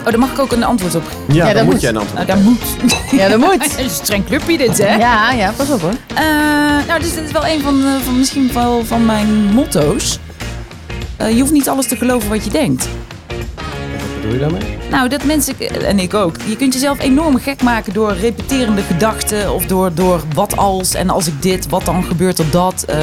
Oh, 0.05 0.09
daar 0.09 0.19
mag 0.19 0.31
ik 0.33 0.38
ook 0.38 0.53
een 0.53 0.65
antwoord 0.65 0.95
op. 0.95 1.03
Ja, 1.29 1.45
dat 1.47 1.55
dan 1.55 1.65
moet 1.65 1.73
moet. 1.73 1.83
je 1.83 1.88
een 1.88 1.97
antwoord. 1.97 2.27
Nou, 2.27 2.38
dat 2.38 2.49
moet. 2.49 2.93
Ja, 3.21 3.29
dat 3.29 3.38
moet. 3.47 3.62
Het 3.62 3.79
is 3.79 3.85
een 3.85 3.91
streng 3.91 4.25
clubje 4.27 4.59
dit, 4.59 4.79
hè? 4.79 4.95
Ja, 4.95 5.33
ja, 5.33 5.53
pas 5.57 5.71
op 5.71 5.81
hoor. 5.81 5.93
Eh, 6.15 6.25
nou, 6.88 7.01
dus 7.01 7.15
dit 7.15 7.25
is 7.25 7.33
wel 7.33 7.47
een 7.47 7.61
van, 7.62 7.85
eh, 7.85 7.93
van 8.05 8.19
misschien 8.19 8.51
wel 8.53 8.85
van 8.85 9.05
mijn 9.07 9.29
motto's. 9.45 10.19
Eh, 11.17 11.31
je 11.31 11.41
hoeft 11.41 11.53
niet 11.53 11.69
alles 11.69 11.87
te 11.87 11.97
geloven 11.97 12.29
wat 12.29 12.45
je 12.45 12.51
denkt. 12.51 12.88
Wat 13.27 14.15
bedoel 14.21 14.33
je 14.33 14.38
daarmee? 14.38 14.62
Nou, 14.91 15.09
dat 15.09 15.25
mensen, 15.25 15.55
en 15.87 15.99
ik 15.99 16.15
ook, 16.15 16.37
je 16.47 16.57
kunt 16.57 16.73
jezelf 16.73 17.01
enorm 17.01 17.38
gek 17.38 17.62
maken 17.62 17.93
door 17.93 18.12
repeterende 18.12 18.83
gedachten 18.83 19.55
of 19.55 19.67
door, 19.67 19.95
door 19.95 20.21
wat 20.35 20.57
als 20.57 20.95
en 20.95 21.11
als 21.11 21.27
ik 21.27 21.43
dit, 21.43 21.69
wat 21.69 21.85
dan 21.85 22.05
gebeurt 22.05 22.38
er 22.38 22.51
dat. 22.51 22.85
Eh, 22.88 22.97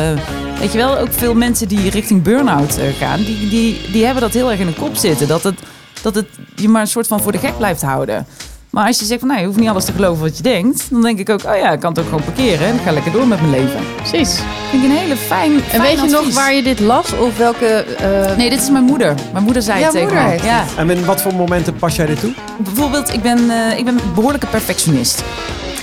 weet 0.59 0.71
je 0.71 0.77
wel, 0.77 0.97
ook 0.97 1.11
veel 1.11 1.33
mensen 1.33 1.67
die 1.67 1.89
richting 1.89 2.23
burn-out 2.23 2.77
eh, 2.77 2.83
gaan, 2.99 3.17
die, 3.23 3.49
die, 3.49 3.81
die 3.91 4.03
hebben 4.05 4.21
dat 4.21 4.33
heel 4.33 4.51
erg 4.51 4.59
in 4.59 4.65
hun 4.65 4.75
kop 4.75 4.95
zitten. 4.95 5.27
Dat 5.27 5.43
het, 5.43 5.59
dat 6.01 6.15
het 6.15 6.27
je 6.55 6.69
maar 6.69 6.81
een 6.81 6.87
soort 6.87 7.07
van 7.07 7.21
voor 7.21 7.31
de 7.31 7.37
gek 7.37 7.57
blijft 7.57 7.81
houden. 7.81 8.25
Maar 8.69 8.87
als 8.87 8.99
je 8.99 9.05
zegt 9.05 9.19
van, 9.19 9.27
nou, 9.29 9.39
je 9.39 9.45
hoeft 9.47 9.59
niet 9.59 9.69
alles 9.69 9.85
te 9.85 9.91
geloven 9.91 10.23
wat 10.23 10.37
je 10.37 10.43
denkt, 10.43 10.87
dan 10.89 11.01
denk 11.01 11.19
ik 11.19 11.29
ook, 11.29 11.43
oh 11.45 11.55
ja, 11.55 11.71
ik 11.71 11.79
kan 11.79 11.89
het 11.89 11.99
ook 11.99 12.05
gewoon 12.09 12.23
parkeren 12.23 12.67
en 12.67 12.75
ik 12.75 12.81
ga 12.81 12.91
lekker 12.91 13.11
door 13.11 13.27
met 13.27 13.39
mijn 13.39 13.51
leven. 13.51 13.79
Precies. 13.95 14.39
Vind 14.69 14.83
ik 14.83 14.89
een 14.89 14.95
hele 14.95 15.15
fijn. 15.15 15.53
En 15.53 15.59
fijn 15.61 15.81
weet 15.81 15.99
je 16.01 16.07
nog 16.09 16.33
waar 16.33 16.53
je 16.53 16.63
dit 16.63 16.79
las? 16.79 17.13
Of 17.17 17.37
welke... 17.37 17.65
eh, 17.65 18.37
Nee, 18.37 18.49
dit 18.49 18.61
is 18.61 18.69
mijn 18.69 18.83
moeder. 18.83 19.15
Mijn 19.31 19.43
moeder 19.43 19.61
zei 19.61 19.83
het 19.83 19.91
tegen 19.91 20.13
mij. 20.13 20.39
Ja. 20.43 20.63
En 20.77 20.89
in 20.89 21.05
wat 21.05 21.21
voor 21.21 21.33
momenten 21.35 21.75
pas 21.75 21.95
jij 21.95 22.05
dit 22.05 22.19
toe? 22.19 22.33
Bijvoorbeeld, 22.57 23.13
ik 23.13 23.21
ben, 23.21 23.49
eh, 23.49 23.77
ik 23.77 23.85
ben 23.85 23.93
een 23.93 24.13
behoorlijke 24.15 24.47
perfectionist. 24.47 25.23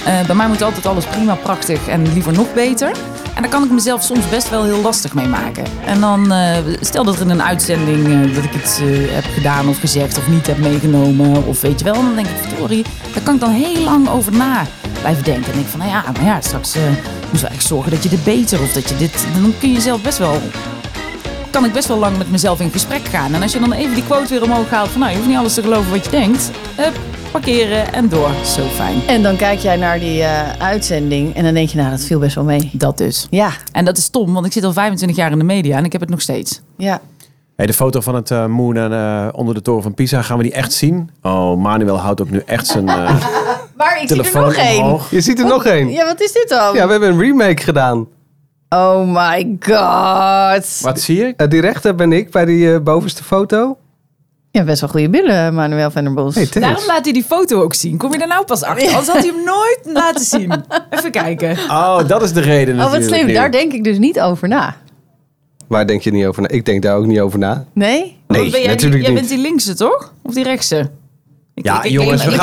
Eh, 0.05 0.27
bij 0.27 0.35
mij 0.35 0.49
moet 0.49 0.63
altijd 0.63 0.87
alles 0.87 1.05
prima, 1.05 1.35
prachtig 1.35 1.89
en 1.89 2.13
liever 2.13 2.33
nog 2.33 2.55
beter. 2.55 2.91
En 3.37 3.43
daar 3.43 3.51
kan 3.51 3.65
ik 3.65 3.71
mezelf 3.71 4.03
soms 4.03 4.29
best 4.29 4.51
wel 4.51 4.65
heel 4.65 4.81
lastig 4.81 5.15
mee 5.15 5.27
maken. 5.27 5.65
En 5.85 6.01
dan, 6.01 6.33
eh, 6.33 6.57
stel 6.81 7.05
dat 7.05 7.15
er 7.15 7.21
in 7.21 7.31
een 7.31 7.43
uitzending 7.43 8.07
eh, 8.07 8.35
dat 8.35 8.45
ik 8.45 8.55
iets 8.55 8.79
eh, 8.79 8.87
heb 9.15 9.25
gedaan 9.25 9.69
of 9.69 9.79
gezegd 9.79 10.19
of 10.19 10.29
niet 10.29 10.47
heb 10.47 10.59
meegenomen. 10.59 11.47
Of 11.47 11.61
weet 11.61 11.79
je 11.79 11.85
wel, 11.85 11.95
dan 11.95 12.15
denk 12.15 12.27
ik, 12.27 12.37
verdorie, 12.49 12.85
daar 13.15 13.23
kan 13.23 13.35
ik 13.35 13.41
dan 13.41 13.51
heel 13.51 13.83
lang 13.83 14.09
over 14.09 14.33
na 14.33 14.67
blijven 15.01 15.25
denken. 15.25 15.53
En 15.53 15.59
denk 15.59 15.67
van, 15.67 15.79
nou 15.79 15.91
ja, 15.91 16.05
maar 16.13 16.25
ja, 16.25 16.41
straks 16.41 16.75
moet 17.31 17.41
wel 17.41 17.51
echt 17.51 17.67
zorgen 17.67 17.91
dat 17.91 18.03
je 18.03 18.09
dit 18.09 18.25
beter 18.25 18.63
of 18.63 18.73
dat 18.73 18.89
je 18.89 18.97
dit... 18.97 19.27
Dan 19.41 19.55
kun 19.59 19.73
je 19.73 19.81
zelf 19.81 20.03
best 20.03 20.19
wel 20.19 20.41
kan 21.51 21.65
ik 21.65 21.73
best 21.73 21.89
wel 21.89 21.99
lang 21.99 22.19
met 22.19 22.31
mezelf 22.31 22.61
in 22.61 22.71
gesprek 22.71 23.09
gaan. 23.09 23.35
En 23.35 23.43
als 23.43 23.53
je 23.53 23.61
dan 23.61 23.73
even 23.73 23.95
die 23.95 24.05
quote 24.05 24.29
weer 24.29 24.43
omhoog 24.43 24.71
haalt 24.71 24.89
van... 24.89 25.01
nou, 25.01 25.11
je 25.11 25.17
hoeft 25.17 25.29
niet 25.29 25.39
alles 25.39 25.55
te 25.55 25.63
geloven 25.63 25.91
wat 25.91 26.05
je 26.05 26.11
denkt. 26.11 26.51
Parkeren 27.41 27.93
en 27.93 28.09
door. 28.09 28.31
Zo 28.45 28.63
fijn. 28.63 29.01
En 29.07 29.23
dan 29.23 29.37
kijk 29.37 29.59
jij 29.59 29.77
naar 29.77 29.99
die 29.99 30.23
eh, 30.23 30.53
uitzending 30.59 31.35
en 31.35 31.45
dan 31.45 31.55
denk 31.55 31.69
je, 31.69 31.77
nou, 31.77 31.91
dat 31.91 32.05
viel 32.05 32.19
best 32.19 32.35
wel 32.35 32.45
mee. 32.45 32.71
Dat 32.73 32.99
dus. 32.99 33.27
Ja, 33.31 33.51
En 33.73 33.85
dat 33.85 33.97
is 33.97 34.05
stom, 34.05 34.33
want 34.35 34.47
ik 34.47 34.53
zit 34.53 34.65
al 34.65 34.73
25 34.73 35.19
jaar 35.19 35.33
in 35.33 35.39
de 35.39 35.45
media 35.45 35.77
en 35.77 35.85
ik 35.85 35.93
heb 35.93 36.01
het 36.01 36.11
nog 36.11 36.21
steeds. 36.21 36.61
ja. 36.77 37.01
Hey, 37.57 37.67
de 37.67 37.73
foto 37.73 38.01
van 38.01 38.15
het 38.15 38.31
eh, 38.31 38.47
moon 38.47 38.77
en, 38.77 38.93
eh, 38.93 39.29
onder 39.33 39.55
de 39.55 39.63
toren 39.63 39.83
van 39.83 39.95
Pisa, 39.95 40.23
gaan 40.23 40.37
we 40.37 40.43
die 40.43 40.53
echt 40.53 40.73
zien? 40.73 41.11
Oh, 41.23 41.57
Manuel 41.57 41.99
houdt 41.99 42.21
ook 42.21 42.31
nu 42.31 42.43
echt 42.47 42.67
zijn 42.67 42.89
eh, 42.89 42.95
Maar 43.77 44.03
ik 44.03 44.09
zie 44.09 44.17
er 44.17 44.23
telefoon 44.23 44.43
nog 44.43 44.55
één. 44.55 44.99
Je 45.11 45.21
ziet 45.21 45.39
er 45.39 45.47
nog 45.47 45.65
één. 45.65 45.91
Ja, 45.91 46.05
wat 46.05 46.21
is 46.21 46.33
dit 46.33 46.49
dan? 46.49 46.75
Ja, 46.75 46.85
we 46.85 46.91
hebben 46.91 47.09
een 47.09 47.21
remake 47.21 47.63
gedaan. 47.63 48.07
Oh 48.69 49.01
my 49.07 49.57
god. 49.61 50.81
Wat 50.81 51.01
zie 51.01 51.17
je? 51.17 51.47
Die 51.49 51.61
rechter 51.61 51.95
ben 51.95 52.13
ik 52.13 52.31
bij 52.31 52.45
die 52.45 52.73
eh, 52.75 52.81
bovenste 52.81 53.25
foto. 53.25 53.77
Ja, 54.57 54.65
best 54.65 54.81
wel 54.81 54.91
goede 54.91 55.09
billen, 55.11 55.55
Manuel 55.55 55.91
van 55.91 56.05
der 56.05 56.13
Bos. 56.15 56.35
Hey. 56.35 56.49
Daarom 56.51 56.83
laat 56.87 57.05
hij 57.05 57.13
die 57.13 57.25
foto 57.25 57.63
ook 57.63 57.75
zien. 57.75 57.97
Kom 57.97 58.13
je 58.13 58.19
daar 58.19 58.29
nou 58.29 58.45
pas 58.45 58.63
achter? 58.63 58.87
Anders 58.89 59.07
had 59.07 59.17
hij 59.17 59.27
hem 59.35 59.45
nooit 59.45 59.79
laten 59.85 60.25
zien. 60.25 60.53
Even 60.91 61.11
kijken. 61.11 61.51
Oh, 61.69 62.09
dat 62.09 62.23
is 62.23 62.33
de 62.33 62.41
reden 62.41 62.81
oh, 62.81 62.91
wat 62.91 63.03
slim. 63.05 63.33
Daar 63.33 63.51
denk 63.51 63.73
ik 63.73 63.85
dus 63.85 63.99
niet 63.99 64.21
over 64.21 64.49
na. 64.49 64.77
Waar 65.69 65.87
denk 65.87 66.03
je 66.03 66.11
niet 66.11 66.27
over 66.27 66.43
na? 66.43 66.49
Ik 66.49 66.65
denk 66.65 66.83
daar 66.83 66.97
ook 66.97 67.07
niet 67.07 67.21
over 67.21 67.39
na. 67.39 67.65
Nee? 67.73 67.99
Nee, 68.01 68.17
Want 68.27 68.41
ben 68.43 68.51
jij, 68.51 68.61
die- 68.61 68.69
natuurlijk 68.69 69.03
jij 69.03 69.15
bent 69.15 69.29
die 69.29 69.39
linkse, 69.39 69.75
toch? 69.75 70.13
Of 70.23 70.35
die 70.35 70.45
rechtse? 70.45 70.91
Ik- 71.55 71.65
Ja, 71.65 71.79
ik- 71.79 71.85
ik- 71.85 71.91
jongens, 71.91 72.25
ik- 72.25 72.31
we 72.31 72.37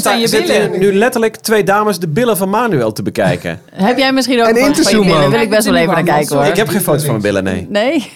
gaan, 0.00 0.20
je 0.20 0.28
zitten 0.28 0.78
nu 0.78 0.94
letterlijk 0.94 1.36
twee 1.36 1.64
dames 1.64 1.98
de 1.98 2.08
billen 2.08 2.36
van 2.36 2.48
Manuel 2.50 2.92
te 2.92 3.02
bekijken. 3.02 3.60
Heb 3.72 3.98
jij 3.98 4.12
misschien 4.12 4.40
ook 4.40 4.46
En 4.46 4.56
een 4.56 4.60
in 4.60 4.66
foto 4.66 4.76
te 4.76 4.82
van 4.82 4.90
je 4.90 4.96
zoomen 4.96 5.12
billen? 5.12 5.26
ook. 5.26 5.32
Wil 5.32 5.42
ik 5.42 5.50
best 5.50 5.64
wel 5.66 5.74
even 5.76 5.94
naar 5.94 6.02
kijken 6.02 6.36
hoor. 6.36 6.44
Ik 6.46 6.56
heb 6.56 6.68
geen 6.68 6.80
foto's 6.80 7.00
van 7.02 7.10
mijn 7.10 7.22
billen, 7.22 7.44
nee. 7.44 7.66
Nee? 7.70 8.10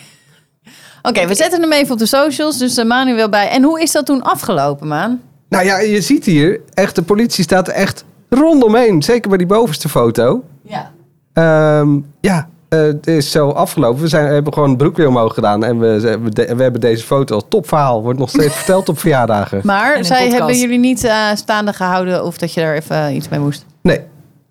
Oké, 1.02 1.26
we 1.26 1.34
zetten 1.34 1.60
hem 1.60 1.72
even 1.72 1.92
op 1.92 1.98
de 1.98 2.06
socials. 2.06 2.58
Dus 2.58 2.78
uh, 2.78 2.84
Manuel 2.84 3.28
bij. 3.28 3.48
En 3.48 3.62
hoe 3.62 3.80
is 3.80 3.92
dat 3.92 4.06
toen 4.06 4.22
afgelopen, 4.22 4.88
Maan? 4.88 5.20
Nou 5.48 5.64
ja, 5.64 5.78
je 5.78 6.00
ziet 6.00 6.24
hier, 6.24 6.60
echt, 6.74 6.94
de 6.94 7.02
politie 7.02 7.44
staat 7.44 7.68
er 7.68 7.74
echt 7.74 8.04
rondomheen. 8.28 9.02
Zeker 9.02 9.28
bij 9.28 9.38
die 9.38 9.46
bovenste 9.46 9.88
foto. 9.88 10.44
Ja. 10.62 10.90
Ehm, 11.32 11.98
ja, 12.20 12.48
eh, 12.68 12.80
het 12.80 13.06
is 13.06 13.30
zo 13.30 13.48
afgelopen. 13.50 14.02
We 14.02 14.08
zijn, 14.08 14.26
hebben 14.32 14.52
gewoon 14.52 14.68
het 14.68 14.78
broek 14.78 14.96
weer 14.96 15.08
omhoog 15.08 15.34
gedaan. 15.34 15.64
En 15.64 15.78
we, 15.78 16.00
we, 16.22 16.30
de- 16.30 16.54
we 16.56 16.62
hebben 16.62 16.80
deze 16.80 17.04
foto 17.04 17.34
als 17.34 17.44
topverhaal. 17.48 18.02
Wordt 18.02 18.18
nog 18.18 18.28
steeds 18.28 18.54
verteld 18.62 18.88
op 18.88 18.98
verjaardagen. 18.98 19.60
Maar 19.64 19.96
een 19.96 20.04
zij 20.04 20.18
podcast. 20.18 20.38
hebben 20.38 20.58
jullie 20.60 20.78
niet 20.78 21.04
eh, 21.04 21.28
staande 21.34 21.72
gehouden 21.72 22.24
of 22.24 22.38
dat 22.38 22.54
je 22.54 22.60
daar 22.60 22.74
even 22.74 22.96
eh, 23.06 23.14
iets 23.14 23.28
mee 23.28 23.40
moest? 23.40 23.66
Nee. 23.82 24.00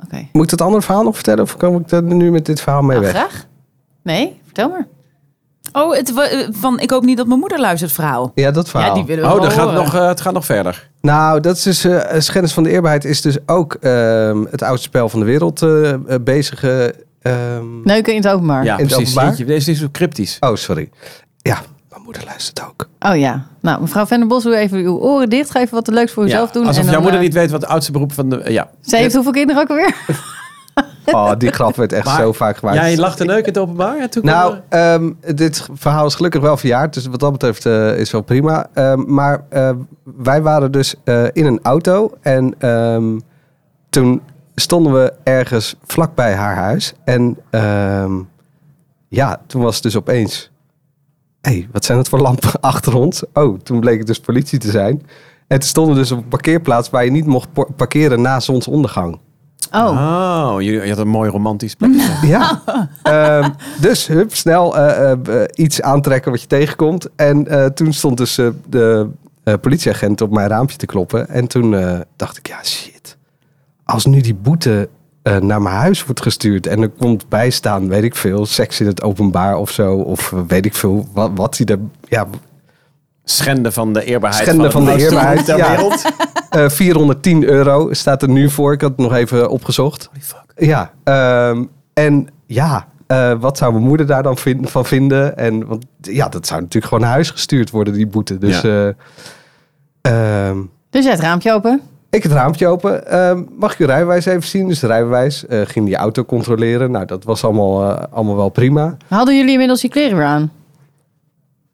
Oké. 0.04 0.28
Moet 0.32 0.44
ik 0.44 0.50
dat 0.50 0.62
andere 0.62 0.84
verhaal 0.84 1.04
nog 1.04 1.16
vertellen? 1.16 1.44
Of 1.44 1.58
kom 1.58 1.76
ik 1.80 1.92
er 1.92 2.04
nu 2.04 2.32
met 2.32 2.46
dit 2.46 2.62
verhaal 2.62 2.82
mee 2.82 3.00
Nou, 3.00 3.12
weg? 3.12 3.22
graag. 3.22 3.46
Nee, 4.04 4.40
vertel 4.46 4.70
maar. 4.70 4.88
Oh, 5.72 5.96
het, 5.96 6.14
eh, 6.18 6.48
van 6.52 6.80
ik 6.80 6.90
hoop 6.90 7.04
niet 7.04 7.18
dat 7.18 7.28
mijn 7.28 7.40
moeder 7.40 7.60
luistert 7.60 7.92
verhaal. 7.92 8.32
Ja, 8.36 8.52
dat 8.52 8.70
verhaal. 8.70 8.88
Ja, 8.88 8.94
die 8.94 9.06
willen 9.06 9.30
we 9.30 9.36
Oh, 9.36 9.42
dat 9.42 9.54
gaat 9.54 9.74
nog, 9.74 9.96
eh, 9.96 10.08
het 10.08 10.22
gaat 10.22 10.34
nog 10.34 10.46
verder. 10.46 10.90
Nou, 11.02 11.40
dat 11.40 11.56
is 11.58 11.64
dus, 11.64 11.84
eh 11.84 12.20
schennis 12.20 12.54
van 12.54 12.64
de 12.64 12.70
eerbaarheid 12.70 13.06
is 13.06 13.22
dus 13.22 13.38
ook 13.46 13.74
ehm, 13.74 14.44
het 14.50 14.62
oudste 14.62 14.88
spel 14.88 15.10
van 15.10 15.20
de 15.20 15.26
wereld 15.26 15.66
bezige... 16.24 16.96
ehm, 17.22 17.82
Neuken 17.84 18.14
in 18.14 18.22
het 18.22 18.32
openbaar. 18.32 18.64
Ja, 18.64 18.78
het 18.78 18.88
precies. 18.88 19.18
openbaar? 19.18 19.46
Deze 19.46 19.72
is 19.72 19.80
zo 19.80 19.88
cryptisch. 19.92 20.38
Oh, 20.40 20.56
sorry. 20.56 20.90
Ja, 21.38 21.58
moeder 22.12 22.30
luistert 22.32 22.62
ook. 22.68 22.88
Oh 23.00 23.18
ja. 23.18 23.46
Nou, 23.62 23.82
mevrouw 23.82 24.06
Venderbos, 24.06 24.44
doe 24.44 24.56
even 24.56 24.78
uw 24.78 24.98
oren 24.98 25.30
dicht. 25.30 25.52
Ga 25.52 25.60
even 25.60 25.74
wat 25.74 25.88
leuks 25.88 26.12
voor 26.12 26.24
uzelf 26.24 26.52
doen. 26.52 26.66
Alsof 26.66 26.78
en 26.78 26.84
dan, 26.84 26.94
jouw 26.94 27.02
moeder 27.02 27.20
niet 27.20 27.34
weet 27.34 27.52
wat 27.52 27.62
het 27.62 27.70
oudste 27.70 27.92
beroep 27.92 28.14
van 28.14 28.30
de... 28.30 28.44
ja. 28.48 28.70
Zij 28.82 29.00
heeft 29.02 29.14
hoeveel 29.14 29.32
kinderen 29.32 29.62
ook 29.62 29.70
alweer? 29.70 29.96
Oh, 31.12 31.32
die 31.38 31.52
grap 31.52 31.76
werd 31.76 31.94
echt 31.94 32.06
Maar 32.06 32.22
zo 32.22 32.34
vaak 32.34 32.58
gemaakt. 32.58 32.78
Jij 32.78 32.98
lacht 32.98 33.20
en 33.20 33.26
neuk 33.26 33.40
in 33.40 33.46
het 33.46 33.58
openbaar? 33.58 33.98
Ja, 33.98 34.08
toen 34.08 34.26
Nou, 34.26 34.56
er- 34.70 34.94
ehm, 34.94 35.12
dit 35.36 35.68
verhaal 35.74 36.06
is 36.06 36.16
gelukkig 36.16 36.42
wel 36.42 36.58
verjaard. 36.58 36.94
Dus 36.94 37.06
wat 37.06 37.20
dat 37.20 37.32
betreft 37.32 37.66
eh, 37.66 37.98
is 37.98 38.12
wel 38.12 38.22
prima. 38.22 38.68
Ehm, 38.74 39.14
maar 39.14 39.44
eh, 39.50 39.72
wij 40.04 40.42
waren 40.42 40.72
dus 40.72 40.96
eh, 41.04 41.24
in 41.34 41.46
een 41.46 41.60
auto. 41.64 42.12
En 42.22 42.56
ehm, 42.60 43.20
toen 43.90 44.22
stonden 44.56 44.94
we 44.94 45.14
ergens 45.24 45.76
vlakbij 45.86 46.34
haar 46.36 46.56
huis. 46.56 46.94
En 47.04 47.38
ja, 49.08 49.42
toen 49.48 49.62
was 49.62 49.74
het 49.74 49.84
dus 49.84 49.96
opeens... 49.96 50.52
Hé, 51.42 51.52
hey, 51.52 51.68
wat 51.72 51.86
zijn 51.86 51.98
het 51.98 52.10
voor 52.10 52.20
lampen 52.20 52.60
achter 52.72 52.96
ons? 52.96 53.24
Oh, 53.34 53.60
toen 53.60 53.80
bleek 53.80 53.98
het 53.98 54.08
dus 54.08 54.20
politie 54.20 54.60
te 54.60 54.72
zijn. 54.72 55.06
En 55.48 55.60
toen 55.60 55.70
stonden 55.70 55.94
we 55.94 56.00
dus 56.00 56.12
op 56.12 56.18
een 56.18 56.28
parkeerplaats... 56.28 56.90
waar 56.90 57.06
je 57.06 57.12
niet 57.12 57.26
mocht 57.26 57.50
parkeren 57.76 58.22
na 58.22 58.40
zonsondergang. 58.40 59.20
Oh. 59.72 60.54
Oh, 60.54 60.62
je, 60.62 60.72
je 60.72 60.90
had 60.90 60.98
een 60.98 61.08
mooi 61.08 61.30
romantisch 61.30 61.76
plekje. 61.76 62.10
Ja. 62.28 62.62
Ehm, 63.04 63.50
dus 63.80 64.08
hup, 64.08 64.36
snel 64.36 64.78
eh, 64.78 65.12
eh, 65.12 65.20
iets 65.54 65.82
aantrekken 65.82 66.32
wat 66.32 66.42
je 66.42 66.48
tegenkomt. 66.48 67.10
En 67.16 67.48
eh, 67.48 67.66
toen 67.66 67.94
stond 67.94 68.18
dus 68.18 68.40
de 68.70 69.10
politieagent 69.62 70.22
op 70.22 70.32
mijn 70.32 70.48
raampje 70.48 70.78
te 70.78 70.86
kloppen. 70.86 71.30
En 71.30 71.48
toen 71.48 71.76
dacht 72.16 72.38
ik, 72.38 72.48
ja 72.48 72.64
shit. 72.64 73.18
Als 73.84 74.06
nu 74.06 74.22
die 74.22 74.36
boete 74.36 74.90
naar 75.24 75.62
mijn 75.62 75.76
huis 75.76 76.06
wordt 76.06 76.22
gestuurd 76.22 76.68
en 76.68 76.82
er 76.82 76.90
komt 76.90 77.30
bijstaan, 77.30 77.88
weet 77.88 78.04
ik 78.04 78.16
veel, 78.16 78.46
seks 78.46 78.80
in 78.80 78.88
het 78.88 79.02
openbaar 79.02 79.58
of 79.58 79.72
zo. 79.72 79.96
Of 79.96 80.34
weet 80.48 80.66
ik 80.66 80.74
veel, 80.74 81.08
wat, 81.14 81.32
wat 81.36 81.58
hij 81.58 81.66
er... 81.66 81.80
Ja, 82.08 82.28
Schenden 83.32 83.74
van 83.74 83.94
de 83.94 84.04
eerbaarheid 84.06 84.44
Schenden 84.44 84.72
van 84.72 84.86
de 84.86 84.98
eerbaarheid, 84.98 85.46
beroep 85.46 85.46
ter 85.46 85.58
ja. 85.58 85.70
wereld. 85.70 86.04
eh 86.50 86.70
410 86.70 87.44
euro 87.44 87.94
staat 87.94 88.22
er 88.22 88.30
nu 88.30 88.50
voor. 88.50 88.74
Ik 88.74 88.82
had 88.82 88.90
het 88.90 89.00
nog 89.00 89.14
even 89.14 89.50
opgezocht. 89.50 90.10
Holy 90.12 90.24
fuck. 90.24 90.66
Ja, 90.68 90.92
ehm, 91.04 91.64
en 91.94 92.28
ja, 92.46 92.88
eh, 93.08 93.34
wat 93.40 93.58
zou 93.58 93.72
mijn 93.74 93.86
moeder 93.86 94.06
daar 94.06 94.24
dan 94.24 94.38
van 94.62 94.86
vinden? 94.86 95.38
En 95.38 95.68
want 95.68 95.86
ja, 96.02 96.30
dat 96.30 96.48
zou 96.48 96.60
natuurlijk 96.60 96.86
gewoon 96.86 97.04
naar 97.04 97.14
huis 97.14 97.30
gestuurd 97.30 97.70
worden, 97.70 97.94
die 97.94 98.08
boete. 98.08 98.38
Dus 98.38 98.62
Ja. 98.62 98.94
eh, 100.02 100.48
ehm, 100.50 100.58
Dus 100.90 101.04
jij 101.04 101.12
het 101.14 101.22
raampje 101.22 101.54
open. 101.54 101.82
ik 102.10 102.24
het 102.24 102.32
raampje 102.32 102.68
open. 102.68 103.08
Ehm, 103.08 103.44
mag 103.58 103.74
ik 103.74 103.80
uw 103.80 103.86
rijbewijs 103.86 104.26
even 104.26 104.44
zien? 104.48 104.68
Dus 104.68 104.80
de 104.80 104.88
rijbewijs 104.88 105.46
eh, 105.48 105.62
ging 105.64 105.86
die 105.86 105.96
auto 105.96 106.26
controleren. 106.26 106.92
Nou, 106.92 107.06
dat 107.06 107.24
was 107.24 107.44
allemaal, 107.44 107.90
eh, 107.98 108.04
allemaal 108.12 108.36
wel 108.36 108.50
prima. 108.50 108.98
Hadden 109.08 109.36
jullie 109.38 109.52
inmiddels 109.52 109.82
je 109.82 109.90
kleren 109.90 110.18
weer 110.18 110.26
aan? 110.26 110.52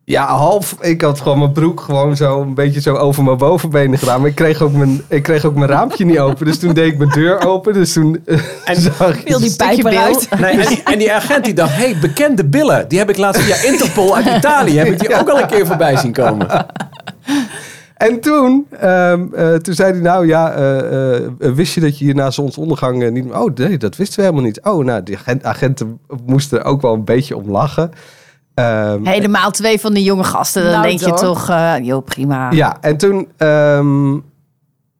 Ja, 0.09 0.25
half. 0.25 0.75
Ik 0.81 1.01
had 1.01 1.21
gewoon 1.21 1.39
mijn 1.39 1.51
broek 1.51 1.81
gewoon 1.81 2.15
zo 2.15 2.41
een 2.41 2.53
beetje 2.53 2.81
zo 2.81 2.95
over 2.95 3.23
mijn 3.23 3.37
bovenbenen 3.37 3.99
gedaan. 3.99 4.19
Maar 4.19 4.29
ik 4.29 4.35
kreeg 4.35 4.61
ook 4.61 4.71
mijn, 4.71 5.01
ik 5.07 5.23
kreeg 5.23 5.45
ook 5.45 5.55
mijn 5.55 5.69
raampje 5.69 6.05
niet 6.05 6.19
open. 6.19 6.45
Dus 6.45 6.59
toen 6.59 6.73
deed 6.73 6.91
ik 6.91 6.97
mijn 6.97 7.09
deur 7.09 7.45
open. 7.47 7.73
Dus 7.73 7.93
toen 7.93 8.25
En- 8.65 8.81
zag 8.97 9.17
ik... 9.19 9.27
Wil 9.27 9.39
die 9.39 9.55
pijp 9.55 9.85
eruit? 9.85 10.29
Nee, 10.39 10.51
en, 10.51 10.67
die, 10.67 10.83
en 10.83 10.97
die 10.97 11.13
agent 11.13 11.45
die 11.45 11.53
dacht, 11.53 11.75
hey, 11.75 11.97
bekende 12.01 12.45
billen. 12.45 12.87
Die 12.87 12.99
heb 12.99 13.09
ik 13.09 13.17
laatst 13.17 13.41
via 13.41 13.71
Interpol 13.71 14.15
uit 14.15 14.25
Italië. 14.37 14.77
Heb 14.77 14.87
ik 14.87 14.99
die 14.99 15.19
ook 15.19 15.29
al 15.29 15.39
een 15.41 15.47
keer 15.47 15.65
voorbij 15.67 15.97
zien 15.97 16.13
komen. 16.13 16.65
En 17.97 18.19
toen, 18.19 18.67
ehm, 18.79 19.33
eh, 19.33 19.53
toen 19.53 19.73
zei 19.73 19.91
hij 19.91 20.01
nou 20.01 20.27
ja, 20.27 20.51
eh, 20.51 21.15
eh, 21.15 21.31
wist 21.37 21.73
je 21.73 21.79
dat 21.81 21.99
je 21.99 22.05
hier 22.05 22.15
na 22.15 22.31
zonsondergang 22.31 23.03
eh, 23.03 23.11
niet... 23.11 23.31
Oh 23.31 23.53
nee, 23.55 23.77
dat 23.77 23.95
wisten 23.95 24.17
we 24.17 24.21
helemaal 24.25 24.45
niet. 24.45 24.61
Oh, 24.63 24.85
nou, 24.85 25.03
die 25.03 25.17
agent, 25.17 25.43
agenten 25.43 25.99
moesten 26.25 26.59
er 26.59 26.65
ook 26.65 26.81
wel 26.81 26.93
een 26.93 27.05
beetje 27.05 27.35
om 27.35 27.51
lachen. 27.51 27.91
Ehm, 28.57 29.05
Helemaal 29.05 29.51
twee 29.51 29.79
van 29.79 29.93
die 29.93 30.03
jonge 30.03 30.23
gasten. 30.23 30.61
Dan 30.63 30.71
Nou, 30.71 30.83
denk 30.83 30.99
je 30.99 31.13
toch? 31.13 31.49
eh 31.49 31.75
joh, 31.81 32.03
prima. 32.05 32.51
Ja, 32.51 32.77
en 32.81 32.97
toen 32.97 33.27
ehm, 33.37 34.17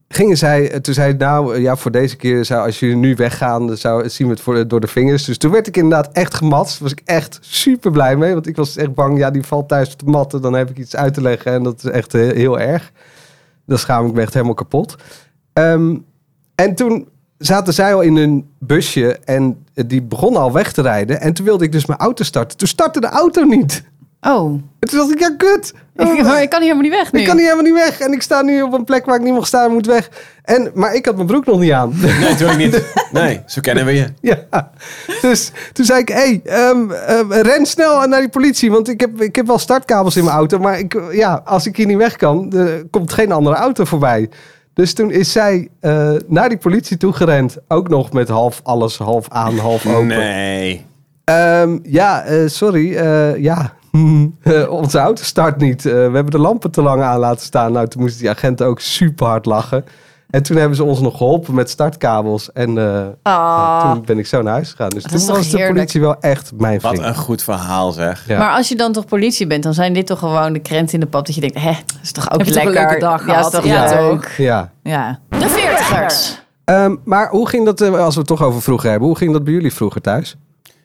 gingen 0.08 0.38
zij, 0.38 0.72
eh, 0.72 0.80
toen 0.80 0.94
zei 0.94 1.08
hij, 1.10 1.18
nou 1.18 1.56
eh, 1.56 1.62
ja, 1.62 1.76
voor 1.76 1.92
deze 1.92 2.16
keer 2.16 2.46
zou, 2.46 2.66
als 2.66 2.80
jullie 2.80 2.96
nu 2.96 3.16
weggaan, 3.16 3.68
dan 3.68 3.78
zou, 3.78 4.10
zien 4.10 4.28
we 4.28 4.34
het 4.34 4.42
voor, 4.42 4.68
door 4.68 4.80
de 4.80 4.88
vingers. 4.88 5.24
Dus 5.26 5.38
toen 5.38 5.52
werd 5.52 5.68
ik 5.68 5.78
inderdaad 5.78 6.10
echt 6.12 6.34
gematst. 6.34 6.80
was 6.80 6.92
ik 6.92 7.02
echt 7.06 7.38
super 7.42 7.92
blij 7.92 8.16
mee, 8.16 8.34
want 8.34 8.48
ik 8.48 8.56
was 8.56 8.78
echt 8.78 8.94
bang, 8.94 9.18
ja, 9.18 9.32
die 9.32 9.44
valt 9.44 9.68
thuis 9.68 9.96
te 9.96 10.06
matten, 10.06 10.42
dan 10.42 10.54
heb 10.54 10.70
ik 10.70 10.78
iets 10.78 10.96
uit 10.96 11.14
te 11.14 11.22
leggen 11.22 11.52
en 11.52 11.64
dat 11.64 11.84
is 11.84 11.92
echt 11.92 12.12
heel 12.14 12.60
erg. 12.60 12.92
Dan 13.66 13.78
schaam 13.78 14.08
ik 14.08 14.14
me 14.14 14.22
echt 14.22 14.34
helemaal 14.34 14.54
kapot. 14.56 14.96
Ehm, 15.54 15.96
en 16.56 16.76
toen 16.76 17.08
zaten 17.38 17.74
zij 17.74 17.94
al 17.94 18.02
in 18.02 18.18
hun 18.18 18.50
busje 18.60 19.20
en 19.26 19.66
eh, 19.74 19.84
die 19.88 20.02
begonnen 20.02 20.42
al 20.42 20.52
weg 20.52 20.72
te 20.72 20.82
rijden. 20.82 21.22
En 21.22 21.34
toen 21.34 21.46
wilde 21.46 21.64
ik 21.64 21.72
dus 21.72 21.86
mijn 21.86 22.00
auto 22.00 22.24
starten. 22.24 22.58
Toen 22.58 22.68
startte 22.68 23.00
de 23.00 23.08
auto 23.08 23.44
niet. 23.44 23.84
Oh, 24.22 24.52
En 24.80 24.90
toen 24.90 25.00
dacht 25.00 25.12
ik, 25.12 25.20
ja, 25.20 25.34
kut. 25.38 25.74
ik, 25.96 26.24
maar 26.24 26.42
ik 26.42 26.50
kan 26.50 26.62
hier 26.62 26.74
helemaal 26.74 26.82
niet 26.82 26.92
weg 26.92 27.12
nu. 27.12 27.20
Ik 27.20 27.26
kan 27.26 27.38
hier 27.38 27.46
helemaal 27.46 27.72
niet 27.72 27.84
weg. 27.84 28.00
En 28.00 28.14
ik 28.14 28.22
sta 28.22 28.42
nu 28.42 28.62
op 28.62 28.74
een 28.74 28.84
plek 28.84 29.06
waar 29.06 29.16
ik 29.16 29.22
niet 29.22 29.34
mag 29.34 29.48
staan. 29.48 29.66
Ik 29.66 29.72
moet 29.72 29.86
weg. 29.86 30.10
En, 30.44 30.72
maar 30.74 30.96
ik 30.96 31.06
had 31.06 31.16
mijn 31.16 31.28
broek 31.28 31.46
nog 31.46 31.60
niet 31.60 31.72
aan. 31.72 31.94
Nee, 32.02 32.20
natuurlijk 32.20 32.58
niet. 32.58 32.84
Nee, 33.12 33.42
zo 33.46 33.62
kennen 33.62 33.86
we 33.86 33.94
je. 33.94 34.08
ja. 34.22 34.72
Dus 35.22 35.52
toen 35.74 35.86
zei 35.86 36.00
ik, 36.00 36.08
hé, 36.08 36.16
hey, 36.16 36.42
ehm, 36.44 36.92
ehm, 36.92 37.32
ren 37.32 37.66
snel 37.66 38.08
naar 38.08 38.20
die 38.20 38.30
politie. 38.30 38.72
Want 38.72 38.90
ik 38.90 39.00
heb, 39.00 39.22
ik 39.22 39.36
heb 39.36 39.48
wel 39.48 39.58
startkabels 39.58 40.16
in 40.16 40.24
mijn 40.24 40.36
auto. 40.36 40.60
Maar 40.60 40.80
ik, 40.80 41.02
ja, 41.12 41.42
als 41.46 41.66
ik 41.66 41.78
hier 41.78 41.86
niet 41.86 41.98
weg 41.98 42.16
kan, 42.16 42.54
er 42.54 42.86
komt 42.92 43.14
geen 43.14 43.32
andere 43.32 43.56
auto 43.56 43.86
voorbij. 43.86 44.30
Dus 44.78 44.94
toen 44.94 45.12
is 45.12 45.32
zij 45.32 45.70
eh, 45.80 46.14
naar 46.28 46.50
die 46.50 46.58
politie 46.58 46.98
toe 46.98 47.14
gerend. 47.14 47.58
Ook 47.68 47.90
nog 47.90 48.12
met 48.12 48.28
half 48.28 48.60
alles, 48.64 48.98
half 48.98 49.30
aan, 49.30 49.58
half 49.58 49.86
open. 49.88 50.08
Nee. 50.08 50.86
Ehm, 51.24 51.78
ja, 51.84 52.24
eh, 52.24 52.48
sorry. 52.48 52.96
eh, 52.96 53.38
ja, 53.38 53.74
onze 54.70 54.98
auto 54.98 55.24
start 55.24 55.58
niet. 55.58 55.84
We 55.84 55.90
hebben 55.90 56.30
de 56.30 56.40
lampen 56.40 56.72
te 56.72 56.82
lang 56.82 57.02
aan 57.02 57.20
laten 57.20 57.46
staan. 57.46 57.72
Nou, 57.72 57.88
toen 57.88 58.02
moesten 58.02 58.22
die 58.22 58.30
agenten 58.30 58.66
ook 58.66 58.80
super 58.80 59.28
hard 59.28 59.46
lachen. 59.46 59.86
En 60.30 60.44
toen 60.44 60.58
hebben 60.58 60.76
ze 60.78 60.84
ons 60.84 61.00
nog 61.00 61.18
geholpen 61.18 61.54
met 61.54 61.70
startkabels. 61.70 62.52
En 62.52 62.78
eh, 62.78 63.06
Ah. 63.24 63.92
toen 63.92 64.06
ben 64.06 64.18
ik 64.20 64.28
zo 64.28 64.42
naar 64.42 64.54
huis 64.54 64.70
gegaan. 64.70 64.90
Dus 64.90 65.04
Dat 65.04 65.26
toen 65.26 65.36
was 65.36 65.50
de 65.50 65.68
politie 65.68 66.02
wel 66.02 66.20
echt 66.20 66.52
mijn 66.58 66.80
Wat 66.80 66.92
vriend. 66.92 67.06
een 67.08 67.16
goed 67.16 67.44
verhaal 67.44 67.92
zeg. 67.92 68.28
Ja. 68.28 68.38
Maar 68.38 68.52
als 68.52 68.70
je 68.70 68.76
dan 68.76 68.92
toch 68.92 69.06
politie 69.06 69.48
bent, 69.48 69.64
dan 69.64 69.74
zijn 69.74 69.94
dit 69.94 70.08
toch 70.08 70.20
gewoon 70.20 70.54
de 70.54 70.60
krenten 70.60 70.94
in 70.94 71.00
de 71.00 71.06
pap. 71.06 71.26
Dat 71.26 71.36
je 71.36 71.42
denkt, 71.42 71.60
hè, 71.62 71.72
dat 71.86 71.98
is 72.04 72.12
toch 72.12 72.32
ook 72.32 72.38
Heb 72.38 72.48
toch 72.48 72.58
een 72.58 72.64
lekker. 72.72 72.84
leuke 72.88 73.00
dag 73.00 73.28
ja, 73.28 73.40
is 73.40 73.50
toch 73.50 73.66
Ja, 73.66 74.02
leuk. 74.02 74.34
Ja. 74.38 74.72
Ja. 74.84 75.20
De 75.30 75.50
veertigers. 75.50 76.42
Ehm, 76.64 76.96
maar 77.04 77.30
hoe 77.30 77.48
ging 77.50 77.66
dat, 77.66 77.82
eh, 77.82 78.00
als 78.00 78.14
we 78.14 78.20
het 78.20 78.30
toch 78.30 78.44
over 78.44 78.62
vroeger 78.62 78.90
hebben, 78.90 79.08
hoe 79.08 79.18
ging 79.18 79.34
dat 79.34 79.44
bij 79.44 79.54
jullie 79.54 79.74
vroeger 79.74 80.02
thuis? 80.02 80.36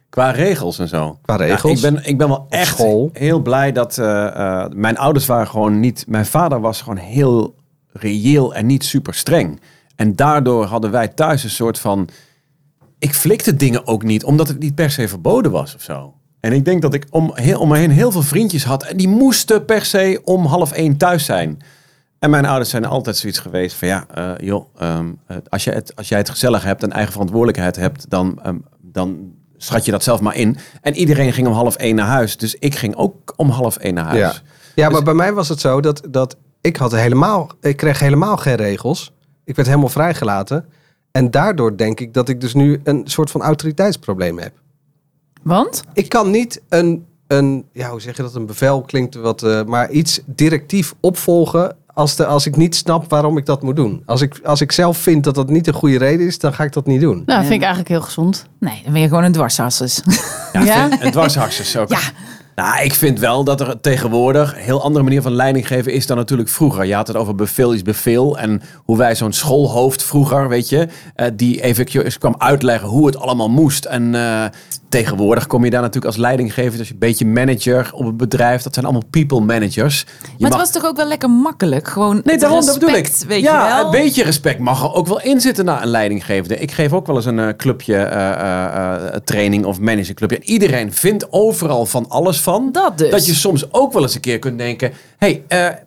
Qua 0.08 0.30
regels 0.30 0.78
en 0.78 0.88
zo. 0.88 1.18
Qua 1.22 1.36
regels? 1.36 1.80
Ja, 1.80 1.88
ik, 1.88 1.94
ben, 1.94 2.04
ik 2.08 2.18
ben 2.18 2.28
wel 2.28 2.46
echt 2.48 2.66
school? 2.76 3.10
heel 3.12 3.40
blij 3.40 3.72
dat 3.72 3.98
eh, 3.98 4.26
eh, 4.26 4.70
mijn 4.74 4.98
ouders 4.98 5.26
waren 5.26 5.46
gewoon 5.48 5.80
niet... 5.80 6.04
Mijn 6.08 6.26
vader 6.26 6.60
was 6.60 6.80
gewoon 6.82 6.96
heel 6.98 7.54
reëel 7.92 8.54
en 8.54 8.66
niet 8.66 8.84
super 8.84 9.14
streng. 9.14 9.60
En 9.96 10.16
daardoor 10.16 10.64
hadden 10.64 10.90
wij 10.90 11.08
thuis 11.08 11.44
een 11.44 11.50
soort 11.50 11.78
van... 11.78 12.08
Ik 12.98 13.14
flikte 13.14 13.56
dingen 13.56 13.86
ook 13.86 14.02
niet, 14.02 14.24
omdat 14.24 14.48
het 14.48 14.58
niet 14.58 14.74
per 14.74 14.90
se 14.90 15.08
verboden 15.08 15.50
was 15.50 15.74
of 15.74 15.82
zo. 15.82 16.14
En 16.40 16.52
ik 16.52 16.64
denk 16.64 16.82
dat 16.82 16.94
ik 16.94 17.06
om, 17.10 17.30
heel, 17.34 17.60
om 17.60 17.68
me 17.68 17.78
heen 17.78 17.90
heel 17.90 18.12
veel 18.12 18.22
vriendjes 18.22 18.64
had. 18.64 18.82
En 18.82 18.96
die 18.96 19.08
moesten 19.08 19.64
per 19.64 19.84
se 19.84 20.20
om 20.24 20.46
half 20.46 20.72
één 20.72 20.96
thuis 20.96 21.24
zijn. 21.24 21.62
En 22.18 22.30
mijn 22.30 22.44
ouders 22.44 22.70
zijn 22.70 22.84
altijd 22.84 23.16
zoiets 23.16 23.38
geweest 23.38 23.76
van 23.76 23.88
ja, 23.88 24.06
eh, 24.14 24.32
joh, 24.38 24.66
ehm, 24.78 25.06
eh, 25.26 25.36
als, 25.48 25.64
je 25.64 25.70
het, 25.70 25.96
als 25.96 26.08
jij 26.08 26.18
het 26.18 26.30
gezellig 26.30 26.62
hebt 26.62 26.82
en 26.82 26.92
eigen 26.92 27.12
verantwoordelijkheid 27.12 27.76
hebt, 27.76 28.10
dan, 28.10 28.38
ehm, 28.42 28.56
dan 28.80 29.32
schat 29.56 29.84
je 29.84 29.90
dat 29.90 30.02
zelf 30.02 30.20
maar 30.20 30.36
in. 30.36 30.56
En 30.80 30.94
iedereen 30.94 31.32
ging 31.32 31.46
om 31.46 31.52
half 31.52 31.76
één 31.76 31.94
naar 31.94 32.06
huis. 32.06 32.36
Dus 32.36 32.54
ik 32.54 32.74
ging 32.74 32.96
ook 32.96 33.34
om 33.36 33.50
half 33.50 33.76
één 33.76 33.94
naar 33.94 34.04
huis. 34.04 34.18
Ja, 34.18 34.32
ja 34.74 34.84
maar 34.84 34.94
Dus- 34.94 35.02
bij 35.02 35.14
mij 35.14 35.32
was 35.32 35.48
het 35.48 35.60
zo 35.60 35.80
dat, 35.80 36.02
dat 36.10 36.36
ik 36.62 36.76
had 36.76 36.92
helemaal, 36.92 37.50
ik 37.60 37.76
kreeg 37.76 37.98
helemaal 37.98 38.36
geen 38.36 38.54
regels. 38.56 39.12
Ik 39.44 39.56
werd 39.56 39.68
helemaal 39.68 39.88
vrijgelaten. 39.88 40.64
En 41.12 41.30
daardoor 41.30 41.76
denk 41.76 42.00
ik 42.00 42.14
dat 42.14 42.28
ik 42.28 42.40
dus 42.40 42.54
nu 42.54 42.80
een 42.84 43.00
soort 43.04 43.30
van 43.30 43.42
autoriteitsprobleem 43.42 44.38
heb. 44.38 44.52
Want? 45.42 45.82
Ik 45.92 46.08
kan 46.08 46.30
niet 46.30 46.60
een, 46.68 47.06
een 47.26 47.64
ja, 47.72 47.90
hoe 47.90 48.00
zeg 48.00 48.16
je 48.16 48.22
dat, 48.22 48.34
een 48.34 48.46
bevel 48.46 48.82
klinkt 48.82 49.14
wat, 49.14 49.42
eh, 49.42 49.64
maar 49.64 49.90
iets 49.90 50.20
directief 50.26 50.94
opvolgen 51.00 51.76
als, 51.94 52.16
de, 52.16 52.26
als 52.26 52.46
ik 52.46 52.56
niet 52.56 52.76
snap 52.76 53.10
waarom 53.10 53.36
ik 53.36 53.46
dat 53.46 53.62
moet 53.62 53.76
doen. 53.76 54.02
Als 54.06 54.20
ik, 54.20 54.40
als 54.44 54.60
ik 54.60 54.72
zelf 54.72 54.96
vind 54.98 55.24
dat 55.24 55.34
dat 55.34 55.48
niet 55.48 55.66
een 55.66 55.74
goede 55.74 55.98
reden 55.98 56.26
is, 56.26 56.38
dan 56.38 56.54
ga 56.54 56.64
ik 56.64 56.72
dat 56.72 56.86
niet 56.86 57.00
doen. 57.00 57.22
Nou, 57.26 57.40
vind 57.40 57.52
ik 57.54 57.60
eigenlijk 57.60 57.88
heel 57.88 58.00
gezond. 58.00 58.46
Nee, 58.60 58.80
dan 58.84 58.92
ben 58.92 59.02
je 59.02 59.08
gewoon 59.08 59.24
een 59.24 59.32
dwarshasses. 59.32 60.02
Ja, 60.52 60.62
Ja? 60.62 60.88
vind- 60.88 61.00
En 61.00 61.10
dwarshaksers 61.10 61.76
ook. 61.76 61.88
Ja. 61.88 61.98
Nou, 62.54 62.82
ik 62.84 62.94
vind 62.94 63.18
wel 63.18 63.44
dat 63.44 63.60
er 63.60 63.80
tegenwoordig 63.80 64.54
een 64.54 64.62
heel 64.62 64.82
andere 64.82 65.04
manier 65.04 65.22
van 65.22 65.32
leiding 65.32 65.66
geven 65.66 65.92
is 65.92 66.06
dan 66.06 66.16
natuurlijk 66.16 66.48
vroeger. 66.48 66.84
Je 66.84 66.94
had 66.94 67.06
het 67.06 67.16
over 67.16 67.34
bevel 67.34 67.72
is 67.72 67.82
bevel. 67.82 68.38
En 68.38 68.62
hoe 68.84 68.96
wij 68.96 69.14
zo'n 69.14 69.32
schoolhoofd 69.32 70.02
vroeger, 70.02 70.48
weet 70.48 70.68
je, 70.68 70.88
eh, 71.14 71.26
die 71.34 71.62
even 71.62 72.18
kwam 72.18 72.34
uitleggen 72.38 72.88
hoe 72.88 73.06
het 73.06 73.16
allemaal 73.16 73.50
moest. 73.50 73.84
En 73.84 74.14
eh, 74.14 74.44
tegenwoordig 74.92 75.46
kom 75.46 75.64
je 75.64 75.70
daar 75.70 75.80
natuurlijk 75.80 76.06
als 76.06 76.16
leidinggever, 76.16 76.78
als 76.78 76.88
je 76.88 76.92
een 76.92 76.98
beetje 77.00 77.26
manager 77.26 77.90
op 77.94 78.06
een 78.06 78.16
bedrijf, 78.16 78.62
dat 78.62 78.74
zijn 78.74 78.84
allemaal 78.84 79.08
people 79.10 79.40
managers. 79.40 80.00
Je 80.00 80.06
Maar 80.26 80.34
mag- 80.38 80.48
het 80.50 80.58
was 80.58 80.70
toch 80.70 80.84
ook 80.90 80.96
wel 80.96 81.06
lekker 81.06 81.30
makkelijk? 81.30 81.88
Gewoon 81.88 82.20
Nee, 82.24 82.38
dat 82.38 82.74
bedoel 82.74 82.88
ik. 82.88 83.10
weet 83.26 83.42
ja, 83.42 83.68
je 83.68 83.74
wel? 83.74 83.84
een 83.84 83.90
beetje 83.90 84.22
respect 84.22 84.58
mag 84.58 84.82
er 84.82 84.94
ook 84.94 85.06
wel 85.06 85.20
in 85.20 85.40
zitten 85.40 85.64
naar 85.64 85.82
een 85.82 85.88
leidinggevende. 85.88 86.58
Ik 86.58 86.70
geef 86.72 86.92
ook 86.92 87.06
wel 87.06 87.16
eens 87.16 87.24
een 87.24 87.38
eh, 87.38 87.48
clubje 87.56 87.96
eh, 87.96 88.64
eh, 88.64 89.14
training 89.24 89.64
of 89.64 89.80
managerclubje. 89.80 90.36
En 90.36 90.44
iedereen 90.44 90.92
vindt 90.92 91.26
overal 91.30 91.86
van 91.86 92.08
alles 92.08 92.40
van. 92.40 92.68
Dat 92.72 92.98
dus. 92.98 93.10
Dat 93.10 93.26
je 93.26 93.34
soms 93.34 93.72
ook 93.72 93.92
wel 93.92 94.02
eens 94.02 94.14
een 94.14 94.20
keer 94.20 94.38
kunt 94.38 94.58
denken... 94.58 94.92
hey, 95.16 95.42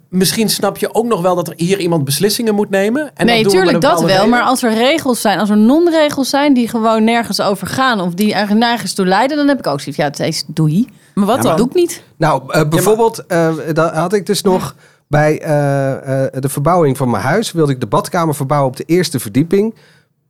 misschien 0.10 0.50
snap 0.50 0.78
je 0.78 0.94
ook 0.94 1.06
nog 1.06 1.22
wel 1.22 1.36
dat 1.36 1.48
er 1.48 1.54
hier 1.58 1.80
iemand 1.80 2.04
beslissingen 2.04 2.56
moet 2.56 2.70
nemen. 2.70 3.12
En 3.16 3.26
nee, 3.26 3.44
we 3.44 3.50
tuurlijk 3.50 3.74
een 3.74 3.80
dat 3.80 4.00
wel. 4.00 4.08
reden. 4.10 4.30
Maar 4.30 4.42
als 4.44 4.64
er 4.64 4.74
regels 4.74 5.22
zijn, 5.22 5.40
als 5.40 5.50
er 5.50 5.58
non-regels 5.58 6.30
zijn 6.30 6.54
die 6.54 6.68
gewoon 6.68 7.04
nergens 7.04 7.42
over 7.42 7.68
gaan 7.68 8.02
of 8.02 8.14
die 8.14 8.34
eigenlijk 8.34 8.66
nergens 8.66 8.94
toe 8.94 9.06
leiden, 9.06 9.38
dan 9.38 9.48
heb 9.48 9.60
ik 9.60 9.68
ook 9.68 9.80
zoiets. 9.80 9.98
Ja, 9.98 10.08
het 10.08 10.20
is 10.20 10.44
doei. 10.48 10.88
Maar 11.14 11.26
wat 11.26 11.36
Dat 11.36 11.46
dan? 11.46 11.58
doe 11.58 11.68
ik 11.68 11.74
niet. 11.74 12.04
Nou, 12.18 12.42
eh, 12.48 12.68
bijvoorbeeld, 12.70 13.26
eh 13.26 13.54
dat 13.74 13.94
had 13.94 14.14
ik 14.14 14.26
dus 14.26 14.42
nog 14.42 14.76
bij 15.08 15.42
eh, 15.42 16.24
eh, 16.26 16.32
de 16.40 16.50
verbouwing 16.50 16.98
van 16.98 17.10
mijn 17.10 17.24
huis. 17.24 17.52
Wilde 17.52 17.72
ik 17.72 17.80
de 17.80 17.88
badkamer 17.88 18.36
verbouwen 18.36 18.70
op 18.70 18.78
de 18.78 18.84
eerste 18.84 19.20
verdieping. 19.20 19.76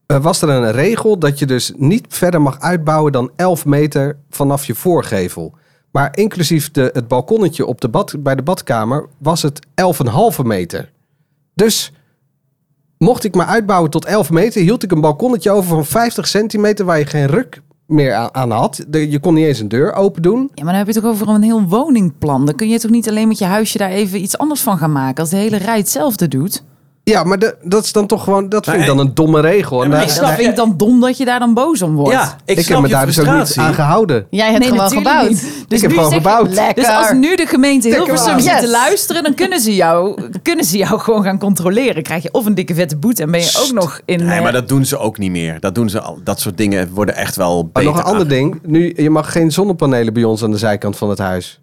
Eh, 0.06 0.18
was 0.18 0.42
er 0.42 0.50
een 0.50 0.72
regel 0.72 1.20
dat 1.20 1.40
je 1.40 1.46
dus 1.46 1.72
niet 1.76 2.06
verder 2.10 2.42
mag 2.42 2.60
uitbouwen 2.60 3.12
dan 3.12 3.32
11 3.36 3.66
meter 3.66 4.18
vanaf 4.30 4.66
je 4.66 4.76
voorgevel. 4.76 5.54
Maar 5.96 6.10
inclusief 6.18 6.72
de, 6.72 6.90
het 6.94 7.08
balkonnetje 7.08 7.66
op 7.66 7.82
de 7.82 7.90
bad, 7.90 8.16
bij 8.20 8.36
de 8.36 8.42
badkamer 8.42 9.06
was 9.18 9.42
het 9.42 9.66
11,5 10.40 10.44
meter. 10.44 10.92
Dus 11.54 11.92
mocht 12.98 13.24
ik 13.24 13.36
maar 13.36 13.46
uitbouwen 13.46 13.90
tot 13.90 14.06
11 14.06 14.30
meter, 14.30 14.62
hield 14.62 14.84
ik 14.84 14.92
een 14.92 15.02
balkonnetje 15.02 15.52
over 15.52 15.70
van 15.70 15.86
50 15.86 16.28
centimeter 16.28 16.86
waar 16.86 17.00
je 17.00 17.06
geen 17.06 17.28
ruk 17.28 17.62
meer 17.86 18.14
aan, 18.14 18.52
had. 18.52 18.86
Je 18.92 19.20
kon 19.20 19.34
niet 19.34 19.46
eens 19.46 19.60
een 19.60 19.68
deur 19.68 19.94
open 19.94 20.22
doen. 20.22 20.52
Ja, 20.54 20.64
maar 20.64 20.74
dan 20.74 20.86
heb 20.86 20.88
je 20.88 21.02
toch 21.02 21.12
over 21.12 21.28
een 21.28 21.42
heel 21.42 21.64
woningplan. 21.64 22.46
Dan 22.46 22.56
kun 22.56 22.70
je 22.70 22.80
toch 22.80 22.92
niet 22.92 23.10
alleen 23.10 23.28
met 23.28 23.38
je 23.38 23.46
huisje 23.46 23.78
daar 23.78 23.90
even 23.90 24.22
iets 24.22 24.38
anders 24.38 24.62
van 24.62 24.78
gaan 24.78 24.92
maken. 24.92 25.20
Als 25.20 25.30
de 25.30 25.38
hele 25.38 25.58
rij 25.58 25.78
hetzelfde 25.78 26.28
doet. 26.28 26.64
Ja, 27.12 27.24
maar 27.24 27.40
de, 27.40 27.56
dat 27.64 27.84
is 27.84 27.92
dan 27.92 28.08
toch 28.08 28.24
gewoon, 28.24 28.50
dat 28.50 28.66
vind 28.66 28.78
ik 28.80 28.86
dan 28.86 29.00
een 29.00 29.14
domme 29.14 29.42
regel. 29.42 29.84
En 29.84 29.90
daar- 29.90 30.02
ik 30.04 30.10
snap 30.10 30.26
dat 30.26 30.34
vind 30.36 30.50
ik 30.50 30.56
dan 30.56 30.74
dom 30.78 31.02
dat 31.02 31.18
je 31.18 31.26
daar 31.26 31.40
dan 31.40 31.54
boos 31.54 31.82
om 31.82 31.96
wordt. 31.96 32.12
Ja, 32.12 32.36
ik, 32.46 32.58
ik 32.58 32.64
snap 32.64 32.68
heb 32.74 32.82
me 32.82 32.88
je 32.88 32.94
daar 32.94 33.06
dus 33.06 33.20
ook 33.20 33.26
niet 33.26 33.34
frustratie. 33.36 33.62
aan 33.70 33.74
gehouden. 33.74 34.28
Jij 34.30 34.46
hebt 34.52 34.60
Nee, 34.60 34.68
gewoon 34.68 34.84
natuurlijk 34.84 35.10
gebouwd. 35.10 35.30
niet. 35.32 35.42
Dus 35.68 35.78
Ik 35.78 35.82
heb 35.82 35.90
nu 35.90 35.96
gewoon 35.96 36.10
zeg- 36.12 36.22
gebouwd. 36.22 36.54
Lekker. 36.54 36.76
Dus 36.84 36.88
als 36.94 37.12
nu 37.14 37.36
de 37.36 37.46
gemeente 37.46 37.88
Hilversum 37.88 38.40
zit 38.40 38.58
te 38.58 38.62
Yes. 38.62 38.72
luisteren, 38.72 39.24
dan 39.24 39.34
kunnen 39.34 39.60
ze, 39.60 39.76
jou, 39.76 40.22
kunnen 40.44 40.66
ze 40.66 40.78
jou 40.78 41.00
gewoon 41.00 41.24
gaan 41.24 41.40
controleren. 41.40 42.04
Krijg 42.04 42.24
je 42.24 42.30
of 42.32 42.46
een 42.46 42.56
dikke 42.56 42.74
vette 42.76 42.98
boete 42.98 43.22
en 43.22 43.32
ben 43.32 43.40
je 43.40 43.64
ook 43.66 43.72
nog 43.74 44.02
in... 44.06 44.26
Nee, 44.26 44.38
eh, 44.38 44.44
maar 44.44 44.52
dat 44.52 44.68
doen 44.68 44.86
ze 44.86 44.98
ook 44.98 45.18
niet 45.18 45.32
meer. 45.32 45.60
Dat 45.60 45.76
doen 45.76 45.90
ze 45.90 46.02
al. 46.02 46.20
Dat 46.24 46.40
soort 46.40 46.58
dingen 46.58 46.90
worden 46.94 47.16
echt 47.16 47.36
wel 47.36 47.56
Maar 47.62 47.72
beter. 47.72 47.90
nog 47.90 47.98
een 48.00 48.04
ander 48.06 48.20
aange- 48.22 48.30
ding. 48.36 48.60
Nu, 48.64 48.94
je 48.98 49.10
mag 49.10 49.32
geen 49.32 49.52
zonnepanelen 49.52 50.14
bij 50.14 50.24
ons 50.24 50.44
aan 50.44 50.52
de 50.52 50.58
zijkant 50.58 50.98
van 50.98 51.10
het 51.10 51.20
huis. 51.20 51.58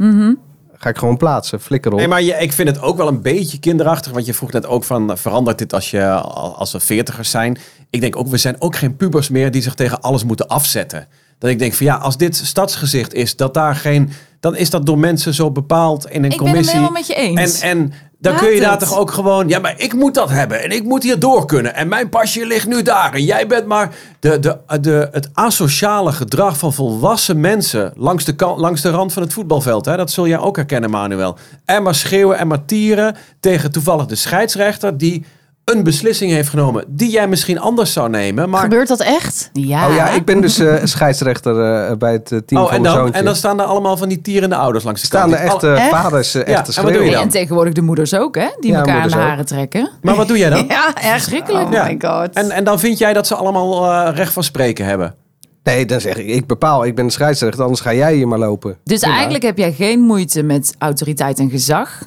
Ga 0.83 0.89
ik 0.89 0.99
gewoon 0.99 1.17
plaatsen. 1.17 1.61
Flikker 1.61 1.93
op. 1.93 1.99
Nee, 1.99 2.09
maar 2.09 2.23
je, 2.23 2.33
ik 2.33 2.53
vind 2.53 2.69
het 2.69 2.81
ook 2.81 2.97
wel 2.97 3.09
een 3.09 3.23
beetje 3.23 3.59
kinderachtig. 3.59 4.13
Want 4.13 4.27
je 4.27 4.35
vroeg 4.35 4.53
net 4.53 4.67
ook 4.67 4.85
van, 4.85 5.19
verandert 5.19 5.59
dit 5.59 5.73
als, 5.73 5.91
je, 5.91 6.05
als 6.11 6.73
we 6.73 6.81
veertigers 6.81 7.31
zijn? 7.31 7.59
Ik 7.91 8.01
denk 8.01 8.17
ook, 8.17 8.27
we 8.29 8.37
zijn 8.37 8.57
ook 8.59 8.77
geen 8.77 8.97
pubers 8.97 9.29
meer 9.29 9.51
die 9.51 9.63
zich 9.63 9.75
tegen 9.75 10.01
alles 10.01 10.25
moeten 10.25 10.49
afzetten. 10.49 11.09
Dat 11.39 11.51
ik 11.51 11.59
denk 11.59 11.75
van 11.75 11.87
ja, 11.87 11.95
als 11.95 12.17
dit 12.17 12.37
stadsgezicht 12.37 13.15
is, 13.15 13.37
dat 13.37 13.55
daar 13.55 13.77
geen... 13.77 14.11
Dan 14.41 14.57
is 14.57 14.71
dat 14.71 14.87
door 14.87 14.99
mensen 14.99 15.35
zo 15.35 15.51
bepaald 15.51 16.11
in 16.11 16.11
een 16.11 16.15
Ik 16.15 16.21
ben 16.21 16.31
het 16.31 16.39
commissie. 16.39 16.75
helemaal 16.75 16.93
met 16.93 17.07
je 17.07 17.15
eens. 17.15 17.61
En, 17.61 17.71
en 17.71 17.93
dan 18.23 18.37
kun 18.37 18.51
je 18.51 18.61
daar 18.61 18.79
toch 18.79 18.99
ook 18.99 19.11
gewoon... 19.11 19.49
Ja, 19.49 19.59
maar 19.59 19.75
ik 19.77 19.93
moet 19.93 20.15
dat 20.15 20.31
hebben. 20.31 20.63
En 20.63 20.71
ik 20.71 20.85
moet 20.85 21.03
hier 21.03 21.19
door 21.19 21.47
kunnen. 21.47 21.75
En 21.75 21.89
mijn 21.89 22.09
pasje 22.09 22.47
ligt 22.47 22.67
nu 22.67 22.83
daar. 22.83 23.15
En 23.15 23.25
jij 23.25 23.47
bent 23.47 23.67
maar... 23.67 23.95
De, 24.21 24.39
de, 24.39 24.59
de, 24.81 25.09
het 25.13 25.31
asociale 25.33 26.13
gedrag 26.13 26.59
van 26.59 26.73
volwassen 26.73 27.41
mensen... 27.41 27.93
Langs 27.97 28.25
de, 28.25 28.55
langs 28.57 28.81
de 28.81 28.91
rand 28.91 29.13
van 29.13 29.23
het 29.23 29.33
voetbalveld. 29.33 29.85
Hè, 29.85 29.97
dat 29.97 30.11
zul 30.11 30.27
jij 30.27 30.39
ook 30.39 30.57
herkennen, 30.57 30.91
Manuel. 30.91 31.37
En 31.65 31.83
maar 31.83 31.95
schreeuwen 31.95 32.39
en 32.39 32.47
maar 32.47 32.65
tieren... 32.65 33.17
tegen 33.41 33.73
toevallig 33.73 34.07
de 34.07 34.15
scheidsrechter... 34.15 34.99
die 34.99 35.25
een 35.65 35.83
beslissing 35.83 36.31
heeft 36.31 36.49
genomen... 36.49 36.85
die 36.89 37.11
jij 37.11 37.29
misschien 37.29 37.59
anders 37.61 37.93
zou 37.93 38.09
nemen. 38.11 38.51
Maar, 38.51 38.61
Gebeurt 38.63 38.89
dat 38.89 39.01
echt? 39.01 39.51
Ja. 39.53 39.89
Oh 39.89 39.95
ja, 39.95 40.09
ik 40.09 40.25
ben 40.25 40.41
dus 40.41 40.59
eh, 40.59 40.75
scheidsrechter 40.85 41.85
eh, 41.91 41.97
bij 41.97 42.13
het 42.13 42.33
eh, 42.33 42.39
team 42.47 42.61
oh, 42.63 42.67
van 42.69 42.77
en, 42.77 42.83
mijn 42.83 42.95
dan, 42.95 43.03
zoontje. 43.03 43.19
en 43.19 43.25
dan 43.25 43.35
staan 43.37 43.61
er 43.61 43.67
allemaal 43.67 43.97
van 43.97 44.09
die 44.09 44.21
tierende 44.21 44.57
ouders 44.57 44.85
langs 44.85 45.01
de 45.01 45.07
staan 45.07 45.31
kant. 45.31 45.43
er 45.43 45.47
echte 45.47 45.71
Echt? 45.73 45.91
vaders 45.91 46.35
eh, 46.35 46.47
Ja, 46.49 46.65
en 46.77 46.83
wat 46.83 46.93
doe 46.93 47.05
je 47.05 47.11
dan? 47.11 47.23
En 47.23 47.29
tegenwoordig 47.29 47.73
de 47.73 47.83
moeders 47.83 48.15
ook, 48.15 48.35
hè? 48.35 48.47
Die 48.61 48.71
Ja, 48.71 48.79
elkaar 48.79 49.01
aan 49.03 49.09
de 49.09 49.15
ook. 49.15 49.21
haren 49.21 49.47
trekken. 49.47 49.91
Maar 50.03 50.15
wat 50.15 50.29
doe 50.29 50.39
jij 50.39 50.51
dan? 50.51 50.65
Ja, 50.69 50.95
echt. 50.95 51.07
Verschrikkelijk. 51.13 51.67
Oh 51.67 51.73
Ja. 51.73 51.85
my 51.85 51.97
god. 51.99 52.35
En, 52.35 52.51
en 52.51 52.65
dan 52.65 52.79
vind 52.81 52.99
jij 52.99 53.13
dat 53.13 53.27
ze 53.27 53.35
allemaal 53.35 53.85
eh, 53.93 54.17
recht 54.17 54.33
van 54.33 54.45
spreken 54.45 54.85
hebben? 54.85 55.15
Nee, 55.65 55.87
dan 55.87 56.01
zeg 56.01 56.17
ik, 56.17 56.27
ik 56.27 56.47
bepaal, 56.47 56.85
ik 56.85 56.95
ben 56.95 57.07
de 57.07 57.13
scheidsrechter, 57.13 57.63
anders 57.63 57.81
ga 57.81 57.95
jij 57.95 58.15
hier 58.15 58.29
maar 58.29 58.39
lopen. 58.39 58.77
Dus 58.85 59.01
eigenlijk 59.03 59.43
heb 59.45 59.59
jij 59.59 59.73
geen 59.73 60.01
moeite 60.01 60.43
met 60.43 60.75
autoriteit 60.79 61.39
en 61.39 61.51
gezag. 61.51 62.03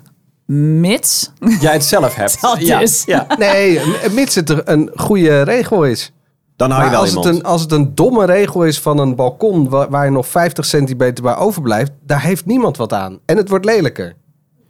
Mits. 0.46 1.32
Jij 1.60 1.74
het 1.74 1.84
zelf 1.86 2.16
hebt. 2.16 2.42
Dat 2.42 2.58
ja, 2.60 2.80
is. 2.80 3.04
ja, 3.06 3.28
Nee, 3.38 3.80
mits 4.12 4.36
het 4.36 4.50
er 4.50 4.62
een 4.70 4.92
goede 4.96 5.42
regel 5.42 5.84
is. 5.86 6.12
dan 6.56 6.72
hou 6.72 6.84
je 6.84 6.90
Maar 6.90 7.00
wel 7.00 7.06
als 7.06 7.16
het, 7.16 7.26
iemand. 7.26 7.44
een, 7.44 7.50
als 7.52 7.62
het 7.62 7.72
een 7.72 7.96
domme 7.96 8.26
regel 8.26 8.64
is 8.64 8.80
van 8.80 8.98
een 9.00 9.16
balkon 9.16 9.70
waar, 9.70 9.90
waar 9.90 10.06
je 10.06 10.12
nog 10.12 10.28
50 10.28 10.66
centimeter 10.66 11.24
bij 11.24 11.36
overblijft, 11.36 11.92
daar 12.06 12.22
heeft 12.22 12.46
niemand 12.46 12.78
wat 12.78 12.94
aan. 12.94 13.20
En 13.26 13.38
het 13.38 13.50
wordt 13.50 13.66
lelijker. 13.66 14.16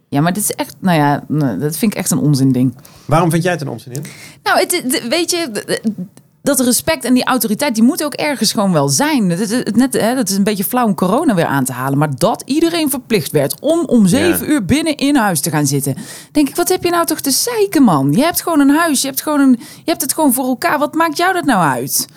Ja, 0.08 0.20
maar 0.20 0.32
dit 0.32 0.42
is 0.42 0.50
echt, 0.52 0.76
nou 0.80 0.98
ja, 0.98 1.24
nee, 1.28 1.56
dat 1.58 1.76
vind 1.76 1.92
ik 1.92 1.98
echt 1.98 2.10
een 2.10 2.18
onzin 2.18 2.52
ding. 2.52 2.74
Waarom 3.04 3.30
vind 3.30 3.42
jij 3.42 3.52
het 3.52 3.60
een 3.60 3.68
onzin 3.68 3.92
in? 3.92 4.04
Nou, 4.42 4.58
het, 4.58 4.82
het- 4.82 5.08
weet 5.08 5.30
je, 5.30 5.50
dat 6.46 6.60
respect 6.60 7.04
en 7.04 7.14
die 7.14 7.24
autoriteit, 7.24 7.74
die 7.74 7.84
moet 7.84 8.04
ook 8.04 8.14
ergens 8.14 8.52
gewoon 8.52 8.72
wel 8.72 8.88
zijn. 8.88 9.30
Het, 9.30 9.76
net, 9.76 9.92
hè, 9.92 10.14
dat 10.14 10.28
is 10.28 10.36
een 10.36 10.44
beetje 10.44 10.64
flauw 10.64 10.86
om 10.86 10.94
corona 10.94 11.34
weer 11.34 11.44
aan 11.46 11.64
te 11.64 11.72
halen. 11.72 11.98
Maar 11.98 12.16
dat 12.16 12.42
iedereen 12.46 12.90
verplicht 12.90 13.30
werd 13.30 13.60
om 13.60 13.84
om 13.86 14.06
zeven 14.06 14.50
uur 14.50 14.64
binnen 14.64 14.96
in 14.96 15.16
huis 15.16 15.40
te 15.40 15.50
gaan 15.50 15.66
zitten. 15.66 15.96
Denk 16.32 16.48
ik, 16.48 16.56
wat 16.56 16.68
heb 16.68 16.84
je 16.84 16.90
nou 16.90 17.06
toch 17.06 17.20
te 17.20 17.30
zeiken, 17.30 17.82
man? 17.82 18.12
Je 18.12 18.22
hebt 18.22 18.42
gewoon 18.42 18.60
een 18.60 18.76
huis, 18.76 19.00
je 19.00 19.06
hebt, 19.06 19.22
gewoon 19.22 19.40
een, 19.40 19.58
je 19.58 19.90
hebt 19.90 20.00
het 20.00 20.12
gewoon 20.12 20.32
voor 20.32 20.46
elkaar. 20.46 20.78
Wat 20.78 20.94
maakt 20.94 21.16
jou 21.16 21.32
dat 21.32 21.44
nou 21.44 21.62
uit? 21.62 22.08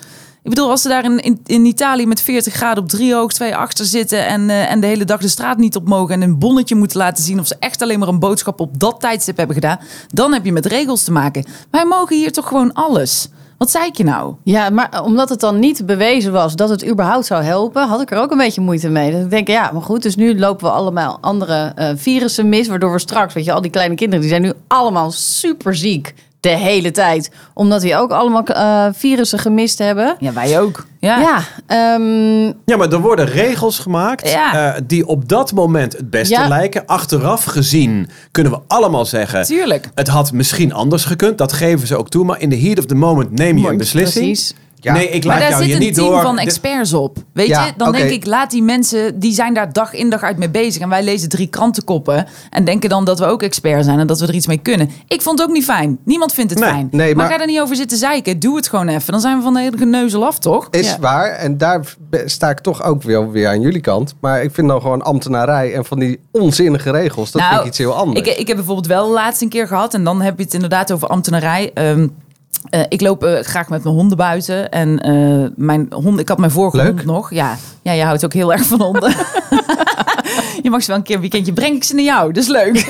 Ik 0.42 0.50
bedoel, 0.50 0.70
als 0.70 0.82
ze 0.82 0.88
daar 0.88 1.04
in, 1.04 1.20
in, 1.20 1.40
in 1.46 1.64
Italië 1.64 2.06
met 2.06 2.20
40 2.20 2.54
graden 2.54 2.82
op 2.82 2.88
drie 2.88 3.14
hoog, 3.14 3.32
twee 3.32 3.56
achter 3.56 3.84
zitten 3.84 4.26
en, 4.26 4.50
eh, 4.50 4.70
en 4.70 4.80
de 4.80 4.86
hele 4.86 5.04
dag 5.04 5.20
de 5.20 5.28
straat 5.28 5.58
niet 5.58 5.76
op 5.76 5.88
mogen 5.88 6.14
en 6.14 6.22
een 6.22 6.38
bonnetje 6.38 6.74
moeten 6.74 6.98
laten 6.98 7.24
zien 7.24 7.40
of 7.40 7.46
ze 7.46 7.56
echt 7.58 7.82
alleen 7.82 7.98
maar 7.98 8.08
een 8.08 8.18
boodschap 8.18 8.60
op 8.60 8.80
dat 8.80 9.00
tijdstip 9.00 9.36
hebben 9.36 9.54
gedaan, 9.54 9.80
dan 10.08 10.32
heb 10.32 10.44
je 10.44 10.52
met 10.52 10.66
regels 10.66 11.04
te 11.04 11.12
maken. 11.12 11.44
Wij 11.70 11.84
mogen 11.84 12.16
hier 12.16 12.32
toch 12.32 12.48
gewoon 12.48 12.72
alles. 12.72 13.28
Wat 13.60 13.70
zei 13.70 13.86
ik 13.86 13.96
je 13.96 14.04
nou? 14.04 14.34
Ja, 14.42 14.70
maar 14.70 15.02
omdat 15.04 15.28
het 15.28 15.40
dan 15.40 15.58
niet 15.58 15.86
bewezen 15.86 16.32
was 16.32 16.56
dat 16.56 16.68
het 16.68 16.86
überhaupt 16.86 17.26
zou 17.26 17.42
helpen, 17.42 17.88
had 17.88 18.00
ik 18.00 18.10
er 18.10 18.18
ook 18.18 18.30
een 18.30 18.38
beetje 18.38 18.60
moeite 18.60 18.88
mee. 18.88 19.12
Dat 19.12 19.20
ik 19.20 19.30
denk, 19.30 19.48
ja, 19.48 19.70
maar 19.72 19.82
goed, 19.82 20.02
dus 20.02 20.16
nu 20.16 20.38
lopen 20.38 20.66
we 20.66 20.72
allemaal 20.72 21.18
andere 21.20 21.72
eh, 21.74 21.90
virussen 21.94 22.48
mis, 22.48 22.68
waardoor 22.68 22.92
we 22.92 22.98
straks, 22.98 23.34
weet 23.34 23.44
je, 23.44 23.52
al 23.52 23.60
die 23.60 23.70
kleine 23.70 23.94
kinderen, 23.94 24.20
die 24.20 24.30
zijn 24.30 24.42
nu 24.42 24.52
allemaal 24.66 25.10
super 25.10 25.74
ziek 25.76 26.14
de 26.40 26.48
hele 26.48 26.90
tijd, 26.90 27.30
omdat 27.54 27.80
die 27.80 27.96
ook 27.96 28.10
allemaal 28.10 28.42
eh, 28.44 28.86
virussen 28.92 29.38
gemist 29.38 29.78
hebben. 29.78 30.16
Ja, 30.18 30.32
wij 30.32 30.60
ook. 30.60 30.86
Ja. 31.00 31.18
Ja, 31.20 31.42
ehm, 31.66 32.44
Ja, 32.64 32.76
maar 32.76 32.92
er 32.92 33.00
worden 33.00 33.26
regels 33.26 33.78
gemaakt 33.78 34.30
Ja. 34.30 34.74
eh, 34.74 34.80
die 34.86 35.06
op 35.06 35.28
dat 35.28 35.52
moment 35.52 35.92
het 35.96 36.10
beste 36.10 36.34
Ja. 36.34 36.48
lijken. 36.48 36.86
Achteraf 36.86 37.44
gezien 37.44 38.08
kunnen 38.30 38.52
we 38.52 38.58
allemaal 38.66 39.04
zeggen... 39.06 39.44
Tuurlijk. 39.44 39.88
Het 39.94 40.08
had 40.08 40.32
misschien 40.32 40.72
anders 40.72 41.04
gekund, 41.04 41.38
dat 41.38 41.52
geven 41.52 41.86
ze 41.86 41.96
ook 41.96 42.08
toe. 42.08 42.24
Maar 42.24 42.40
in 42.40 42.48
de 42.48 42.58
heat 42.60 42.78
of 42.78 42.84
the 42.86 42.94
moment 42.94 43.30
neem 43.38 43.58
je 43.58 43.68
een 43.68 43.76
beslissing. 43.76 44.24
precies. 44.24 44.54
Ja. 44.82 44.92
Nee, 44.92 45.08
ik 45.08 45.24
Maar 45.24 45.32
laat 45.38 45.40
daar 45.42 45.50
jou 45.50 45.64
zit 45.64 45.72
een 45.74 45.80
niet 45.80 45.94
team 45.94 46.06
door. 46.10 46.20
van 46.22 46.38
experts 46.38 46.92
op. 46.92 47.16
Weet 47.32 47.46
Ja, 47.46 47.66
je, 47.66 47.72
dan 47.76 47.92
denk 47.92 48.10
ik, 48.10 48.26
laat 48.26 48.50
die 48.50 48.62
mensen, 48.62 49.18
die 49.18 49.32
zijn 49.32 49.54
daar 49.54 49.72
dag 49.72 49.92
in 49.94 50.10
dag 50.10 50.22
uit 50.22 50.38
mee 50.38 50.50
bezig. 50.50 50.82
En 50.82 50.88
wij 50.88 51.02
lezen 51.02 51.28
drie 51.28 51.46
krantenkoppen 51.46 52.26
en 52.50 52.64
denken 52.64 52.88
dan 52.88 53.04
dat 53.04 53.18
we 53.18 53.24
ook 53.24 53.42
expert 53.42 53.84
zijn 53.84 53.98
en 53.98 54.06
dat 54.06 54.20
we 54.20 54.26
er 54.26 54.34
iets 54.34 54.46
mee 54.46 54.58
kunnen. 54.58 54.90
Ik 55.08 55.22
vond 55.22 55.38
het 55.38 55.48
ook 55.48 55.54
niet 55.54 55.64
fijn. 55.64 55.98
Niemand 56.04 56.32
vindt 56.34 56.50
het 56.50 56.60
Nee, 56.60 56.68
fijn. 56.70 56.88
nee, 56.90 57.14
maar... 57.14 57.16
maar- 57.26 57.34
ga 57.34 57.40
er 57.40 57.46
niet 57.46 57.60
over 57.60 57.76
zitten 57.76 57.98
zeiken. 57.98 58.38
Doe 58.38 58.56
het 58.56 58.68
gewoon 58.68 58.88
even. 58.88 59.12
Dan 59.12 59.20
zijn 59.20 59.36
we 59.36 59.42
van 59.42 59.54
de 59.54 59.60
hele 59.60 59.76
geneuzel 59.76 60.26
af, 60.26 60.38
toch? 60.38 60.68
Is 60.70 60.86
Ja. 60.86 60.98
waar. 61.00 61.30
En 61.30 61.58
daar 61.58 61.94
sta 62.24 62.50
ik 62.50 62.60
toch 62.60 62.82
ook 62.82 63.02
weer, 63.02 63.30
weer 63.30 63.48
aan 63.48 63.60
jullie 63.60 63.80
kant. 63.80 64.14
Maar 64.20 64.42
ik 64.42 64.54
vind 64.54 64.68
dan 64.68 64.80
gewoon 64.80 65.02
ambtenarij 65.02 65.74
en 65.74 65.84
van 65.84 65.98
die 65.98 66.20
onzinnige 66.30 66.90
regels. 66.90 67.30
Dat 67.30 67.40
Nou, 67.40 67.52
vind 67.52 67.64
ik 67.64 67.68
iets 67.70 67.78
heel 67.78 67.94
anders. 67.94 68.28
Ik, 68.28 68.36
ik 68.38 68.46
heb 68.46 68.56
bijvoorbeeld 68.56 68.86
wel 68.86 69.10
laatst 69.10 69.42
een 69.42 69.48
keer 69.48 69.66
gehad. 69.66 69.94
En 69.94 70.04
dan 70.04 70.20
heb 70.20 70.38
je 70.38 70.44
het 70.44 70.54
inderdaad 70.54 70.92
over 70.92 71.08
ambtenarij. 71.08 71.70
Ehm, 71.74 72.06
eh, 72.70 72.80
ik 72.88 73.00
loop 73.00 73.24
eh, 73.24 73.40
graag 73.40 73.68
met 73.68 73.82
mijn 73.82 73.94
honden 73.94 74.16
buiten. 74.16 74.70
En 74.70 75.00
eh, 75.00 75.50
mijn 75.56 75.86
hond, 75.90 76.18
ik 76.18 76.28
had 76.28 76.38
mijn 76.38 76.50
vorige 76.50 76.76
Leuk. 76.76 76.86
hond 76.86 77.04
nog. 77.04 77.30
Ja, 77.30 77.56
ja, 77.82 77.92
je 77.92 78.02
houdt 78.02 78.24
ook 78.24 78.32
heel 78.32 78.52
erg 78.52 78.62
van 78.62 78.80
honden. 78.82 79.10
je 80.62 80.70
mag 80.70 80.80
ze 80.80 80.86
wel 80.86 80.96
een 80.96 81.02
keer 81.02 81.14
een 81.14 81.20
weekendje 81.20 81.52
breng 81.52 81.76
ik 81.76 81.84
ze 81.84 81.94
naar 81.94 82.04
jou. 82.04 82.32
Dat 82.32 82.42
is 82.42 82.48
leuk. 82.48 82.86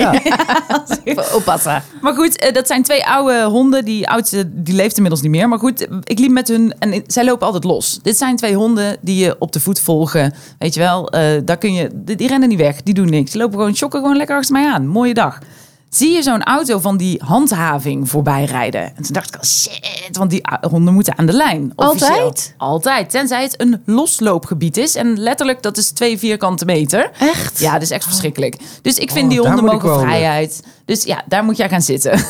Oppassen. 1.34 1.82
Maar 2.00 2.14
goed, 2.14 2.50
dat 2.52 2.66
zijn 2.66 2.82
twee 2.82 3.06
oude 3.06 3.44
honden. 3.44 3.84
Die 3.84 4.08
oudste 4.08 4.62
die 4.62 4.74
leeft 4.74 4.94
inmiddels 4.94 5.22
niet 5.22 5.30
meer. 5.30 5.48
Maar 5.48 5.58
goed, 5.58 5.88
ik 6.04 6.18
liep 6.18 6.30
met 6.30 6.48
hun 6.48 6.74
en 6.78 7.02
zij 7.06 7.24
lopen 7.24 7.46
altijd 7.46 7.64
los. 7.64 7.98
Dit 8.02 8.16
zijn 8.16 8.36
twee 8.36 8.54
honden 8.54 8.96
die 9.00 9.24
je 9.24 9.36
op 9.38 9.52
de 9.52 9.60
voet 9.60 9.80
volgen. 9.80 10.34
Weet 10.58 10.74
je 10.74 10.80
wel, 10.80 11.10
daar 11.44 11.58
kun 11.58 11.72
je, 11.72 11.90
die, 11.94 12.16
die 12.16 12.28
rennen 12.28 12.48
niet 12.48 12.58
weg. 12.58 12.82
Die 12.82 12.94
doen 12.94 13.10
niks. 13.10 13.30
Die 13.30 13.40
lopen 13.40 13.58
gewoon, 13.58 13.76
chokken 13.76 14.00
gewoon 14.00 14.16
lekker 14.16 14.36
achter 14.36 14.52
mij 14.52 14.72
aan. 14.72 14.86
Mooie 14.86 15.14
dag. 15.14 15.38
Zie 15.90 16.10
je 16.10 16.22
zo'n 16.22 16.42
auto 16.42 16.78
van 16.78 16.96
die 16.96 17.20
handhaving 17.24 18.08
voorbij 18.10 18.44
rijden. 18.44 18.82
En 18.96 19.02
toen 19.02 19.12
dacht 19.12 19.28
ik 19.28 19.36
al, 19.36 19.44
shit, 19.44 20.16
want 20.16 20.30
die 20.30 20.42
honden 20.70 20.94
moeten 20.94 21.18
aan 21.18 21.26
de 21.26 21.32
lijn. 21.32 21.72
officieel. 21.76 22.10
Altijd? 22.10 22.54
Altijd, 22.56 23.10
tenzij 23.10 23.42
het 23.42 23.60
een 23.60 23.82
losloopgebied 23.84 24.76
is. 24.76 24.94
En 24.94 25.18
letterlijk, 25.18 25.62
dat 25.62 25.76
is 25.76 25.90
twee 25.90 26.18
vierkante 26.18 26.64
meter. 26.64 27.10
Echt? 27.18 27.58
Ja, 27.58 27.72
dat 27.72 27.82
is 27.82 27.90
echt 27.90 28.04
verschrikkelijk. 28.04 28.56
Dus 28.82 28.98
ik 28.98 29.10
vind 29.10 29.24
Oh, 29.24 29.30
die 29.30 29.40
honden 29.40 29.64
mogen 29.64 30.00
vrijheid. 30.00 30.62
Dus 30.84 31.02
ja, 31.02 31.22
daar 31.28 31.44
moet 31.44 31.56
jij 31.56 31.68
gaan 31.68 31.82
zitten. 31.82 32.20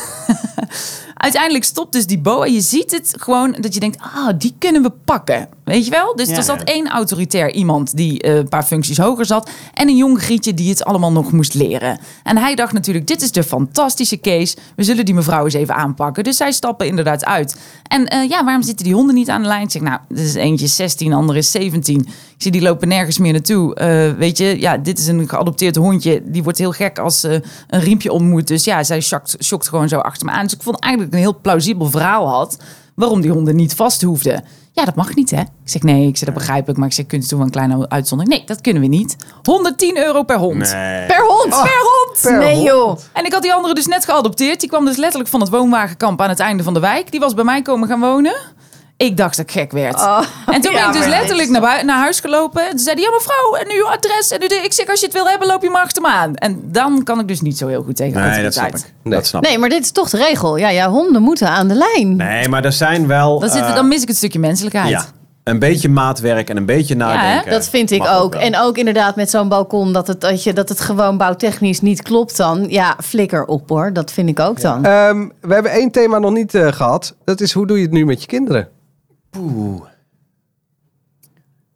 Uiteindelijk 1.15 1.63
stopt 1.63 1.93
dus 1.93 2.05
die 2.07 2.19
boa. 2.19 2.45
Je 2.45 2.61
ziet 2.61 2.91
het 2.91 3.13
gewoon 3.19 3.55
dat 3.59 3.73
je 3.73 3.79
denkt, 3.79 3.97
ah, 4.15 4.29
die 4.37 4.55
kunnen 4.59 4.81
we 4.81 4.91
pakken. 5.05 5.49
Weet 5.71 5.85
je 5.85 5.91
wel? 5.91 6.15
Dus 6.15 6.29
Ja. 6.29 6.35
er 6.35 6.43
zat 6.43 6.63
één 6.63 6.87
autoritair 6.89 7.51
iemand 7.51 7.95
die 7.97 8.21
eh, 8.21 8.35
een 8.35 8.49
paar 8.49 8.63
functies 8.63 8.97
hoger 8.97 9.25
zat. 9.25 9.49
En 9.73 9.87
een 9.87 9.95
jong 9.95 10.21
grietje 10.21 10.53
die 10.53 10.69
het 10.69 10.83
allemaal 10.83 11.11
nog 11.11 11.31
moest 11.31 11.53
leren. 11.53 11.99
En 12.23 12.37
hij 12.37 12.55
dacht 12.55 12.73
natuurlijk, 12.73 13.07
dit 13.07 13.21
is 13.21 13.31
de 13.31 13.43
fantastische 13.43 14.19
case. 14.19 14.55
We 14.75 14.83
zullen 14.83 15.05
die 15.05 15.13
mevrouw 15.13 15.43
eens 15.43 15.53
even 15.53 15.75
aanpakken. 15.75 16.23
Dus 16.23 16.37
zij 16.37 16.51
stappen 16.51 16.87
inderdaad 16.87 17.25
uit. 17.25 17.55
En 17.87 18.07
eh, 18.07 18.29
ja, 18.29 18.43
waarom 18.43 18.63
zitten 18.63 18.85
die 18.85 18.93
honden 18.93 19.15
niet 19.15 19.29
aan 19.29 19.41
de 19.41 19.47
lijn? 19.47 19.63
Ik 19.63 19.71
zeg, 19.71 19.81
nou, 19.81 19.99
dit 20.09 20.25
is 20.25 20.33
eentje 20.35 20.65
is 20.65 20.75
16, 20.75 21.13
andere 21.13 21.37
is 21.39 21.51
17. 21.51 21.99
Ik 21.99 22.07
zie, 22.37 22.51
die 22.51 22.61
lopen 22.61 22.87
nergens 22.87 23.17
meer 23.17 23.31
naartoe. 23.31 23.75
Eh, 23.75 24.11
weet 24.17 24.37
je, 24.37 24.59
ja, 24.59 24.77
dit 24.77 24.99
is 24.99 25.07
een 25.07 25.29
geadopteerd 25.29 25.75
hondje. 25.75 26.21
Die 26.25 26.43
wordt 26.43 26.57
heel 26.57 26.71
gek 26.71 26.99
als 26.99 27.19
ze 27.19 27.41
een 27.67 27.79
riempje 27.79 28.11
om 28.11 28.23
moet. 28.23 28.47
Dus 28.47 28.63
ja, 28.63 28.83
zij 28.83 29.01
shokt, 29.01 29.35
shokt 29.43 29.67
gewoon 29.67 29.87
zo 29.89 29.97
achter 29.99 30.25
me 30.25 30.31
aan. 30.31 30.43
Dus 30.43 30.53
ik 30.53 30.61
vond 30.63 30.79
eigenlijk 30.79 31.13
een 31.13 31.19
heel 31.19 31.39
plausibel 31.41 31.89
verhaal 31.89 32.27
had... 32.27 32.57
waarom 32.95 33.21
die 33.21 33.31
honden 33.31 33.55
niet 33.55 33.75
vast 33.75 34.01
hoefden. 34.01 34.43
Ja, 34.73 34.85
dat 34.85 34.95
mag 34.95 35.15
niet, 35.15 35.31
hè? 35.31 35.39
Ik 35.41 35.47
zeg, 35.63 35.81
nee, 35.81 36.07
ik 36.07 36.17
zeg, 36.17 36.25
dat 36.25 36.37
begrijp 36.37 36.69
ik. 36.69 36.77
Maar 36.77 36.87
ik 36.87 36.93
zeg, 36.93 37.05
kunt 37.05 37.23
u 37.23 37.27
toch 37.27 37.37
wel 37.37 37.47
een 37.47 37.53
kleine 37.53 37.89
uitzondering? 37.89 38.37
Nee, 38.37 38.47
dat 38.47 38.61
kunnen 38.61 38.81
we 38.81 38.87
niet. 38.87 39.15
110 39.43 39.97
euro 39.97 40.23
per 40.23 40.37
hond. 40.37 40.71
Nee. 40.73 41.05
Per 41.05 41.25
hond? 41.25 41.49
Per 41.49 41.81
hond! 41.81 42.19
Per 42.21 42.37
nee 42.37 42.53
hond. 42.55 42.67
joh. 42.67 42.97
En 43.13 43.25
ik 43.25 43.33
had 43.33 43.41
die 43.41 43.53
andere 43.53 43.73
dus 43.73 43.87
net 43.87 44.05
geadopteerd. 44.05 44.59
Die 44.59 44.69
kwam 44.69 44.85
dus 44.85 44.97
letterlijk 44.97 45.29
van 45.29 45.39
het 45.39 45.49
woonwagenkamp 45.49 46.21
aan 46.21 46.29
het 46.29 46.39
einde 46.39 46.63
van 46.63 46.73
de 46.73 46.79
wijk. 46.79 47.11
Die 47.11 47.19
was 47.19 47.33
bij 47.33 47.43
mij 47.43 47.61
komen 47.61 47.87
gaan 47.87 47.99
wonen. 47.99 48.35
Ik 49.05 49.17
dacht 49.17 49.37
dat 49.37 49.45
ik 49.45 49.51
gek 49.51 49.71
werd. 49.71 49.95
Oh, 49.95 50.21
en 50.45 50.61
toen 50.61 50.71
ja, 50.73 50.79
ben 50.79 50.95
ik 50.95 51.01
dus 51.01 51.09
letterlijk 51.09 51.49
naar, 51.49 51.61
bui- 51.61 51.83
naar 51.83 51.97
huis 51.97 52.19
gelopen. 52.19 52.63
En 52.63 52.69
toen 52.69 52.79
zei 52.79 52.95
hij, 52.95 53.03
ja 53.03 53.11
mevrouw, 53.11 53.55
en 53.55 53.67
nu 53.67 53.73
uw 53.79 53.87
adres. 53.87 54.31
En 54.31 54.39
nu 54.39 54.47
de, 54.47 54.55
ik 54.55 54.73
zeg, 54.73 54.87
als 54.87 54.99
je 54.99 55.05
het 55.05 55.15
wil 55.15 55.27
hebben, 55.27 55.47
loop 55.47 55.61
je 55.63 55.69
maar 55.69 55.83
achter 55.83 56.01
me 56.01 56.07
aan. 56.07 56.35
En 56.35 56.61
dan 56.65 57.03
kan 57.03 57.19
ik 57.19 57.27
dus 57.27 57.41
niet 57.41 57.57
zo 57.57 57.67
heel 57.67 57.83
goed 57.83 57.95
tegen 57.95 58.21
Nee, 58.21 58.43
dat 58.43 58.53
snap 58.53 58.75
ik. 58.75 58.93
Dat 59.03 59.25
snap 59.25 59.43
ik. 59.43 59.49
Nee, 59.49 59.57
maar 59.57 59.69
dit 59.69 59.81
is 59.83 59.91
toch 59.91 60.09
de 60.09 60.17
regel. 60.17 60.57
Ja, 60.57 60.69
ja, 60.69 60.89
honden 60.89 61.21
moeten 61.21 61.47
aan 61.49 61.67
de 61.67 61.73
lijn. 61.73 62.15
Nee, 62.15 62.49
maar 62.49 62.65
er 62.65 62.71
zijn 62.73 63.07
wel... 63.07 63.39
Dan, 63.39 63.49
zit, 63.49 63.61
eh, 63.61 63.75
dan 63.75 63.87
mis 63.87 64.01
ik 64.01 64.07
het 64.07 64.17
stukje 64.17 64.39
menselijkheid. 64.39 64.89
Ja, 64.89 65.05
een 65.43 65.59
beetje 65.59 65.89
maatwerk 65.89 66.49
en 66.49 66.57
een 66.57 66.65
beetje 66.65 66.95
nadenken. 66.95 67.51
Dat 67.51 67.69
vind 67.69 67.91
ik 67.91 68.07
ook. 68.07 68.35
En 68.35 68.57
ook 68.57 68.77
inderdaad 68.77 69.15
met 69.15 69.29
zo'n 69.29 69.47
balkon 69.49 69.93
dat 69.93 70.07
het, 70.07 70.21
dat, 70.21 70.43
je, 70.43 70.53
dat 70.53 70.69
het 70.69 70.79
gewoon 70.79 71.17
bouwtechnisch 71.17 71.81
niet 71.81 72.01
klopt 72.01 72.37
dan. 72.37 72.65
Ja, 72.69 72.95
flikker 73.03 73.45
op 73.45 73.69
hoor. 73.69 73.93
Dat 73.93 74.11
vind 74.11 74.29
ik 74.29 74.39
ook 74.39 74.61
dan. 74.61 74.85
Ehm, 74.85 75.27
we 75.41 75.53
hebben 75.53 75.71
één 75.71 75.91
thema 75.91 76.19
nog 76.19 76.31
niet 76.31 76.55
eh, 76.55 76.67
gehad. 76.71 77.15
Dat 77.23 77.41
is 77.41 77.51
hoe 77.51 77.67
doe 77.67 77.77
je 77.77 77.83
het 77.83 77.91
nu 77.91 78.05
met 78.05 78.21
je 78.21 78.27
kinderen? 78.27 78.67
Poeh. 79.31 79.81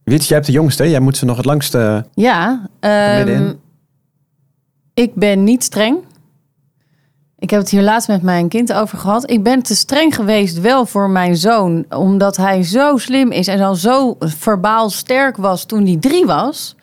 Wiet, 0.03 0.26
jij 0.26 0.36
hebt 0.36 0.47
de 0.47 0.53
jongste. 0.53 0.89
Jij 0.89 0.99
moet 0.99 1.18
ze 1.18 1.26
nog 1.26 1.38
het 1.38 1.45
langste... 1.45 2.06
Ja, 2.14 2.70
middenin. 2.82 3.60
ik 4.93 5.16
ben 5.16 5.43
niet 5.43 5.64
streng. 5.64 5.97
Ik 7.39 7.49
heb 7.49 7.60
het 7.60 7.70
hier 7.70 7.82
laatst 7.82 8.08
met 8.08 8.22
mijn 8.22 8.47
kind 8.47 8.74
over 8.74 8.97
gehad. 8.97 9.30
Ik 9.30 9.43
ben 9.43 9.64
te 9.64 9.76
streng 9.76 10.16
geweest 10.16 10.62
wel 10.62 10.86
voor 10.86 11.10
mijn 11.10 11.38
zoon. 11.38 11.86
Omdat 11.89 12.38
hij 12.38 12.64
zo 12.64 12.97
slim 12.97 13.32
is 13.32 13.47
en 13.47 13.62
al 13.62 13.76
zo 13.76 14.16
verbaal 14.20 14.89
sterk 14.89 15.38
was 15.38 15.66
toen 15.66 15.86
hij 15.86 15.97
drie 15.99 16.26
was. 16.26 16.76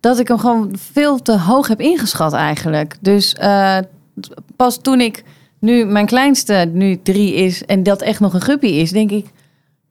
Dat 0.00 0.18
ik 0.18 0.28
hem 0.28 0.38
gewoon 0.38 0.74
veel 0.92 1.22
te 1.22 1.38
hoog 1.38 1.68
heb 1.68 1.80
ingeschat 1.80 2.32
eigenlijk. 2.32 2.96
Dus 3.00 3.34
eh, 3.34 3.78
pas 4.56 4.76
toen 4.76 5.00
ik 5.00 5.24
nu 5.58 5.84
mijn 5.84 6.06
kleinste 6.06 6.70
nu 6.72 7.02
drie 7.02 7.34
is 7.34 7.64
en 7.64 7.82
dat 7.82 8.02
echt 8.02 8.20
nog 8.20 8.34
een 8.34 8.42
guppy 8.42 8.66
is, 8.66 8.90
denk 8.90 9.10
ik... 9.10 9.26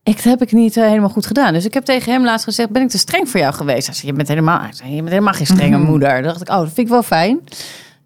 Ik, 0.08 0.16
dat 0.16 0.24
heb 0.24 0.42
ik 0.42 0.52
niet 0.52 0.78
eh, 0.78 0.84
helemaal 0.84 1.10
goed 1.10 1.26
gedaan. 1.26 1.54
Dus 1.54 1.66
ik 1.66 1.74
heb 1.74 1.86
tegen 1.86 2.12
hem 2.12 2.24
laatst 2.24 2.46
gezegd: 2.46 2.70
Ben 2.70 2.82
ik 2.82 2.90
te 2.90 2.98
streng 2.98 3.30
voor 3.30 3.40
jou 3.40 3.54
geweest? 3.54 3.86
Hij 3.86 3.96
zei: 3.96 4.08
Je 4.08 4.14
bent 4.14 4.28
helemaal, 4.28 4.62
zei, 4.72 4.90
je 4.90 4.96
bent 4.96 5.10
helemaal 5.10 5.34
geen 5.34 5.46
strenge 5.46 5.78
moeder. 5.78 6.14
Toen 6.14 6.24
dacht 6.24 6.42
ik: 6.42 6.50
Oh, 6.50 6.58
dat 6.58 6.66
vind 6.66 6.78
ik 6.78 6.88
wel 6.88 7.04
fijn. 7.04 7.40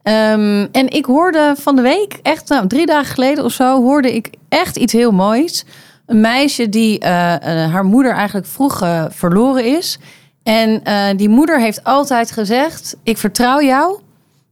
Ehm, 0.04 0.68
en 0.72 0.90
ik 0.90 1.06
hoorde 1.06 1.54
van 1.58 1.76
de 1.76 1.82
week, 1.82 2.20
echt 2.22 2.50
nou, 2.50 2.68
drie 2.68 2.86
dagen 2.86 3.14
geleden 3.14 3.44
of 3.44 3.52
zo, 3.52 3.82
hoorde 3.82 4.16
ik 4.16 4.30
echt 4.50 4.78
iets 4.78 4.94
heel 4.94 5.12
moois. 5.12 5.66
Een 6.06 6.22
meisje 6.22 6.70
die 6.70 7.00
eh, 7.00 7.34
eh, 7.36 7.72
haar 7.72 7.86
moeder 7.86 8.14
eigenlijk 8.14 8.48
vroeg 8.48 8.78
verloren 9.10 9.66
is. 9.66 10.00
En 10.44 10.82
die 11.18 11.30
moeder 11.30 11.60
heeft 11.60 11.84
altijd 11.84 12.32
gezegd: 12.32 12.96
Ik 13.04 13.18
vertrouw 13.18 13.62
jou 13.62 14.00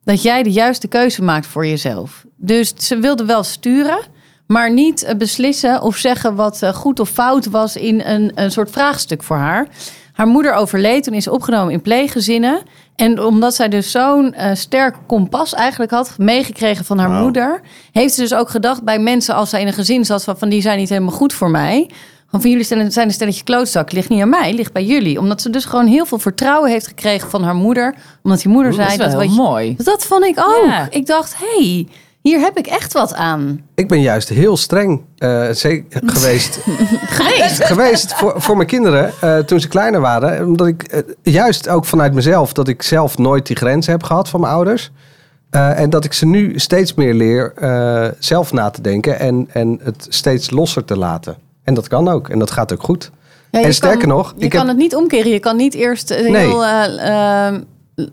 dat 0.04 0.22
jij 0.22 0.44
de 0.44 0.52
juiste 0.52 0.88
keuze 0.88 1.24
maakt 1.24 1.48
voor 1.48 1.66
jezelf. 1.66 2.26
Dus 2.36 2.74
ze 2.78 3.00
wilde 3.00 3.26
wel 3.26 3.44
sturen, 3.44 4.00
maar 4.54 4.72
niet 4.74 5.04
eh, 5.04 5.16
beslissen 5.16 5.82
of 5.82 5.96
zeggen 5.96 6.36
wat 6.36 6.62
eh, 6.62 6.74
goed 6.74 7.00
of 7.00 7.10
fout 7.10 7.46
was 7.46 7.76
in 7.76 8.02
een, 8.02 8.32
een 8.36 8.52
soort 8.52 8.70
vraagstuk 8.72 9.24
voor 9.24 9.38
haar. 9.38 9.68
Haar 10.14 10.28
moeder 10.28 10.54
overleed, 10.54 11.04
toen 11.04 11.14
is 11.14 11.28
opgenomen 11.28 11.74
in 11.74 11.82
pleeggezinnen. 11.82 12.62
En 12.96 13.24
omdat 13.24 13.56
zij 13.56 13.70
dus 13.70 13.92
zo'n 13.92 14.34
eh, 14.34 14.56
sterk 14.56 14.96
kompas 15.08 15.54
eigenlijk 15.54 15.92
had 15.92 16.14
meegekregen 16.18 16.86
van 16.86 16.98
haar 17.00 17.10
moeder, 17.10 17.62
heeft 17.92 18.14
ze 18.14 18.22
dus 18.22 18.34
ook 18.34 18.50
gedacht 18.50 18.84
bij 18.84 19.00
mensen 19.00 19.36
als 19.36 19.50
zij 19.50 19.62
in 19.62 19.68
een 19.68 19.74
gezin 19.74 20.06
zat 20.06 20.24
van, 20.24 20.38
van 20.38 20.50
die 20.50 20.62
zijn 20.62 20.78
niet 20.78 20.90
helemaal 20.90 21.14
goed 21.16 21.34
voor 21.34 21.50
mij. 21.50 21.90
Van, 22.30 22.42
van 22.42 22.50
jullie 22.50 22.66
zijn 22.66 22.80
een 22.80 23.12
stelletje 23.12 23.44
klootzak, 23.44 23.92
ligt 23.92 24.10
niet 24.10 24.22
aan 24.22 24.30
mij, 24.30 24.54
ligt 24.54 24.74
bij 24.74 24.84
jullie. 24.86 25.20
Omdat 25.20 25.42
ze 25.42 25.50
dus 25.50 25.66
gewoon 25.66 25.88
heel 25.88 26.06
veel 26.06 26.20
vertrouwen 26.20 26.70
heeft 26.70 26.88
gekregen 26.88 27.30
van 27.30 27.44
haar 27.44 27.56
moeder. 27.56 27.96
Omdat 28.24 28.42
die 28.42 28.52
moeder 28.52 28.72
Dat 28.72 28.80
zei 28.82 28.92
is 28.92 28.98
wel 28.98 29.20
dat 29.20 29.30
je- 29.36 29.42
mooi. 29.42 29.76
dat 29.78 30.06
vond 30.06 30.24
ik 30.26 30.40
ook. 30.40 30.66
Ja. 30.66 30.88
Ik 30.90 31.06
dacht, 31.06 31.36
hé, 31.38 31.64
hey, 31.66 31.88
hier 32.22 32.40
heb 32.40 32.58
ik 32.58 32.68
echt 32.68 32.94
wat 32.94 33.14
aan. 33.14 33.62
Ik 33.76 33.88
ben 33.88 34.02
juist 34.02 34.30
heel 34.30 34.58
streng 34.58 35.02
eh, 35.18 35.30
geweest, 36.16 36.60
Geweest. 37.08 37.64
geweest 37.66 38.14
voor, 38.14 38.34
voor 38.42 38.56
mijn 38.56 38.68
kinderen 38.68 39.12
eh, 39.22 39.38
toen 39.38 39.60
ze 39.60 39.68
kleiner 39.68 40.02
waren. 40.02 40.46
Omdat 40.46 40.68
ik 40.68 40.84
eh, 40.84 41.00
juist 41.22 41.70
ook 41.70 41.86
vanuit 41.86 42.14
mezelf, 42.14 42.54
dat 42.54 42.68
ik 42.68 42.82
zelf 42.84 43.18
nooit 43.18 43.48
die 43.48 43.56
grenzen 43.56 43.92
heb 43.92 44.04
gehad 44.04 44.30
van 44.30 44.40
mijn 44.40 44.54
ouders. 44.54 44.92
En 45.50 45.90
dat 45.90 46.06
ik 46.06 46.14
ze 46.14 46.26
nu 46.26 46.60
steeds 46.60 46.94
meer 46.94 47.14
leer 47.14 47.54
zelf 48.20 48.52
na 48.54 48.70
te 48.70 48.82
denken 48.82 49.20
en, 49.20 49.48
en 49.54 49.80
het 49.84 50.06
steeds 50.10 50.50
losser 50.52 50.86
te 50.86 50.98
laten. 50.98 51.36
En 51.64 51.74
dat 51.74 51.88
kan 51.88 52.08
ook. 52.08 52.30
En 52.30 52.40
dat 52.40 52.52
gaat 52.52 52.74
ook 52.74 52.84
goed. 52.84 53.12
Ja, 53.52 53.62
En 53.62 53.74
sterker 53.74 54.00
kan, 54.00 54.08
nog, 54.10 54.34
je 54.38 54.44
ik 54.44 54.50
kan 54.50 54.60
heb- 54.60 54.68
het 54.70 54.78
niet 54.78 54.96
omkeren. 54.96 55.32
Je 55.32 55.40
kan 55.40 55.56
niet 55.56 55.74
eerst 55.74 56.10
Nee. 56.10 56.54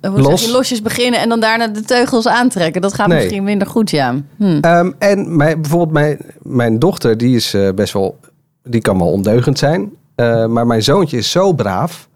Los. 0.00 0.40
zeg 0.40 0.40
je, 0.40 0.50
losjes 0.56 0.82
beginnen 0.82 1.20
en 1.20 1.28
dan 1.28 1.40
daarna 1.40 1.68
de 1.68 1.80
teugels 1.82 2.26
aantrekken. 2.28 2.80
Dat 2.82 2.94
gaat 2.94 3.06
Nee. 3.06 3.18
misschien 3.18 3.44
minder 3.44 3.66
goed, 3.68 3.90
ja. 3.90 4.14
Hm. 4.36 4.58
Ehm, 4.60 4.90
en 4.98 5.36
mijn, 5.36 5.60
bijvoorbeeld 5.60 5.92
mijn, 5.92 6.18
mijn 6.42 6.78
dochter, 6.78 7.18
die 7.18 7.36
is 7.36 7.54
eh, 7.54 7.68
best 7.74 7.92
wel, 7.92 8.18
die 8.62 8.80
kan 8.80 8.98
wel 8.98 9.10
ondeugend 9.10 9.58
zijn. 9.58 9.90
Eh, 10.14 10.46
maar 10.46 10.66
mijn 10.66 10.82
zoontje 10.82 11.16
is 11.16 11.30
zo 11.30 11.52
braaf. 11.52 12.08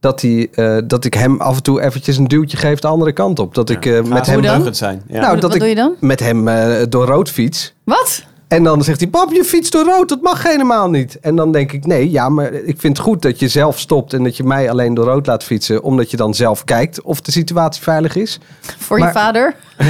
Dat, 0.00 0.20
hij, 0.20 0.48
eh, 0.52 0.76
dat 0.84 1.04
ik 1.04 1.14
hem 1.14 1.40
af 1.40 1.56
en 1.56 1.62
toe 1.62 1.80
eventjes 1.80 2.16
een 2.16 2.28
duwtje 2.28 2.56
geef 2.56 2.78
de 2.78 2.86
andere 2.86 3.12
kant 3.12 3.38
op. 3.38 3.54
Dat 3.54 3.70
ik 3.70 3.86
eh, 3.86 3.92
met 3.92 4.02
hem, 4.02 4.10
Hoe 4.12 4.24
dan? 4.24 4.34
ondeugend 4.36 4.76
zijn. 4.76 5.02
Ja. 5.08 5.20
Nou, 5.20 5.32
Wat 5.32 5.40
dat 5.40 5.54
ik- 5.54 5.60
doe 5.60 5.68
je 5.68 5.74
dan? 5.74 5.94
met 6.00 6.20
hem 6.20 6.48
eh, 6.48 6.82
door 6.88 7.06
rood 7.06 7.30
fiets. 7.30 7.74
Wat? 7.84 8.24
En 8.48 8.62
dan 8.62 8.82
zegt 8.82 9.00
hij, 9.00 9.08
pap, 9.08 9.32
je 9.32 9.44
fietst 9.44 9.72
door 9.72 9.84
rood, 9.84 10.08
dat 10.08 10.20
mag 10.22 10.42
helemaal 10.42 10.90
niet. 10.90 11.20
En 11.20 11.36
dan 11.36 11.52
denk 11.52 11.72
ik, 11.72 11.86
nee, 11.86 12.10
ja, 12.10 12.28
maar 12.28 12.52
ik 12.52 12.80
vind 12.80 12.96
het 12.96 13.06
goed 13.06 13.22
dat 13.22 13.38
je 13.38 13.48
zelf 13.48 13.78
stopt... 13.78 14.12
en 14.12 14.24
dat 14.24 14.36
je 14.36 14.44
mij 14.44 14.70
alleen 14.70 14.94
door 14.94 15.04
rood 15.04 15.26
laat 15.26 15.44
fietsen... 15.44 15.82
omdat 15.82 16.10
je 16.10 16.16
dan 16.16 16.34
zelf 16.34 16.64
kijkt 16.64 17.02
of 17.02 17.20
de 17.20 17.32
situatie 17.32 17.82
veilig 17.82 18.16
is. 18.16 18.38
Voor 18.78 18.98
Maar- 18.98 19.08
je 19.08 19.14
vader? 19.14 19.54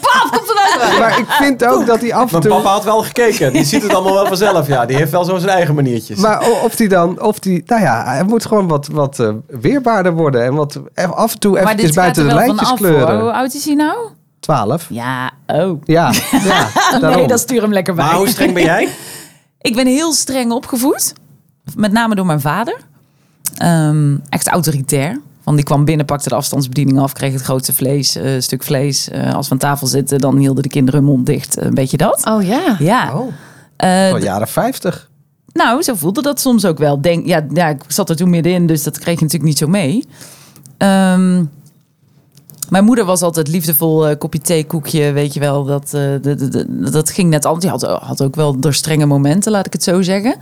Pap, 0.00 0.28
komt 0.30 0.50
eruit! 0.50 0.98
Maar 0.98 1.18
ik 1.18 1.26
vind 1.28 1.64
ook 1.64 1.86
dat 1.86 2.00
hij 2.00 2.14
af 2.14 2.22
en 2.22 2.28
Mijn 2.30 2.42
toe... 2.42 2.52
papa 2.52 2.70
had 2.70 2.84
wel 2.84 3.02
gekeken. 3.02 3.52
Die 3.52 3.64
ziet 3.64 3.82
het 3.82 3.94
allemaal 3.94 4.14
wel 4.14 4.26
vanzelf. 4.26 4.66
Ja, 4.66 4.86
die 4.86 4.96
heeft 4.96 5.10
wel 5.10 5.24
zo 5.24 5.38
zijn 5.38 5.50
eigen 5.52 5.74
maniertjes. 5.74 6.18
Maar 6.18 6.50
of 6.64 6.76
die 6.76 6.88
dan, 6.88 7.22
of 7.22 7.38
die, 7.38 7.62
nou 7.66 7.82
ja, 7.82 8.04
hij 8.04 8.22
moet 8.22 8.46
gewoon 8.46 8.68
wat, 8.68 8.88
wat 8.92 9.18
eh, 9.18 9.28
weerbaarder 9.46 10.12
worden. 10.12 10.44
En 10.44 10.54
wat 10.54 10.80
af 10.94 11.32
en 11.32 11.38
toe 11.38 11.52
Maar 11.52 11.62
eventjes 11.62 11.86
dit 11.86 11.94
gaat 11.94 12.02
buiten 12.04 12.28
de 12.28 12.34
lijntjes 12.34 12.72
kleuren. 12.72 13.20
Hoe 13.20 13.32
oud 13.32 13.54
is 13.54 13.64
hij 13.64 13.74
nou? 13.74 13.96
12. 14.46 14.86
Ja, 14.88 15.30
oh. 15.46 15.80
Ja, 15.84 16.12
ja. 16.44 16.68
Nee, 17.16 17.26
dan 17.26 17.38
stuur 17.38 17.62
hem 17.62 17.72
lekker 17.72 17.94
bij. 17.94 18.04
maar 18.04 18.14
hoe 18.14 18.28
streng 18.28 18.52
ben 18.54 18.62
jij? 18.62 18.88
Ik 19.60 19.74
ben 19.74 19.86
heel 19.86 20.12
streng 20.12 20.52
opgevoed. 20.52 21.12
Met 21.76 21.92
name 21.92 22.14
door 22.14 22.26
mijn 22.26 22.40
vader. 22.40 22.76
Ehm, 23.56 24.16
echt 24.28 24.48
autoritair. 24.48 25.20
Want 25.42 25.56
die 25.56 25.66
kwam 25.66 25.84
binnen, 25.84 26.06
pakte 26.06 26.28
de 26.28 26.34
afstandsbediening 26.34 26.98
af, 26.98 27.12
kreeg 27.12 27.32
het 27.32 27.42
grootste 27.42 27.72
vlees, 27.72 28.16
eh, 28.16 28.40
stuk 28.40 28.62
vlees. 28.62 29.08
Eh, 29.08 29.34
als 29.34 29.46
we 29.46 29.52
aan 29.52 29.58
tafel 29.58 29.86
zitten, 29.86 30.18
dan 30.18 30.36
hielden 30.36 30.62
de 30.62 30.68
kinderen 30.68 31.00
hun 31.00 31.08
mond 31.10 31.26
dicht. 31.26 31.60
Een 31.62 31.74
beetje 31.74 31.96
dat. 31.96 32.26
Oh 32.26 32.42
ja. 32.42 32.76
Ja. 32.78 33.14
Oh, 33.18 33.32
Eh, 33.76 34.10
al 34.12 34.22
jaren 34.22 34.48
50. 34.48 35.10
nou, 35.52 35.82
zo 35.82 35.94
voelde 35.94 36.22
dat 36.22 36.40
soms 36.40 36.64
ook 36.64 36.78
wel. 36.78 37.00
Denk, 37.00 37.26
ja, 37.26 37.46
ja, 37.52 37.68
ik 37.68 37.82
zat 37.86 38.10
er 38.10 38.16
toen 38.16 38.30
middenin, 38.30 38.66
dus 38.66 38.82
dat 38.82 38.98
kreeg 38.98 39.14
je 39.18 39.22
natuurlijk 39.24 39.50
niet 39.50 39.58
zo 39.58 39.66
mee. 39.66 40.04
Ehm, 40.78 41.44
mijn 42.70 42.84
moeder 42.84 43.04
was 43.04 43.22
altijd 43.22 43.48
liefdevol, 43.48 44.06
eh, 44.08 44.18
kopje 44.18 44.40
thee, 44.40 44.64
koekje, 44.66 45.12
weet 45.12 45.34
je 45.34 45.40
wel. 45.40 45.64
Dat, 45.64 45.84
eh, 45.84 45.90
de- 45.92 46.34
de- 46.34 46.48
de- 46.48 46.90
dat 46.90 47.10
ging 47.10 47.30
net 47.30 47.44
anders. 47.44 47.62
Die 47.64 47.70
had, 47.70 48.00
had 48.02 48.22
ook 48.22 48.34
wel 48.34 48.60
door 48.60 48.74
strenge 48.74 49.06
momenten, 49.06 49.52
laat 49.52 49.66
ik 49.66 49.72
het 49.72 49.82
zo 49.82 50.02
zeggen. 50.02 50.36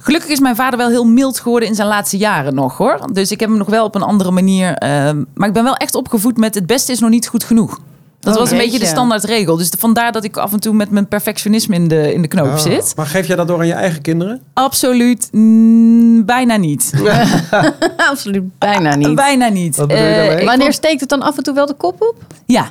Gelukkig 0.00 0.30
is 0.30 0.40
mijn 0.40 0.56
vader 0.56 0.78
wel 0.78 0.88
heel 0.88 1.04
mild 1.04 1.40
geworden 1.40 1.68
in 1.68 1.74
zijn 1.74 1.88
laatste 1.88 2.16
jaren 2.16 2.54
nog, 2.54 2.76
hoor. 2.76 3.00
Dus 3.12 3.30
ik 3.30 3.40
heb 3.40 3.48
hem 3.48 3.58
nog 3.58 3.68
wel 3.68 3.84
op 3.84 3.94
een 3.94 4.02
andere 4.02 4.30
manier... 4.30 4.74
ehm, 4.74 5.24
maar 5.34 5.48
ik 5.48 5.54
ben 5.54 5.64
wel 5.64 5.74
echt 5.76 5.94
opgevoed 5.94 6.36
met 6.36 6.54
het 6.54 6.66
beste 6.66 6.92
is 6.92 6.98
nog 6.98 7.10
niet 7.10 7.28
goed 7.28 7.44
genoeg. 7.44 7.78
Dat 8.20 8.34
Oh, 8.34 8.40
was 8.40 8.50
een 8.50 8.56
beetje 8.56 8.72
de 8.72 8.78
jeetje. 8.78 8.94
standaardregel. 8.94 9.56
Dus 9.56 9.72
vandaar 9.78 10.12
dat 10.12 10.24
ik 10.24 10.36
af 10.36 10.52
en 10.52 10.60
toe 10.60 10.74
met 10.74 10.90
mijn 10.90 11.08
perfectionisme 11.08 11.74
in 11.74 11.88
de, 11.88 12.14
in 12.14 12.22
de 12.22 12.28
knoop 12.28 12.46
Oh. 12.46 12.56
zit. 12.56 12.92
Maar 12.96 13.06
geef 13.06 13.26
jij 13.26 13.36
dat 13.36 13.48
door 13.48 13.58
aan 13.58 13.66
je 13.66 13.72
eigen 13.72 14.02
kinderen? 14.02 14.40
Absoluut 14.52 15.28
mm, 15.32 16.24
bijna 16.24 16.56
niet. 16.56 16.92
Absoluut 18.10 18.58
bijna 18.58 18.94
niet. 18.94 19.14
Bijna 19.14 19.48
niet. 19.48 19.76
Wat 19.76 19.88
bedoel 19.88 20.04
je 20.04 20.10
Eh, 20.10 20.46
Wanneer 20.46 20.72
steekt 20.72 21.00
het 21.00 21.08
dan 21.08 21.22
af 21.22 21.36
en 21.36 21.42
toe 21.42 21.54
wel 21.54 21.66
de 21.66 21.74
kop 21.74 22.02
op? 22.02 22.14
Ja. 22.46 22.70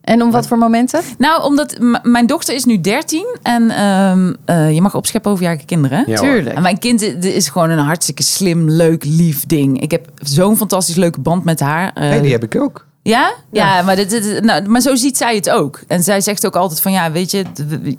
En 0.00 0.22
om 0.22 0.30
wat 0.30 0.46
voor 0.46 0.58
momenten? 0.58 1.00
Nou, 1.18 1.42
omdat 1.42 1.76
mijn 2.02 2.26
dochter 2.26 2.54
is 2.54 2.64
nu 2.64 2.80
13 2.80 3.36
en 3.42 3.70
ehm, 3.70 4.32
eh, 4.44 4.72
je 4.74 4.80
mag 4.82 4.94
opscheppen 4.94 5.30
over 5.30 5.42
je 5.42 5.48
eigen 5.48 5.66
kinderen. 5.66 5.98
hè? 5.98 6.10
Ja. 6.12 6.20
Tuurlijk. 6.20 6.56
En 6.56 6.62
mijn 6.62 6.78
kind 6.78 7.02
is 7.24 7.48
gewoon 7.48 7.70
een 7.70 7.78
hartstikke 7.78 8.22
slim, 8.22 8.70
leuk, 8.70 9.04
lief 9.04 9.46
ding. 9.46 9.80
Ik 9.80 9.90
heb 9.90 10.06
zo'n 10.14 10.56
fantastisch 10.56 10.96
leuke 10.96 11.20
band 11.20 11.44
met 11.44 11.60
haar. 11.60 11.90
Eh, 11.94 12.08
Nee, 12.08 12.20
die 12.20 12.32
heb 12.32 12.42
ik 12.44 12.56
ook. 12.56 12.86
Ja? 13.02 13.32
Ja, 13.50 13.82
maar, 13.82 13.96
dit, 13.96 14.10
dit- 14.10 14.44
nou, 14.44 14.68
maar 14.68 14.80
zo 14.80 14.94
ziet 14.94 15.16
zij 15.16 15.34
het 15.34 15.50
ook. 15.50 15.80
En 15.86 16.02
zij 16.02 16.20
zegt 16.20 16.46
ook 16.46 16.56
altijd 16.56 16.80
van, 16.80 16.92
ja, 16.92 17.10
weet 17.12 17.30
je, 17.30 17.44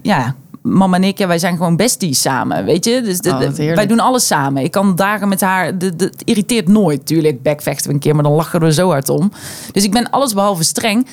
ja, 0.02 0.36
mama 0.62 0.96
en 0.96 1.04
ik, 1.04 1.18
ja, 1.18 1.28
wij 1.28 1.40
zijn 1.40 1.58
gewoon 1.58 1.76
besties 1.76 2.22
samen, 2.22 2.66
weet 2.66 2.86
je. 2.86 3.02
Dus 3.02 3.20
Oh, 3.20 3.40
wij 3.76 3.88
doen 3.88 4.00
alles 4.00 4.28
samen. 4.28 4.64
Ik 4.64 4.72
kan 4.72 4.96
dagen 4.96 5.28
met 5.28 5.42
haar, 5.42 5.66
het 5.66 6.22
irriteert 6.24 6.68
nooit. 6.68 7.06
Tuurlijk, 7.06 7.42
backvechten 7.42 7.88
we 7.88 7.94
een 7.94 8.00
keer, 8.00 8.14
maar 8.16 8.24
dan 8.24 8.34
lachen 8.34 8.60
we 8.60 8.74
zo 8.74 8.90
hard 8.90 9.10
om. 9.10 9.32
Dus 9.72 9.84
ik 9.84 9.92
ben 9.92 10.10
alles 10.10 10.34
behalve 10.34 10.64
streng. 10.64 11.08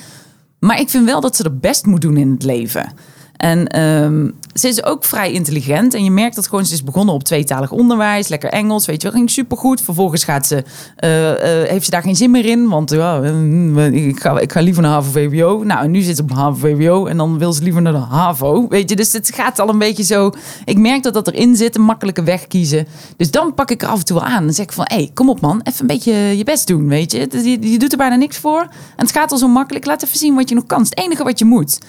Maar 0.59 0.79
ik 0.79 0.89
vind 0.89 1.05
wel 1.05 1.21
dat 1.21 1.35
ze 1.35 1.43
er 1.43 1.57
best 1.57 1.85
moet 1.85 2.01
doen 2.01 2.17
in 2.17 2.31
het 2.31 2.43
leven. 2.43 2.91
En 3.37 3.67
ehm, 3.67 4.29
ze 4.53 4.67
is 4.67 4.83
ook 4.83 5.03
vrij 5.03 5.31
intelligent. 5.31 5.93
En 5.93 6.03
je 6.03 6.11
merkt 6.11 6.35
dat 6.35 6.47
gewoon, 6.47 6.65
ze 6.65 6.73
is 6.73 6.83
begonnen 6.83 7.13
op 7.15 7.23
tweetalig 7.23 7.71
onderwijs. 7.71 8.27
Lekker 8.27 8.49
Engels, 8.49 8.85
weet 8.85 9.01
je 9.01 9.07
wel, 9.07 9.17
ging 9.17 9.29
supergoed. 9.29 9.81
Vervolgens 9.81 10.23
gaat 10.23 10.47
ze, 10.47 10.63
eh, 10.95 11.61
eh, 11.61 11.69
heeft 11.69 11.85
ze 11.85 11.91
daar 11.91 12.01
geen 12.01 12.15
zin 12.15 12.31
meer 12.31 12.45
in. 12.45 12.69
Want 12.69 12.91
eh, 12.91 14.07
ik, 14.07 14.19
ga, 14.19 14.39
ik 14.39 14.51
ga 14.51 14.61
liever 14.61 14.81
naar 14.81 14.91
HAVO-VWO. 14.91 15.63
Nou, 15.63 15.83
en 15.83 15.91
nu 15.91 16.01
zit 16.01 16.15
ze 16.15 16.23
op 16.23 16.31
HAVO-VWO. 16.31 17.05
En 17.05 17.17
dan 17.17 17.37
wil 17.37 17.53
ze 17.53 17.63
liever 17.63 17.81
naar 17.81 17.93
de 17.93 17.99
HAVO. 17.99 18.67
Weet 18.67 18.89
je, 18.89 18.95
dus 18.95 19.13
het 19.13 19.31
gaat 19.33 19.59
al 19.59 19.69
een 19.69 19.79
beetje 19.79 20.03
zo... 20.03 20.31
Ik 20.65 20.77
merk 20.77 21.03
dat 21.03 21.13
dat 21.13 21.27
erin 21.27 21.55
zit, 21.55 21.75
een 21.75 21.81
makkelijke 21.81 22.23
weg 22.23 22.47
kiezen. 22.47 22.87
Dus 23.17 23.31
dan 23.31 23.53
pak 23.53 23.71
ik 23.71 23.81
er 23.81 23.87
af 23.87 23.99
en 23.99 24.05
toe 24.05 24.21
aan. 24.21 24.43
Dan 24.45 24.53
zeg 24.53 24.65
ik 24.65 24.71
van, 24.71 24.85
hé, 24.87 24.95
hey, 24.95 25.11
kom 25.13 25.29
op 25.29 25.41
man. 25.41 25.61
Even 25.63 25.81
een 25.81 25.87
beetje 25.87 26.13
je 26.13 26.43
best 26.43 26.67
doen, 26.67 26.87
weet 26.87 27.11
je. 27.11 27.27
Je, 27.31 27.71
je 27.71 27.79
doet 27.79 27.91
er 27.91 27.97
bijna 27.97 28.15
niks 28.15 28.37
voor. 28.37 28.61
En 28.61 29.05
het 29.05 29.11
gaat 29.11 29.31
al 29.31 29.37
zo 29.37 29.47
makkelijk. 29.47 29.85
Laat 29.85 30.03
even 30.03 30.17
zien 30.17 30.35
wat 30.35 30.49
je 30.49 30.55
nog 30.55 30.65
kan. 30.65 30.81
Het 30.81 30.97
enige 30.97 31.23
wat 31.23 31.39
je 31.39 31.45
moet. 31.45 31.79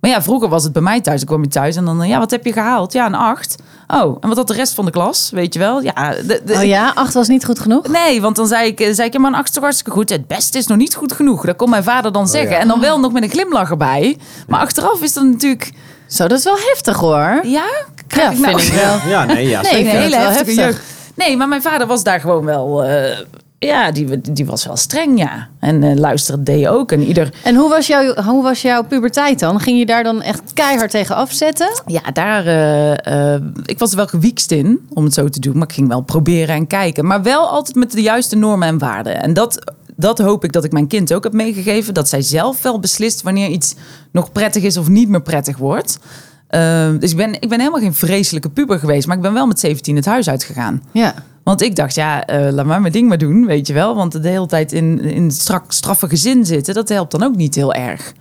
Maar 0.00 0.10
ja, 0.10 0.22
vroeger 0.22 0.48
was 0.48 0.64
het 0.64 0.72
bij 0.72 0.82
mij 0.82 1.00
thuis. 1.00 1.18
Dan 1.18 1.28
kwam 1.28 1.42
je 1.42 1.48
thuis 1.48 1.76
en 1.76 1.84
dan, 1.84 2.02
eh, 2.02 2.08
ja, 2.08 2.18
wat 2.18 2.30
heb 2.30 2.44
je 2.44 2.52
gehaald? 2.52 2.92
Ja, 2.92 3.06
een 3.06 3.14
acht. 3.14 3.56
Oh, 3.88 4.16
en 4.20 4.28
wat 4.28 4.36
had 4.36 4.46
de 4.46 4.52
rest 4.54 4.74
van 4.74 4.84
de 4.84 4.90
klas? 4.90 5.30
Weet 5.32 5.52
je 5.54 5.58
wel? 5.60 5.80
Ja, 5.82 5.92
de, 6.26 6.40
de- 6.44 6.54
Oh 6.54 6.64
ja, 6.64 6.92
acht 6.94 7.14
was 7.14 7.28
niet 7.28 7.44
goed 7.44 7.60
genoeg? 7.60 7.86
Nee, 7.88 8.20
want 8.20 8.36
dan 8.36 8.46
zei 8.46 8.66
ik, 8.66 8.80
eh, 8.80 8.94
zei 8.94 9.06
ik, 9.06 9.12
ja, 9.12 9.20
maar 9.20 9.30
een 9.32 9.36
acht 9.38 9.48
is 9.48 9.54
toch 9.54 9.62
hartstikke 9.62 9.90
goed. 9.92 10.10
Het 10.10 10.26
beste 10.26 10.58
is 10.58 10.66
nog 10.66 10.78
niet 10.78 10.94
goed 10.94 11.12
genoeg. 11.12 11.44
Dat 11.44 11.56
kon 11.56 11.70
mijn 11.70 11.84
vader 11.84 12.12
dan 12.12 12.28
zeggen. 12.28 12.58
En 12.58 12.68
dan 12.68 12.80
wel 12.80 13.00
nog 13.00 13.12
met 13.12 13.22
een 13.22 13.30
glimlach 13.30 13.70
erbij. 13.70 14.16
Maar 14.48 14.60
achteraf 14.60 15.02
is 15.02 15.12
dat 15.12 15.24
natuurlijk, 15.24 15.72
Zo, 16.06 16.26
dat 16.28 16.38
is 16.38 16.44
wel 16.44 16.56
heftig 16.56 16.96
hoor. 16.96 17.18
ja, 17.42 17.42
Ja, 17.42 17.64
krijg 18.06 18.32
ik 18.32 18.38
nou- 18.38 18.60
vind 18.60 18.72
ik 18.72 18.80
wel. 18.80 18.96
Ja, 19.08 19.24
nee, 19.24 19.48
ja. 19.48 19.60
Nee, 19.60 19.84
hele 19.86 20.16
heftige 20.16 20.36
heftig. 20.36 20.54
jeugd. 20.54 20.80
Nee, 21.14 21.36
maar 21.36 21.48
mijn 21.48 21.62
vader 21.62 21.86
was 21.86 22.02
daar 22.02 22.20
gewoon 22.20 22.44
wel, 22.44 22.84
eh, 22.84 23.18
ja, 23.66 23.90
die, 23.92 24.20
die 24.32 24.46
was 24.46 24.66
wel 24.66 24.76
streng, 24.76 25.18
ja. 25.18 25.48
En 25.58 25.82
eh 25.82 25.96
luisteren 25.96 26.44
deed 26.44 26.60
je 26.60 26.68
ook. 26.68 26.92
En 26.92 27.00
ieder, 27.02 27.32
En 27.44 27.54
hoe 27.54 27.68
was, 27.68 27.86
jouw, 27.86 28.14
hoe 28.14 28.42
was 28.42 28.62
jouw 28.62 28.84
puberteit 28.84 29.38
dan? 29.38 29.60
Ging 29.60 29.78
je 29.78 29.86
daar 29.86 30.02
dan 30.02 30.22
echt 30.22 30.40
keihard 30.54 30.90
tegen 30.90 31.16
afzetten? 31.16 31.82
Ja, 31.86 32.00
daar. 32.12 32.46
eh, 32.46 33.34
eh, 33.34 33.42
ik 33.64 33.78
was 33.78 33.90
er 33.90 33.96
wel 33.96 34.06
gewiekst 34.06 34.50
in 34.50 34.80
om 34.92 35.04
het 35.04 35.14
zo 35.14 35.28
te 35.28 35.40
doen. 35.40 35.54
Maar 35.58 35.68
ik 35.68 35.74
ging 35.74 35.88
wel 35.88 36.00
proberen 36.00 36.54
en 36.54 36.66
kijken. 36.66 37.06
Maar 37.06 37.22
wel 37.22 37.48
altijd 37.48 37.76
met 37.76 37.92
de 37.92 38.02
juiste 38.02 38.36
normen 38.36 38.68
en 38.68 38.78
waarden. 38.78 39.22
En 39.22 39.34
dat, 39.34 39.72
dat 39.96 40.18
hoop 40.18 40.44
ik 40.44 40.52
dat 40.52 40.64
ik 40.64 40.72
mijn 40.72 40.86
kind 40.86 41.12
ook 41.12 41.24
heb 41.24 41.32
meegegeven. 41.32 41.94
Dat 41.94 42.08
zij 42.08 42.22
zelf 42.22 42.62
wel 42.62 42.78
beslist 42.80 43.22
wanneer 43.22 43.48
iets 43.48 43.74
nog 44.12 44.32
prettig 44.32 44.62
is 44.62 44.76
of 44.76 44.88
niet 44.88 45.08
meer 45.08 45.22
prettig 45.22 45.56
wordt. 45.56 45.98
Eh, 46.50 46.90
dus 46.98 47.10
ik 47.10 47.16
ben, 47.16 47.34
ik 47.34 47.48
ben 47.48 47.58
helemaal 47.58 47.80
geen 47.80 47.94
vreselijke 47.94 48.50
puber 48.50 48.78
geweest. 48.78 49.06
Maar 49.06 49.16
ik 49.16 49.22
ben 49.22 49.32
wel 49.32 49.46
met 49.46 49.60
17 49.60 49.96
het 49.96 50.04
huis 50.04 50.28
uitgegaan. 50.28 50.82
Ja. 50.92 51.14
Want 51.42 51.62
ik 51.62 51.76
dacht, 51.76 51.94
ja, 51.94 52.26
eh, 52.26 52.52
laat 52.52 52.66
maar 52.66 52.80
mijn 52.80 52.92
ding 52.92 53.08
maar 53.08 53.18
doen, 53.18 53.46
weet 53.46 53.66
je 53.66 53.72
wel. 53.72 53.94
Want 53.94 54.22
de 54.22 54.28
hele 54.28 54.46
tijd 54.46 54.72
in, 54.72 55.00
in 55.00 55.30
strak, 55.30 55.72
straffe 55.72 56.08
gezin 56.08 56.46
zitten, 56.46 56.74
dat 56.74 56.88
helpt 56.88 57.10
dan 57.10 57.22
ook 57.22 57.36
niet 57.36 57.54
heel 57.54 57.74
erg. 57.74 58.12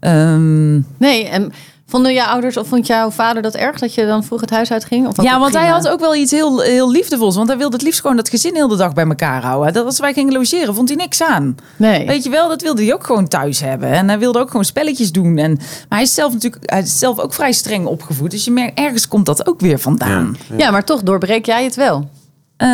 Ehm, 0.00 0.74
Nee, 0.96 1.28
en 1.28 1.52
vonden 1.90 2.12
jouw 2.12 2.26
ouders 2.26 2.56
of 2.56 2.68
vond 2.68 2.86
jouw 2.86 3.10
vader 3.10 3.42
dat 3.42 3.54
erg 3.54 3.78
dat 3.78 3.94
je 3.94 4.06
dan 4.06 4.24
vroeg 4.24 4.40
het 4.40 4.50
huis 4.50 4.72
uitging? 4.72 5.06
Of 5.06 5.16
was 5.16 5.24
Ja, 5.24 5.38
want 5.38 5.54
hij 5.54 5.66
had 5.66 5.88
ook 5.88 6.00
wel 6.00 6.14
iets 6.14 6.30
heel, 6.30 6.60
heel 6.60 6.90
liefdevols. 6.90 7.36
Want 7.36 7.48
hij 7.48 7.58
wilde 7.58 7.76
het 7.76 7.84
liefst 7.84 8.00
gewoon 8.00 8.16
dat 8.16 8.28
gezin 8.28 8.54
heel 8.54 8.68
de 8.68 8.76
dag 8.76 8.92
bij 8.92 9.06
elkaar 9.06 9.42
houden. 9.42 9.72
Dat 9.72 9.84
als 9.84 9.98
wij 9.98 10.12
gingen 10.12 10.32
logeren, 10.32 10.74
vond 10.74 10.88
hij 10.88 10.96
niks 10.96 11.22
aan. 11.22 11.56
Nee. 11.76 12.06
Weet 12.06 12.24
je 12.24 12.30
wel, 12.30 12.48
dat 12.48 12.62
wilde 12.62 12.84
hij 12.84 12.94
ook 12.94 13.04
gewoon 13.04 13.28
thuis 13.28 13.60
hebben. 13.60 13.88
En 13.88 14.08
hij 14.08 14.18
wilde 14.18 14.38
ook 14.38 14.50
gewoon 14.50 14.64
spelletjes 14.64 15.12
doen. 15.12 15.38
En, 15.38 15.52
maar 15.56 15.98
hij 15.98 16.02
is 16.02 16.14
zelf 16.14 16.32
natuurlijk 16.32 16.70
hij 16.70 16.80
is 16.80 16.98
zelf 16.98 17.18
ook 17.18 17.34
vrij 17.34 17.52
streng 17.52 17.86
opgevoed. 17.86 18.30
Dus 18.30 18.44
je 18.44 18.50
merkt, 18.50 18.78
ergens 18.78 19.08
komt 19.08 19.26
dat 19.26 19.48
ook 19.48 19.60
weer 19.60 19.78
vandaan. 19.78 20.36
Ja, 20.56 20.70
maar 20.70 20.84
toch 20.84 21.02
doorbreek 21.02 21.46
jij 21.46 21.64
het 21.64 21.74
wel. 21.74 22.08
Eh, 22.56 22.68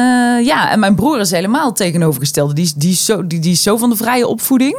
ja, 0.44 0.70
en 0.70 0.78
mijn 0.78 0.94
broer 0.94 1.20
is 1.20 1.30
helemaal 1.30 1.66
het 1.66 1.76
tegenovergestelde. 1.76 2.54
Die 2.54 2.64
is, 2.64 2.74
die, 2.74 2.90
is 2.90 3.04
zo, 3.04 3.26
die, 3.26 3.38
die 3.38 3.52
is 3.52 3.62
zo 3.62 3.76
van 3.76 3.90
de 3.90 3.96
vrije 3.96 4.26
opvoeding. 4.26 4.76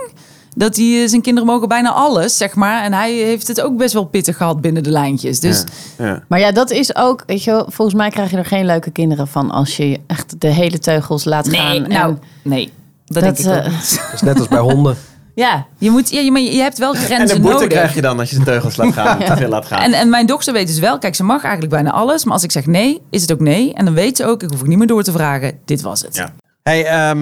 Dat 0.57 0.75
hij 0.75 1.01
eh, 1.01 1.09
zijn 1.09 1.21
kinderen 1.21 1.49
mogen 1.49 1.67
bijna 1.67 1.91
alles, 1.91 2.37
zeg 2.37 2.55
maar. 2.55 2.83
En 2.83 2.93
hij 2.93 3.13
heeft 3.13 3.47
het 3.47 3.61
ook 3.61 3.77
best 3.77 3.93
wel 3.93 4.05
pittig 4.05 4.37
gehad 4.37 4.61
binnen 4.61 4.83
de 4.83 4.89
lijntjes. 4.91 5.39
Dus 5.39 5.63
Ja. 5.97 6.23
Maar 6.27 6.39
ja, 6.39 6.51
dat 6.51 6.71
is 6.71 6.95
ook, 6.95 7.23
weet 7.25 7.43
je 7.43 7.51
wel, 7.51 7.65
volgens 7.69 7.97
mij 7.97 8.09
krijg 8.09 8.31
je 8.31 8.37
er 8.37 8.45
geen 8.45 8.65
leuke 8.65 8.91
kinderen 8.91 9.27
van 9.27 9.51
als 9.51 9.77
je 9.77 9.89
je 9.89 9.99
echt 10.07 10.41
de 10.41 10.47
hele 10.47 10.79
teugels 10.79 11.25
laat 11.25 11.45
nee, 11.45 11.59
gaan. 11.59 11.89
nou, 11.89 12.09
En 12.09 12.19
nee. 12.43 12.71
Dat, 13.05 13.23
dat, 13.23 13.35
denk 13.35 13.37
ik 13.37 13.45
ook 13.45 13.71
eh. 13.71 13.73
Dat 13.73 14.13
is 14.13 14.21
net 14.21 14.39
als 14.39 14.47
bij 14.47 14.59
honden. 14.59 14.97
Ja, 15.37 15.65
je, 15.77 15.89
moet, 15.89 16.09
ja, 16.09 16.19
je, 16.19 16.31
maar 16.31 16.41
je 16.41 16.61
hebt 16.61 16.77
wel 16.77 16.93
En 16.93 16.99
grenzen 16.99 17.35
de 17.35 17.41
boete 17.41 17.53
nodig. 17.53 17.67
krijg 17.67 17.93
je 17.93 18.01
dan 18.01 18.19
als 18.19 18.29
je 18.29 18.37
de 18.37 18.43
teugels 18.43 18.75
laat 18.75 18.93
gaan. 18.93 19.19
te 19.19 19.37
veel 19.37 19.49
laat 19.49 19.65
gaan. 19.65 19.81
En, 19.81 19.93
en 19.93 20.09
mijn 20.09 20.25
dochter 20.25 20.53
weet 20.53 20.67
dus 20.67 20.79
wel, 20.79 20.97
kijk, 20.97 21.15
ze 21.15 21.23
mag 21.23 21.43
eigenlijk 21.43 21.73
bijna 21.73 21.91
alles. 21.91 22.23
Maar 22.23 22.33
als 22.33 22.43
ik 22.43 22.51
zeg 22.51 22.65
nee, 22.65 23.01
is 23.09 23.21
het 23.21 23.31
ook 23.31 23.39
nee. 23.39 23.73
En 23.73 23.85
dan 23.85 23.93
weet 23.93 24.17
ze 24.17 24.25
ook, 24.25 24.43
ik 24.43 24.49
hoef 24.49 24.59
ook 24.59 24.67
niet 24.67 24.77
meer 24.77 24.87
door 24.87 25.03
te 25.03 25.11
vragen. 25.11 25.59
Dit 25.65 25.81
was 25.81 26.01
het. 26.01 26.15
Ja. 26.15 26.33
Hey, 26.63 26.85
ehm, 26.85 27.19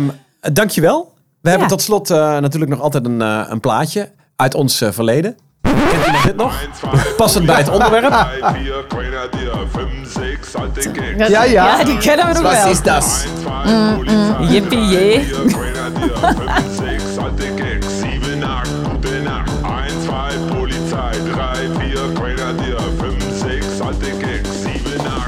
dankjewel. 0.53 1.13
We 1.45 1.51
hebben 1.51 1.69
Ja. 1.69 1.75
tot 1.75 1.81
slot 1.85 2.09
eh, 2.09 2.17
natuurlijk 2.17 2.71
nog 2.71 2.81
altijd 2.81 3.05
een, 3.05 3.21
eh, 3.21 3.41
een 3.49 3.59
plaatje 3.59 4.11
uit 4.35 4.55
ons 4.55 4.81
eh, 4.81 4.91
verleden. 4.91 5.35
Kent 5.61 6.05
iemand 6.05 6.23
dit 6.23 6.35
nog? 6.35 6.53
Passend 7.17 7.45
bij 7.45 7.55
het 7.55 7.69
onderwerp. 7.69 8.11
Ja, 11.17 11.43
ja. 11.43 11.83
die 11.83 11.97
kennen 11.97 12.27
we 12.27 12.33
nog 12.33 12.41
Wat 12.41 12.51
wel. 12.51 12.69
is 12.69 12.81
dat? 12.81 13.25
Jippie, 14.49 14.85
jee. 14.85 15.27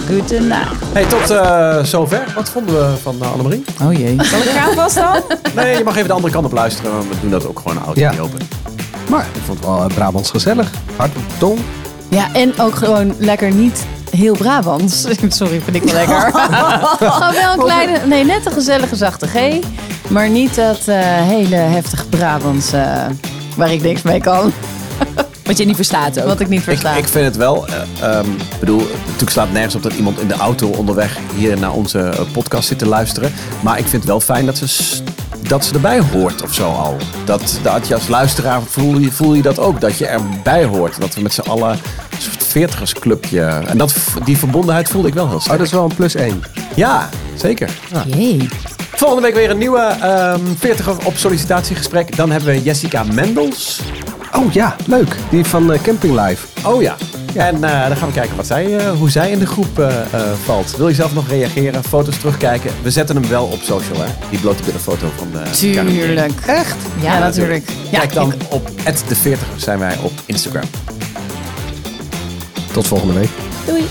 Goedenacht. 0.08 0.76
Hey, 0.94 1.06
tot 1.06 1.30
eh, 1.30 1.84
zover. 1.84 2.24
Wat 2.36 2.50
vonden 2.50 2.76
we 2.92 2.98
van 2.98 3.16
uh, 3.22 3.32
Annemarie? 3.32 3.64
Oh 3.84 3.94
jee. 3.94 4.16
Zal 4.32 4.40
ik 4.40 4.50
gaan 4.50 4.74
vast 4.74 4.96
dan? 4.96 5.22
Nee, 5.56 5.78
je 5.78 5.84
mag 5.84 5.96
even 5.96 6.08
de 6.08 6.14
andere 6.14 6.34
kant 6.34 6.46
op 6.46 6.52
luisteren. 6.52 6.92
want 6.92 7.08
We 7.10 7.16
doen 7.22 7.30
dat 7.32 7.48
ook 7.48 7.60
gewoon 7.60 7.84
audio 7.86 8.04
Ja. 8.04 8.12
niet 8.12 8.20
open. 8.20 8.40
Maar 9.10 9.26
ik 9.34 9.42
vond 9.46 9.58
het 9.60 9.68
wel 9.68 9.78
eh, 9.84 9.96
Brabants 9.96 10.30
gezellig. 10.30 10.70
Hard 10.96 11.16
op 11.16 11.22
de 11.28 11.38
tong. 11.38 11.60
ja, 12.10 12.34
en 12.34 12.60
ook 12.60 12.76
gewoon 12.76 13.16
lekker 13.18 13.52
niet 13.52 13.86
heel 14.10 14.34
Brabants. 14.36 15.06
Sorry, 15.28 15.62
vind 15.62 15.76
ik 15.76 15.84
wel 15.84 15.94
lekker. 15.94 16.32
Gewoon 17.00 17.34
wel 17.44 17.54
een 17.54 17.60
kleine, 17.60 18.00
nee, 18.06 18.24
net 18.26 18.46
een 18.46 18.52
gezellige 18.52 18.96
zachte 18.96 19.28
G. 19.28 19.34
Maar 20.10 20.30
niet 20.30 20.56
dat 20.56 20.80
eh, 20.86 20.98
hele 21.04 21.56
heftige 21.56 22.06
Brabants 22.08 22.72
eh, 22.74 23.06
waar 23.56 23.72
ik 23.72 23.82
niks 23.82 24.02
mee 24.02 24.20
kan. 24.22 24.52
Wat 25.48 25.58
je 25.58 25.66
niet 25.66 25.76
verstaat 25.76 26.20
ook. 26.20 26.26
Wat 26.26 26.40
ik 26.40 26.48
niet 26.48 26.60
Ik, 26.60 26.64
versta. 26.66 26.96
ik 26.96 27.08
vind 27.08 27.26
het 27.26 27.36
wel, 27.36 27.68
eh, 27.68 27.74
ehm, 28.02 28.30
ik 28.32 28.60
bedoel, 28.60 28.88
natuurlijk 29.06 29.32
slaat 29.32 29.46
het 29.46 29.54
nergens 29.54 29.76
op 29.76 29.84
dat 29.84 29.94
iemand 29.94 30.20
in 30.20 30.28
de 30.28 30.34
auto 30.34 30.68
onderweg 30.68 31.18
hier 31.36 31.60
naar 31.60 31.72
onze 31.74 32.00
eh, 32.00 32.20
podcast 32.32 32.68
zit 32.68 32.80
te 32.80 32.86
luisteren. 32.88 33.34
Maar 33.62 33.78
ik 33.78 33.84
vind 33.88 34.02
het 34.02 34.06
wel 34.12 34.20
fijn 34.20 34.46
dat 34.46 34.58
ze, 34.58 34.98
dat 35.48 35.66
ze 35.66 35.74
erbij 35.74 36.00
hoort 36.00 36.42
of 36.42 36.54
zo 36.54 36.72
al. 36.72 36.98
Dat, 37.26 37.60
dat 37.64 37.88
je 37.88 37.94
als 37.94 38.08
luisteraar 38.08 38.62
voel 38.62 38.98
je, 38.98 39.12
voel 39.12 39.34
je 39.34 39.42
dat 39.42 39.60
ook, 39.60 39.82
dat 39.82 39.98
je 39.98 40.06
erbij 40.08 40.66
hoort. 40.66 41.00
Dat 41.02 41.16
we 41.16 41.22
met 41.22 41.34
z'n 41.34 41.42
allen 41.50 41.70
een 41.72 42.22
soort 42.22 42.44
veertigersclubje. 42.44 43.42
En 43.42 43.78
dat, 43.78 43.96
die 44.24 44.38
verbondenheid 44.38 44.90
voelde 44.90 45.08
ik 45.08 45.14
wel 45.14 45.26
heel 45.28 45.36
Oh, 45.36 45.42
sterk. 45.42 45.58
dat 45.58 45.68
is 45.68 45.74
wel 45.74 45.84
een 45.84 45.96
plus 45.96 46.16
één. 46.16 46.44
Ja, 46.76 47.10
zeker. 47.36 47.70
Jee. 48.06 48.50
Volgende 48.92 49.22
week 49.24 49.36
weer 49.36 49.50
een 49.50 49.58
nieuwe 49.58 49.80
ehm 50.02 50.42
40 50.58 51.06
op 51.06 51.18
sollicitatiegesprek. 51.18 52.16
Dan 52.16 52.32
hebben 52.32 52.50
we 52.54 52.64
Jessica 52.64 53.04
Mendels. 53.04 53.82
Oh 54.36 54.54
ja, 54.54 54.76
leuk. 54.86 55.16
Die 55.30 55.46
van 55.46 55.74
eh, 55.74 55.82
Camping 55.82 56.20
Live. 56.20 56.48
Oh 56.68 56.82
ja. 56.82 56.96
En 57.34 57.64
eh, 57.64 57.88
dan 57.88 57.98
gaan 57.98 58.08
we 58.08 58.14
kijken 58.14 58.36
wat 58.36 58.46
zij, 58.48 58.78
eh, 58.78 58.92
hoe 58.92 59.10
zij 59.10 59.32
in 59.32 59.40
de 59.40 59.46
groep 59.46 59.80
eh, 59.80 59.88
eh, 60.02 60.22
valt. 60.44 60.76
Wil 60.78 60.88
je 60.88 60.94
zelf 60.96 61.14
nog 61.14 61.28
reageren? 61.28 61.84
Foto's 61.84 62.18
terugkijken? 62.18 62.72
We 62.82 62.92
zetten 62.92 63.16
hem 63.16 63.28
wel 63.30 63.46
op 63.46 63.60
social, 63.62 64.02
hè? 64.02 64.08
Die 64.30 64.40
blote 64.40 64.64
billenfoto 64.64 65.08
van 65.18 65.28
de 65.32 65.50
Tuurlijk. 65.50 66.32
Echt? 66.46 66.76
Ja, 67.02 67.20
natuurlijk. 67.20 67.70
Ja, 67.92 68.00
Kijk 68.00 68.14
dan 68.14 68.34
ik- 68.34 68.42
op 68.54 68.70
de 69.08 69.16
40 69.16 69.48
zijn 69.56 69.80
wij 69.80 69.98
op 70.02 70.12
Instagram. 70.26 70.70
Tot 72.72 72.88
volgende 72.88 73.14
week. 73.14 73.30
Doei. 73.66 73.84